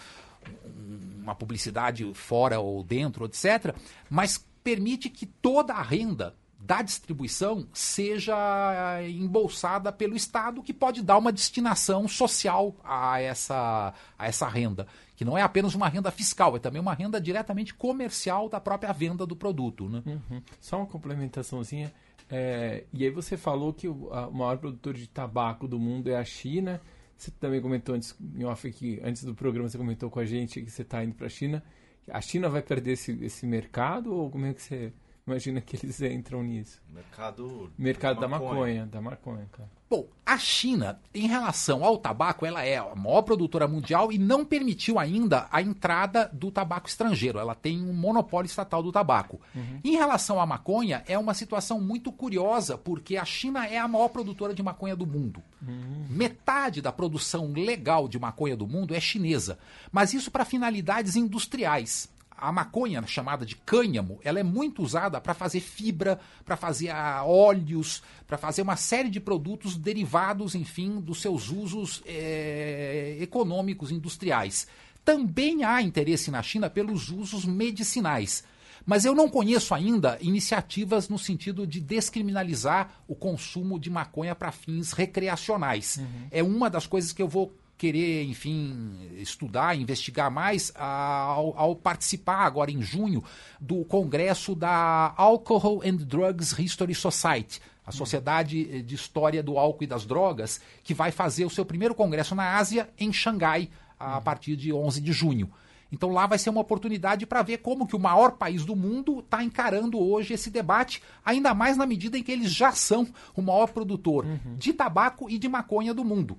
uma 1.22 1.34
publicidade 1.34 2.12
fora 2.12 2.60
ou 2.60 2.84
dentro, 2.84 3.24
etc., 3.24 3.74
mas 4.10 4.46
permite 4.62 5.08
que 5.08 5.24
toda 5.24 5.72
a 5.72 5.82
renda 5.82 6.36
da 6.60 6.82
distribuição 6.82 7.66
seja 7.72 9.00
embolsada 9.08 9.90
pelo 9.90 10.16
Estado, 10.16 10.62
que 10.62 10.74
pode 10.74 11.02
dar 11.02 11.16
uma 11.16 11.32
destinação 11.32 12.06
social 12.06 12.74
a 12.84 13.20
essa, 13.20 13.94
a 14.18 14.26
essa 14.26 14.46
renda 14.46 14.86
que 15.18 15.24
não 15.24 15.36
é 15.36 15.42
apenas 15.42 15.74
uma 15.74 15.88
renda 15.88 16.12
fiscal, 16.12 16.54
é 16.54 16.60
também 16.60 16.80
uma 16.80 16.94
renda 16.94 17.20
diretamente 17.20 17.74
comercial 17.74 18.48
da 18.48 18.60
própria 18.60 18.92
venda 18.92 19.26
do 19.26 19.34
produto. 19.34 19.88
Né? 19.88 20.00
Uhum. 20.06 20.40
Só 20.60 20.76
uma 20.76 20.86
complementaçãozinha. 20.86 21.92
É, 22.30 22.84
e 22.92 23.02
aí 23.02 23.10
você 23.10 23.36
falou 23.36 23.72
que 23.72 23.88
o, 23.88 24.10
o 24.10 24.30
maior 24.32 24.58
produtor 24.58 24.94
de 24.94 25.08
tabaco 25.08 25.66
do 25.66 25.76
mundo 25.76 26.08
é 26.08 26.16
a 26.16 26.24
China. 26.24 26.80
Você 27.16 27.32
também 27.32 27.60
comentou 27.60 27.96
antes, 27.96 28.14
em 28.36 28.44
off 28.44 28.68
aqui, 28.68 29.00
antes 29.02 29.24
do 29.24 29.34
programa, 29.34 29.68
você 29.68 29.76
comentou 29.76 30.08
com 30.08 30.20
a 30.20 30.24
gente 30.24 30.62
que 30.62 30.70
você 30.70 30.82
está 30.82 31.02
indo 31.02 31.16
para 31.16 31.26
a 31.26 31.30
China. 31.30 31.64
A 32.12 32.20
China 32.20 32.48
vai 32.48 32.62
perder 32.62 32.92
esse, 32.92 33.10
esse 33.20 33.44
mercado 33.44 34.14
ou 34.14 34.30
como 34.30 34.46
é 34.46 34.54
que 34.54 34.62
você 34.62 34.92
imagina 35.28 35.60
que 35.60 35.76
eles 35.76 36.00
entram 36.00 36.42
nisso? 36.42 36.80
Mercado, 36.92 37.70
mercado 37.78 38.20
da 38.20 38.28
maconha, 38.28 38.86
da 38.86 39.00
maconha, 39.00 39.46
cara. 39.52 39.68
Bom, 39.90 40.06
a 40.26 40.36
China, 40.36 41.00
em 41.14 41.26
relação 41.26 41.82
ao 41.82 41.96
tabaco, 41.96 42.44
ela 42.44 42.62
é 42.62 42.76
a 42.76 42.94
maior 42.94 43.22
produtora 43.22 43.66
mundial 43.66 44.12
e 44.12 44.18
não 44.18 44.44
permitiu 44.44 44.98
ainda 44.98 45.48
a 45.50 45.62
entrada 45.62 46.28
do 46.30 46.50
tabaco 46.50 46.88
estrangeiro. 46.88 47.38
Ela 47.38 47.54
tem 47.54 47.82
um 47.82 47.94
monopólio 47.94 48.46
estatal 48.46 48.82
do 48.82 48.92
tabaco. 48.92 49.40
Uhum. 49.54 49.80
Em 49.82 49.92
relação 49.92 50.38
à 50.38 50.44
maconha, 50.44 51.02
é 51.06 51.18
uma 51.18 51.32
situação 51.32 51.80
muito 51.80 52.12
curiosa, 52.12 52.76
porque 52.76 53.16
a 53.16 53.24
China 53.24 53.66
é 53.66 53.78
a 53.78 53.88
maior 53.88 54.08
produtora 54.08 54.52
de 54.52 54.62
maconha 54.62 54.94
do 54.94 55.06
mundo. 55.06 55.42
Uhum. 55.66 56.06
Metade 56.10 56.82
da 56.82 56.92
produção 56.92 57.52
legal 57.52 58.06
de 58.08 58.18
maconha 58.18 58.56
do 58.56 58.66
mundo 58.66 58.94
é 58.94 59.00
chinesa, 59.00 59.58
mas 59.90 60.12
isso 60.12 60.30
para 60.30 60.44
finalidades 60.44 61.16
industriais 61.16 62.10
a 62.38 62.52
maconha 62.52 63.04
chamada 63.06 63.44
de 63.44 63.56
cânhamo, 63.56 64.20
ela 64.22 64.38
é 64.38 64.42
muito 64.42 64.82
usada 64.82 65.20
para 65.20 65.34
fazer 65.34 65.60
fibra, 65.60 66.20
para 66.44 66.56
fazer 66.56 66.90
óleos, 67.24 68.02
para 68.26 68.38
fazer 68.38 68.62
uma 68.62 68.76
série 68.76 69.10
de 69.10 69.20
produtos 69.20 69.76
derivados, 69.76 70.54
enfim, 70.54 71.00
dos 71.00 71.20
seus 71.20 71.50
usos 71.50 72.02
é, 72.06 73.16
econômicos, 73.20 73.90
industriais. 73.90 74.66
Também 75.04 75.64
há 75.64 75.82
interesse 75.82 76.30
na 76.30 76.42
China 76.42 76.70
pelos 76.70 77.10
usos 77.10 77.44
medicinais. 77.44 78.44
Mas 78.86 79.04
eu 79.04 79.14
não 79.14 79.28
conheço 79.28 79.74
ainda 79.74 80.16
iniciativas 80.20 81.08
no 81.08 81.18
sentido 81.18 81.66
de 81.66 81.80
descriminalizar 81.80 83.02
o 83.06 83.14
consumo 83.14 83.78
de 83.78 83.90
maconha 83.90 84.34
para 84.34 84.50
fins 84.50 84.92
recreacionais. 84.92 85.98
Uhum. 85.98 86.28
É 86.30 86.42
uma 86.42 86.70
das 86.70 86.86
coisas 86.86 87.12
que 87.12 87.20
eu 87.20 87.28
vou 87.28 87.52
querer, 87.78 88.24
enfim, 88.24 88.98
estudar, 89.16 89.78
investigar 89.78 90.30
mais 90.30 90.72
ao, 90.74 91.56
ao, 91.56 91.76
participar 91.76 92.44
agora 92.44 92.72
em 92.72 92.82
junho 92.82 93.22
do 93.60 93.84
congresso 93.84 94.54
da 94.54 95.14
Alcohol 95.16 95.80
and 95.84 95.96
Drugs 95.96 96.58
History 96.58 96.94
Society, 96.94 97.60
a 97.86 97.92
Sociedade 97.92 98.82
de 98.82 98.94
História 98.94 99.42
do 99.42 99.56
Álcool 99.56 99.84
e 99.84 99.86
das 99.86 100.04
Drogas, 100.04 100.60
que 100.82 100.92
vai 100.92 101.12
fazer 101.12 101.44
o 101.44 101.50
seu 101.50 101.64
primeiro 101.64 101.94
congresso 101.94 102.34
na 102.34 102.56
Ásia, 102.56 102.90
em 102.98 103.12
Xangai, 103.12 103.70
a 103.98 104.20
partir 104.20 104.56
de 104.56 104.72
11 104.72 105.00
de 105.00 105.12
junho. 105.12 105.50
Então 105.90 106.10
lá 106.10 106.26
vai 106.26 106.38
ser 106.38 106.50
uma 106.50 106.60
oportunidade 106.60 107.24
para 107.26 107.42
ver 107.42 107.58
como 107.58 107.86
que 107.86 107.96
o 107.96 107.98
maior 107.98 108.32
país 108.32 108.64
do 108.64 108.76
mundo 108.76 109.20
está 109.20 109.42
encarando 109.42 109.98
hoje 109.98 110.34
esse 110.34 110.50
debate, 110.50 111.02
ainda 111.24 111.54
mais 111.54 111.76
na 111.76 111.86
medida 111.86 112.18
em 112.18 112.22
que 112.22 112.32
eles 112.32 112.52
já 112.52 112.72
são 112.72 113.06
o 113.34 113.40
maior 113.40 113.68
produtor 113.68 114.26
uhum. 114.26 114.56
de 114.56 114.72
tabaco 114.72 115.30
e 115.30 115.38
de 115.38 115.48
maconha 115.48 115.94
do 115.94 116.04
mundo. 116.04 116.36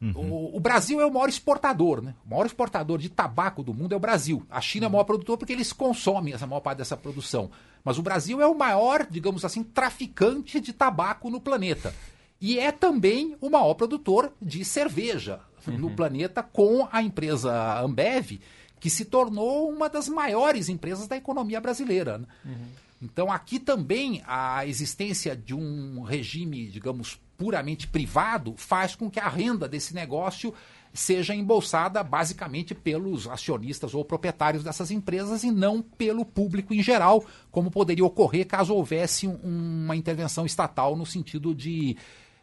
Uhum. 0.00 0.12
O, 0.16 0.56
o, 0.56 0.60
Brasil 0.60 1.00
é 1.00 1.06
o 1.06 1.12
maior 1.12 1.28
exportador, 1.28 2.02
né? 2.02 2.14
O 2.26 2.30
maior 2.30 2.46
exportador 2.46 2.98
de 2.98 3.08
tabaco 3.08 3.62
do 3.62 3.72
mundo 3.72 3.92
é 3.92 3.96
o 3.96 4.00
Brasil. 4.00 4.44
A 4.50 4.60
China 4.60 4.86
uhum. 4.86 4.88
é 4.88 4.90
o 4.90 4.92
maior 4.92 5.04
produtor 5.04 5.38
porque 5.38 5.52
eles 5.52 5.72
consomem 5.72 6.34
essa 6.34 6.46
maior 6.46 6.60
parte 6.60 6.78
dessa 6.78 6.96
produção. 6.96 7.50
Mas 7.84 7.98
o 7.98 8.02
Brasil 8.02 8.40
é 8.40 8.46
o 8.46 8.56
maior, 8.56 9.06
digamos 9.08 9.44
assim, 9.44 9.62
traficante 9.62 10.60
de 10.60 10.72
tabaco 10.72 11.30
no 11.30 11.40
planeta. 11.40 11.94
E 12.40 12.58
é 12.58 12.72
também 12.72 13.36
o 13.40 13.48
maior 13.48 13.74
produtor 13.74 14.32
de 14.40 14.64
cerveja 14.64 15.40
uhum. 15.66 15.78
no 15.78 15.90
planeta, 15.90 16.42
com 16.42 16.88
a 16.90 17.02
empresa 17.02 17.80
Ambev, 17.80 18.40
que 18.80 18.90
se 18.90 19.04
tornou 19.04 19.70
uma 19.70 19.88
das 19.88 20.08
maiores 20.08 20.68
empresas 20.68 21.06
da 21.06 21.16
economia 21.16 21.60
brasileira. 21.60 22.18
Né? 22.18 22.26
Uhum. 22.44 22.66
Então, 23.00 23.30
aqui 23.32 23.58
também 23.58 24.22
a 24.26 24.66
existência 24.66 25.36
de 25.36 25.54
um 25.54 26.02
regime, 26.02 26.66
digamos, 26.68 27.18
puramente 27.36 27.86
privado 27.86 28.54
faz 28.56 28.94
com 28.94 29.10
que 29.10 29.20
a 29.20 29.28
renda 29.28 29.68
desse 29.68 29.94
negócio 29.94 30.54
seja 30.92 31.34
embolsada 31.34 32.04
basicamente 32.04 32.72
pelos 32.72 33.26
acionistas 33.26 33.94
ou 33.94 34.04
proprietários 34.04 34.62
dessas 34.62 34.92
empresas 34.92 35.42
e 35.42 35.50
não 35.50 35.82
pelo 35.82 36.24
público 36.24 36.72
em 36.72 36.82
geral, 36.82 37.24
como 37.50 37.70
poderia 37.70 38.04
ocorrer 38.04 38.46
caso 38.46 38.72
houvesse 38.72 39.26
uma 39.26 39.96
intervenção 39.96 40.46
estatal 40.46 40.94
no 40.94 41.04
sentido 41.04 41.52
de 41.52 41.96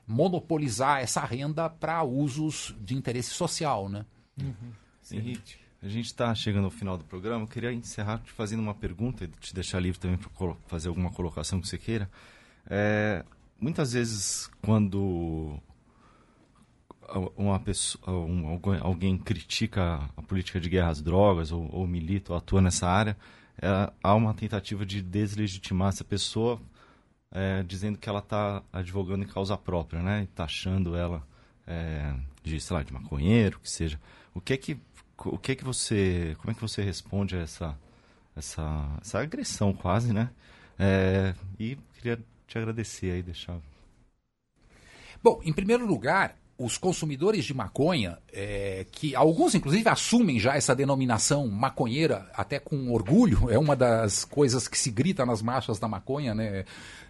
monopolizar 0.05 0.99
essa 0.99 1.21
renda 1.21 1.69
para 1.69 2.03
usos 2.03 2.75
de 2.81 2.93
interesse 2.93 3.29
social, 3.29 3.87
né? 3.87 4.05
Uhum. 4.41 4.71
Henrique, 5.11 5.55
a 5.81 5.87
gente 5.87 6.05
está 6.05 6.33
chegando 6.35 6.65
ao 6.65 6.71
final 6.71 6.97
do 6.97 7.05
programa. 7.05 7.43
Eu 7.43 7.47
queria 7.47 7.71
encerrar 7.71 8.19
te 8.19 8.31
fazendo 8.31 8.59
uma 8.59 8.75
pergunta 8.75 9.23
e 9.23 9.27
te 9.27 9.53
deixar 9.53 9.79
livre 9.79 9.99
também 9.99 10.17
para 10.17 10.53
fazer 10.67 10.89
alguma 10.89 11.11
colocação 11.11 11.61
que 11.61 11.67
você 11.67 11.77
queira. 11.77 12.09
É, 12.69 13.23
muitas 13.61 13.93
vezes 13.93 14.49
quando 14.61 15.61
uma 17.37 17.59
pessoa, 17.59 18.25
um, 18.25 18.59
alguém 18.81 19.17
critica 19.17 20.09
a 20.15 20.21
política 20.21 20.59
de 20.59 20.69
guerra 20.69 20.89
às 20.89 21.01
drogas 21.01 21.51
ou, 21.51 21.69
ou 21.71 21.87
milita 21.87 22.33
ou 22.33 22.37
atua 22.37 22.61
nessa 22.61 22.87
área, 22.87 23.17
é, 23.61 23.91
há 24.01 24.15
uma 24.15 24.33
tentativa 24.33 24.85
de 24.85 25.01
deslegitimar 25.01 25.89
essa 25.89 26.03
pessoa, 26.03 26.59
é, 27.31 27.63
dizendo 27.63 27.97
que 27.97 28.09
ela 28.09 28.19
está 28.19 28.63
advogando 28.71 29.23
em 29.23 29.27
causa 29.27 29.57
própria, 29.57 30.01
né? 30.01 30.23
E 30.23 30.27
taxando 30.27 30.95
ela 30.95 31.25
é, 31.67 32.13
de, 32.43 32.59
sei 32.59 32.75
lá, 32.75 32.83
de 32.83 32.93
maconheiro, 32.93 33.59
que 33.59 33.69
seja. 33.69 33.99
O 34.33 34.41
que 34.41 34.53
é 34.53 34.57
que, 34.57 34.77
o 35.25 35.37
que 35.37 35.51
é 35.51 35.55
que 35.55 35.63
você, 35.63 36.35
como 36.39 36.51
é 36.51 36.53
que 36.53 36.61
você 36.61 36.81
responde 36.81 37.35
a 37.35 37.39
essa, 37.39 37.77
essa, 38.35 38.97
essa 39.01 39.19
agressão 39.19 39.73
quase, 39.73 40.13
né? 40.13 40.29
É, 40.79 41.35
e 41.59 41.77
queria 41.93 42.19
te 42.51 42.57
agradecer 42.57 43.11
aí, 43.11 43.23
deixar. 43.23 43.57
Bom, 45.23 45.39
em 45.43 45.53
primeiro 45.53 45.85
lugar, 45.85 46.35
os 46.57 46.77
consumidores 46.77 47.45
de 47.45 47.53
maconha, 47.53 48.19
é, 48.31 48.85
que 48.91 49.15
alguns 49.15 49.55
inclusive 49.55 49.87
assumem 49.87 50.39
já 50.39 50.55
essa 50.55 50.75
denominação 50.75 51.47
maconheira 51.47 52.29
até 52.33 52.59
com 52.59 52.91
orgulho, 52.91 53.49
é 53.49 53.57
uma 53.57 53.75
das 53.75 54.25
coisas 54.25 54.67
que 54.67 54.77
se 54.77 54.91
grita 54.91 55.25
nas 55.25 55.41
marchas 55.41 55.79
da 55.79 55.87
maconha, 55.87 56.35
né? 56.35 56.65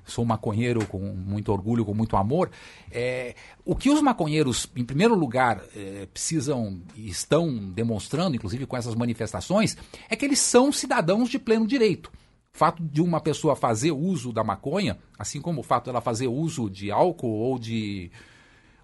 Sou 0.05 0.25
maconheiro 0.25 0.85
com 0.85 0.99
muito 0.99 1.51
orgulho, 1.51 1.85
com 1.85 1.93
muito 1.93 2.15
amor. 2.17 2.49
É, 2.91 3.35
o 3.65 3.75
que 3.75 3.89
os 3.89 4.01
maconheiros, 4.01 4.69
em 4.75 4.85
primeiro 4.85 5.15
lugar, 5.15 5.61
é, 5.75 6.07
precisam 6.11 6.81
e 6.95 7.09
estão 7.09 7.53
demonstrando, 7.69 8.35
inclusive 8.35 8.65
com 8.65 8.77
essas 8.77 8.95
manifestações, 8.95 9.77
é 10.09 10.15
que 10.15 10.25
eles 10.25 10.39
são 10.39 10.71
cidadãos 10.71 11.29
de 11.29 11.39
pleno 11.39 11.67
direito. 11.67 12.11
O 12.53 12.57
fato 12.57 12.83
de 12.83 13.01
uma 13.01 13.21
pessoa 13.21 13.55
fazer 13.55 13.91
uso 13.91 14.33
da 14.33 14.43
maconha, 14.43 14.97
assim 15.17 15.41
como 15.41 15.61
o 15.61 15.63
fato 15.63 15.85
dela 15.85 16.01
fazer 16.01 16.27
uso 16.27 16.69
de 16.69 16.91
álcool 16.91 17.39
ou 17.39 17.57
de, 17.57 18.11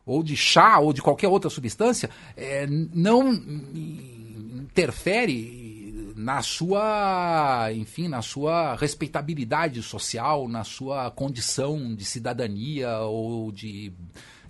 ou 0.05 0.23
de 0.23 0.37
chá 0.37 0.79
ou 0.79 0.93
de 0.93 1.01
qualquer 1.01 1.27
outra 1.27 1.49
substância, 1.49 2.09
é, 2.35 2.65
não 2.67 3.33
interfere 3.33 6.13
na 6.15 6.41
sua, 6.41 7.69
enfim, 7.73 8.07
na 8.07 8.23
sua 8.23 8.75
respeitabilidade 8.75 9.83
social, 9.83 10.47
na 10.47 10.63
sua 10.63 11.11
condição 11.11 11.93
de 11.93 12.03
cidadania 12.03 12.99
ou 13.01 13.51
de 13.51 13.93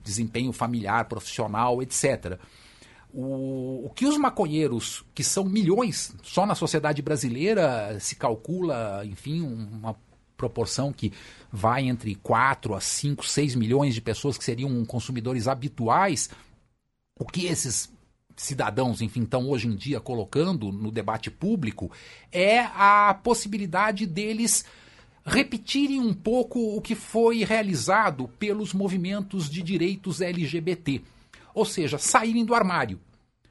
desempenho 0.01 0.53
familiar, 0.53 1.03
profissional, 1.05 1.81
etc. 1.81 2.39
O, 3.13 3.85
o 3.85 3.89
que 3.89 4.05
os 4.05 4.17
maconheiros, 4.17 5.03
que 5.15 5.23
são 5.23 5.45
milhões, 5.45 6.15
só 6.23 6.45
na 6.45 6.55
sociedade 6.55 7.01
brasileira 7.01 7.97
se 7.99 8.15
calcula, 8.15 9.03
enfim, 9.05 9.41
uma 9.41 9.95
proporção 10.35 10.93
que 10.93 11.11
vai 11.51 11.87
entre 11.87 12.13
4 12.15 12.75
a 12.75 12.81
5, 12.81 13.25
6 13.25 13.55
milhões 13.55 13.95
de 13.95 14.01
pessoas 14.01 14.37
que 14.37 14.43
seriam 14.43 14.85
consumidores 14.85 15.47
habituais, 15.47 16.29
o 17.19 17.25
que 17.25 17.47
esses 17.47 17.91
cidadãos, 18.35 19.01
enfim, 19.01 19.23
estão 19.23 19.49
hoje 19.49 19.67
em 19.67 19.75
dia 19.75 19.99
colocando 19.99 20.71
no 20.71 20.91
debate 20.91 21.31
público 21.31 21.91
é 22.31 22.59
a 22.59 23.19
possibilidade 23.23 24.05
deles 24.05 24.63
repetirem 25.25 25.99
um 25.99 26.13
pouco 26.13 26.77
o 26.77 26.81
que 26.81 26.95
foi 26.95 27.43
realizado 27.43 28.29
pelos 28.39 28.73
movimentos 28.73 29.49
de 29.49 29.61
direitos 29.61 30.21
LGBT. 30.21 31.01
Ou 31.57 31.65
seja, 31.65 31.97
saírem 31.97 32.45
do 32.45 32.53
armário. 32.53 32.99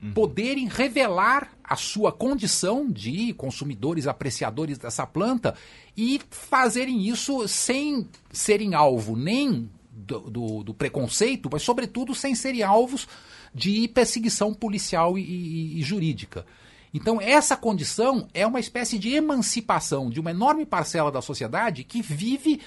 Uhum. 0.00 0.12
Poderem 0.12 0.68
revelar 0.68 1.50
a 1.64 1.74
sua 1.74 2.12
condição 2.12 2.88
de 2.88 3.32
consumidores 3.32 4.06
apreciadores 4.06 4.78
dessa 4.78 5.04
planta 5.04 5.56
e 5.96 6.20
fazerem 6.30 7.08
isso 7.08 7.48
sem 7.48 8.06
serem 8.30 8.74
alvo 8.74 9.16
nem 9.16 9.68
do, 9.90 10.20
do, 10.20 10.62
do 10.62 10.74
preconceito, 10.74 11.48
mas, 11.50 11.62
sobretudo, 11.62 12.14
sem 12.14 12.36
serem 12.36 12.62
alvos 12.62 13.08
de 13.52 13.88
perseguição 13.88 14.54
policial 14.54 15.18
e, 15.18 15.22
e, 15.22 15.80
e 15.80 15.82
jurídica. 15.82 16.46
Então, 16.94 17.20
essa 17.20 17.56
condição 17.56 18.28
é 18.32 18.46
uma 18.46 18.60
espécie 18.60 19.00
de 19.00 19.14
emancipação 19.14 20.08
de 20.08 20.20
uma 20.20 20.30
enorme 20.30 20.64
parcela 20.64 21.10
da 21.10 21.20
sociedade 21.20 21.82
que 21.82 22.00
vive 22.00 22.60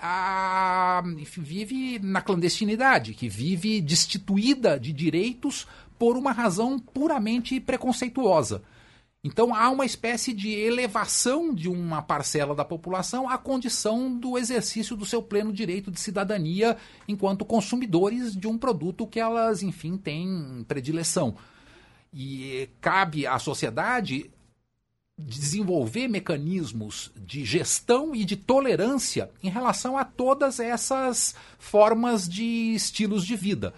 a, 0.00 1.02
vive 1.36 1.98
na 1.98 2.20
clandestinidade, 2.20 3.14
que 3.14 3.28
vive 3.28 3.80
destituída 3.80 4.78
de 4.78 4.92
direitos 4.92 5.66
por 5.98 6.16
uma 6.16 6.32
razão 6.32 6.78
puramente 6.78 7.60
preconceituosa. 7.60 8.62
Então 9.22 9.54
há 9.54 9.68
uma 9.68 9.84
espécie 9.84 10.32
de 10.32 10.50
elevação 10.50 11.54
de 11.54 11.68
uma 11.68 12.00
parcela 12.00 12.54
da 12.54 12.64
população 12.64 13.28
à 13.28 13.36
condição 13.36 14.18
do 14.18 14.38
exercício 14.38 14.96
do 14.96 15.04
seu 15.04 15.22
pleno 15.22 15.52
direito 15.52 15.90
de 15.90 16.00
cidadania 16.00 16.78
enquanto 17.06 17.44
consumidores 17.44 18.34
de 18.34 18.48
um 18.48 18.56
produto 18.56 19.06
que 19.06 19.20
elas, 19.20 19.62
enfim, 19.62 19.98
têm 19.98 20.64
predileção. 20.66 21.36
E 22.14 22.70
cabe 22.80 23.26
à 23.26 23.38
sociedade 23.38 24.30
desenvolver 25.26 26.08
mecanismos 26.08 27.10
de 27.16 27.44
gestão 27.44 28.14
e 28.14 28.24
de 28.24 28.36
tolerância 28.36 29.30
em 29.42 29.48
relação 29.48 29.96
a 29.96 30.04
todas 30.04 30.60
essas 30.60 31.34
formas 31.58 32.28
de 32.28 32.74
estilos 32.74 33.24
de 33.24 33.36
vida. 33.36 33.74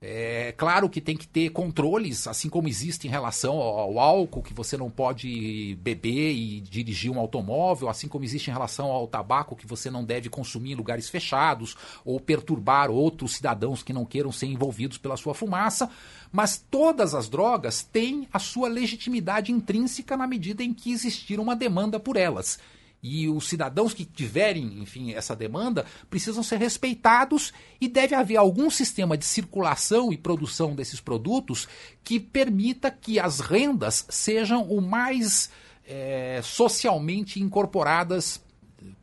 É 0.00 0.54
claro 0.56 0.88
que 0.88 1.00
tem 1.00 1.16
que 1.16 1.26
ter 1.26 1.50
controles, 1.50 2.28
assim 2.28 2.48
como 2.48 2.68
existe 2.68 3.08
em 3.08 3.10
relação 3.10 3.56
ao, 3.56 3.98
álcool, 3.98 4.44
que 4.44 4.54
você 4.54 4.76
não 4.76 4.88
pode 4.88 5.76
beber 5.82 6.32
e 6.34 6.60
dirigir 6.60 7.10
um 7.10 7.18
automóvel, 7.18 7.88
assim 7.88 8.06
como 8.06 8.24
existe 8.24 8.48
em 8.48 8.52
relação 8.52 8.92
ao 8.92 9.08
tabaco, 9.08 9.56
que 9.56 9.66
você 9.66 9.90
não 9.90 10.04
deve 10.04 10.28
consumir 10.28 10.70
em 10.70 10.76
lugares 10.76 11.08
fechados 11.08 11.76
ou 12.04 12.20
perturbar 12.20 12.92
outros 12.92 13.34
cidadãos 13.34 13.82
que 13.82 13.92
não 13.92 14.04
queiram 14.04 14.30
ser 14.30 14.46
envolvidos 14.46 14.98
pela 14.98 15.16
sua 15.16 15.34
fumaça. 15.34 15.90
Mas 16.30 16.64
todas 16.70 17.12
as 17.12 17.28
drogas 17.28 17.82
têm 17.82 18.28
a 18.32 18.38
sua 18.38 18.68
legitimidade 18.68 19.50
intrínseca 19.50 20.16
na 20.16 20.28
medida 20.28 20.62
em 20.62 20.72
que 20.72 20.92
existir 20.92 21.40
uma 21.40 21.56
demanda 21.56 21.98
por 21.98 22.16
elas. 22.16 22.60
E 23.02 23.28
os 23.28 23.48
cidadãos 23.48 23.94
que 23.94 24.04
tiverem, 24.04 24.80
enfim, 24.80 25.12
essa 25.12 25.36
demanda 25.36 25.86
precisam 26.10 26.42
ser 26.42 26.58
respeitados 26.58 27.52
e 27.80 27.88
deve 27.88 28.14
haver 28.14 28.36
algum 28.36 28.68
sistema 28.70 29.16
de 29.16 29.24
circulação 29.24 30.12
e 30.12 30.16
produção 30.16 30.74
desses 30.74 31.00
produtos 31.00 31.68
que 32.02 32.18
permita 32.18 32.90
que 32.90 33.20
as 33.20 33.38
rendas 33.38 34.04
sejam 34.08 34.62
o 34.64 34.80
mais 34.80 35.48
é, 35.86 36.40
socialmente 36.42 37.40
incorporadas 37.40 38.42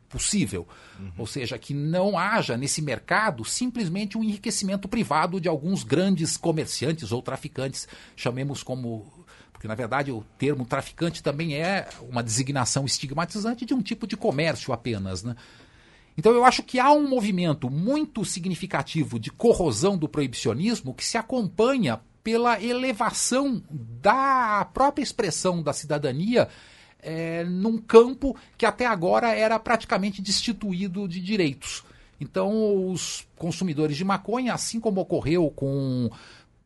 possível. 0.08 0.66
Uhum. 0.98 1.12
Ou 1.18 1.26
seja, 1.26 1.58
que 1.58 1.74
não 1.74 2.18
haja 2.18 2.56
nesse 2.56 2.80
mercado 2.80 3.44
simplesmente 3.44 4.16
um 4.16 4.24
enriquecimento 4.24 4.88
privado 4.88 5.40
de 5.40 5.48
alguns 5.48 5.82
grandes 5.82 6.36
comerciantes 6.36 7.12
ou 7.12 7.20
traficantes, 7.20 7.88
chamemos 8.14 8.62
como 8.62 9.15
porque 9.56 9.66
na 9.66 9.74
verdade 9.74 10.12
o 10.12 10.22
termo 10.36 10.66
traficante 10.66 11.22
também 11.22 11.54
é 11.54 11.88
uma 12.10 12.22
designação 12.22 12.84
estigmatizante 12.84 13.64
de 13.64 13.72
um 13.72 13.80
tipo 13.80 14.06
de 14.06 14.14
comércio 14.14 14.70
apenas, 14.70 15.22
né? 15.22 15.34
Então 16.16 16.32
eu 16.32 16.44
acho 16.44 16.62
que 16.62 16.78
há 16.78 16.92
um 16.92 17.08
movimento 17.08 17.70
muito 17.70 18.22
significativo 18.24 19.18
de 19.18 19.30
corrosão 19.30 19.96
do 19.96 20.08
proibicionismo 20.08 20.94
que 20.94 21.04
se 21.04 21.16
acompanha 21.16 22.00
pela 22.22 22.62
elevação 22.62 23.62
da 23.70 24.68
própria 24.74 25.02
expressão 25.02 25.62
da 25.62 25.72
cidadania 25.72 26.48
é, 27.00 27.44
num 27.44 27.78
campo 27.78 28.36
que 28.58 28.66
até 28.66 28.84
agora 28.84 29.34
era 29.34 29.58
praticamente 29.58 30.20
destituído 30.20 31.08
de 31.08 31.20
direitos. 31.20 31.82
Então, 32.20 32.90
os 32.90 33.26
consumidores 33.36 33.96
de 33.96 34.04
maconha, 34.04 34.54
assim 34.54 34.80
como 34.80 35.00
ocorreu 35.00 35.50
com 35.50 36.10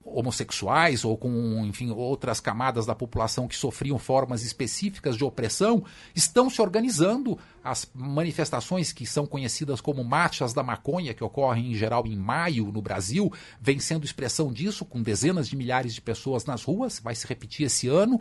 homossexuais 0.05 1.05
ou 1.05 1.17
com, 1.17 1.65
enfim, 1.67 1.91
outras 1.91 2.41
camadas 2.41 2.87
da 2.87 2.95
população 2.95 3.47
que 3.47 3.57
sofriam 3.57 3.99
formas 3.99 4.43
específicas 4.43 5.17
de 5.17 5.25
opressão, 5.25 5.85
estão 6.15 6.49
se 6.49 6.61
organizando. 6.61 7.39
As 7.63 7.89
manifestações 7.95 8.93
que 8.93 9.05
são 9.05 9.27
conhecidas 9.27 9.81
como 9.81 10.03
marchas 10.03 10.55
da 10.55 10.63
maconha, 10.63 11.13
que 11.13 11.23
ocorrem 11.23 11.73
em 11.73 11.75
geral 11.75 12.07
em 12.07 12.17
maio 12.17 12.73
no 12.73 12.81
Brasil, 12.81 13.31
vem 13.61 13.79
sendo 13.79 14.05
expressão 14.05 14.51
disso, 14.51 14.85
com 14.85 15.03
dezenas 15.03 15.47
de 15.47 15.57
milhares 15.57 15.95
de 15.95 16.01
pessoas 16.01 16.47
nas 16.47 16.65
ruas, 16.65 16.99
vai 16.99 17.15
se 17.15 17.27
repetir 17.27 17.67
esse 17.67 17.87
ano. 17.87 18.19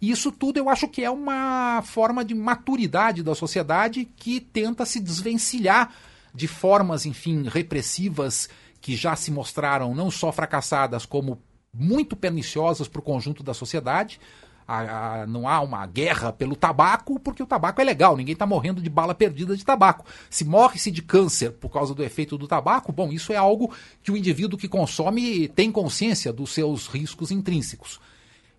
E 0.00 0.10
isso 0.10 0.30
tudo 0.30 0.58
eu 0.58 0.68
acho 0.68 0.86
que 0.88 1.02
é 1.02 1.10
uma 1.10 1.82
forma 1.82 2.22
de 2.22 2.34
maturidade 2.34 3.22
da 3.22 3.34
sociedade 3.34 4.04
que 4.04 4.40
tenta 4.40 4.84
se 4.84 5.00
desvencilhar 5.00 5.94
de 6.34 6.46
formas, 6.46 7.06
enfim, 7.06 7.48
repressivas 7.48 8.48
que 8.82 8.96
já 8.96 9.14
se 9.14 9.30
mostraram 9.30 9.94
não 9.94 10.10
só 10.10 10.32
fracassadas, 10.32 11.06
como 11.06 11.40
muito 11.72 12.16
perniciosas 12.16 12.88
para 12.88 12.98
o 12.98 13.02
conjunto 13.02 13.42
da 13.42 13.54
sociedade. 13.54 14.20
A, 14.66 15.22
a, 15.22 15.26
não 15.26 15.48
há 15.48 15.60
uma 15.60 15.86
guerra 15.86 16.32
pelo 16.32 16.56
tabaco, 16.56 17.18
porque 17.18 17.42
o 17.42 17.46
tabaco 17.46 17.80
é 17.80 17.84
legal, 17.84 18.16
ninguém 18.16 18.32
está 18.32 18.46
morrendo 18.46 18.80
de 18.82 18.90
bala 18.90 19.14
perdida 19.14 19.56
de 19.56 19.64
tabaco. 19.64 20.04
Se 20.28 20.44
morre-se 20.44 20.90
de 20.90 21.00
câncer 21.00 21.52
por 21.52 21.68
causa 21.70 21.94
do 21.94 22.02
efeito 22.02 22.36
do 22.36 22.48
tabaco, 22.48 22.92
bom, 22.92 23.12
isso 23.12 23.32
é 23.32 23.36
algo 23.36 23.72
que 24.02 24.10
o 24.10 24.16
indivíduo 24.16 24.58
que 24.58 24.68
consome 24.68 25.48
tem 25.48 25.70
consciência 25.70 26.32
dos 26.32 26.52
seus 26.52 26.86
riscos 26.88 27.30
intrínsecos. 27.30 28.00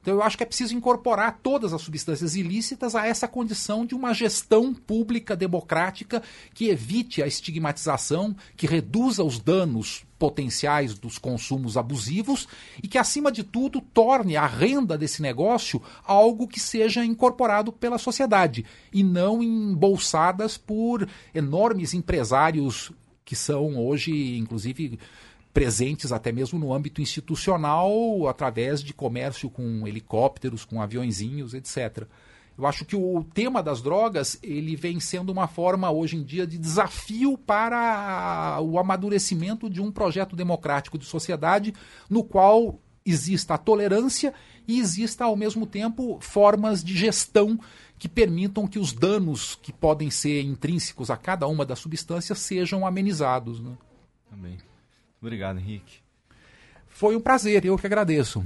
Então 0.03 0.15
eu 0.15 0.21
acho 0.21 0.35
que 0.35 0.43
é 0.43 0.45
preciso 0.45 0.75
incorporar 0.75 1.39
todas 1.41 1.71
as 1.71 1.81
substâncias 1.81 2.35
ilícitas 2.35 2.93
a 2.93 3.07
essa 3.07 3.25
condição 3.25 3.85
de 3.85 3.95
uma 3.95 4.13
gestão 4.13 4.73
pública 4.73 5.33
democrática 5.33 6.21
que 6.53 6.67
evite 6.67 7.23
a 7.23 7.27
estigmatização, 7.27 8.35
que 8.57 8.67
reduza 8.67 9.23
os 9.23 9.39
danos 9.39 10.03
potenciais 10.19 10.99
dos 10.99 11.17
consumos 11.17 11.77
abusivos 11.77 12.49
e 12.81 12.87
que, 12.87 12.97
acima 12.97 13.31
de 13.31 13.45
tudo, 13.45 13.79
torne 13.79 14.35
a 14.35 14.45
renda 14.45 14.97
desse 14.97 15.21
negócio 15.21 15.81
algo 16.03 16.49
que 16.49 16.59
seja 16.59 17.05
incorporado 17.05 17.71
pela 17.71 17.97
sociedade 17.97 18.65
e 18.91 19.03
não 19.03 19.41
embolsadas 19.41 20.57
por 20.57 21.07
enormes 21.33 21.93
empresários 21.93 22.91
que 23.23 23.37
são 23.37 23.77
hoje, 23.77 24.37
inclusive, 24.37 24.99
presentes 25.53 26.11
até 26.11 26.31
mesmo 26.31 26.57
no 26.57 26.73
âmbito 26.73 27.01
institucional, 27.01 28.27
através 28.27 28.83
de 28.83 28.93
comércio 28.93 29.49
com 29.49 29.87
helicópteros, 29.87 30.65
com 30.65 30.81
aviõezinhos, 30.81 31.53
etc. 31.53 32.07
Eu 32.57 32.67
acho 32.67 32.85
que 32.85 32.95
o 32.95 33.23
tema 33.33 33.61
das 33.61 33.81
drogas 33.81 34.37
ele 34.41 34.75
vem 34.75 34.99
sendo 34.99 35.31
uma 35.31 35.47
forma 35.47 35.89
hoje 35.91 36.17
em 36.17 36.23
dia 36.23 36.45
de 36.45 36.57
desafio 36.57 37.37
para 37.37 38.59
o 38.61 38.77
amadurecimento 38.77 39.69
de 39.69 39.81
um 39.81 39.91
projeto 39.91 40.35
democrático 40.35 40.97
de 40.97 41.05
sociedade 41.05 41.73
no 42.09 42.23
qual 42.23 42.79
exista 43.05 43.55
a 43.55 43.57
tolerância 43.57 44.33
e 44.67 44.79
exista 44.79 45.25
ao 45.25 45.35
mesmo 45.35 45.65
tempo 45.65 46.17
formas 46.21 46.83
de 46.83 46.95
gestão 46.95 47.59
que 47.97 48.07
permitam 48.07 48.67
que 48.67 48.79
os 48.79 48.93
danos 48.93 49.57
que 49.61 49.73
podem 49.73 50.09
ser 50.09 50.41
intrínsecos 50.41 51.09
a 51.09 51.17
cada 51.17 51.47
uma 51.47 51.65
das 51.65 51.79
substâncias 51.79 52.39
sejam 52.39 52.85
amenizados. 52.85 53.59
Né? 53.59 53.71
Amém. 54.31 54.57
Obrigado, 55.23 55.57
Henrique. 55.57 56.01
Foi 56.89 57.15
um 57.15 57.21
prazer, 57.21 57.63
eu 57.63 57.77
que 57.77 57.87
agradeço. 57.87 58.45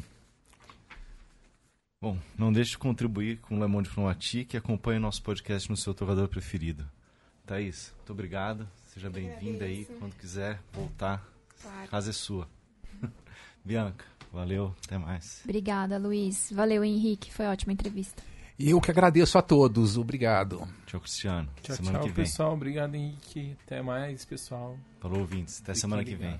Bom, 1.99 2.19
não 2.37 2.53
deixe 2.53 2.71
de 2.71 2.77
contribuir 2.77 3.39
com 3.39 3.57
o 3.57 3.59
Le 3.59 3.67
Monde 3.67 3.89
Diplomatique 3.89 4.55
e 4.55 4.59
acompanhe 4.59 4.99
o 4.99 5.01
nosso 5.01 5.23
podcast 5.23 5.67
no 5.71 5.75
seu 5.75 5.95
tocador 5.95 6.27
preferido. 6.27 6.87
Thaís, 7.47 7.91
muito 7.97 8.13
obrigado. 8.13 8.69
Seja 8.93 9.09
bem-vinda 9.09 9.65
aí 9.65 9.85
quando 9.97 10.13
quiser 10.13 10.59
voltar. 10.71 11.27
Claro. 11.59 11.89
Casa 11.89 12.11
é 12.11 12.13
sua. 12.13 12.47
Bianca, 13.65 14.05
valeu, 14.31 14.75
até 14.85 14.99
mais. 14.99 15.41
Obrigada, 15.45 15.97
Luiz. 15.97 16.51
Valeu, 16.51 16.83
Henrique. 16.83 17.33
Foi 17.33 17.47
ótima 17.47 17.73
entrevista. 17.73 18.21
Eu 18.59 18.79
que 18.79 18.91
agradeço 18.91 19.35
a 19.35 19.41
todos. 19.41 19.97
Obrigado. 19.97 20.67
Tchau, 20.85 21.01
Cristiano. 21.01 21.49
Tchau, 21.63 21.75
semana 21.75 21.97
tchau, 21.97 22.07
que 22.07 22.13
vem. 22.13 22.25
pessoal. 22.25 22.53
Obrigado, 22.53 22.93
Henrique. 22.93 23.57
Até 23.65 23.81
mais, 23.81 24.25
pessoal. 24.25 24.77
Falou, 24.99 25.21
ouvintes. 25.21 25.59
Até 25.61 25.73
semana 25.73 26.03
que 26.03 26.15
vem. 26.15 26.39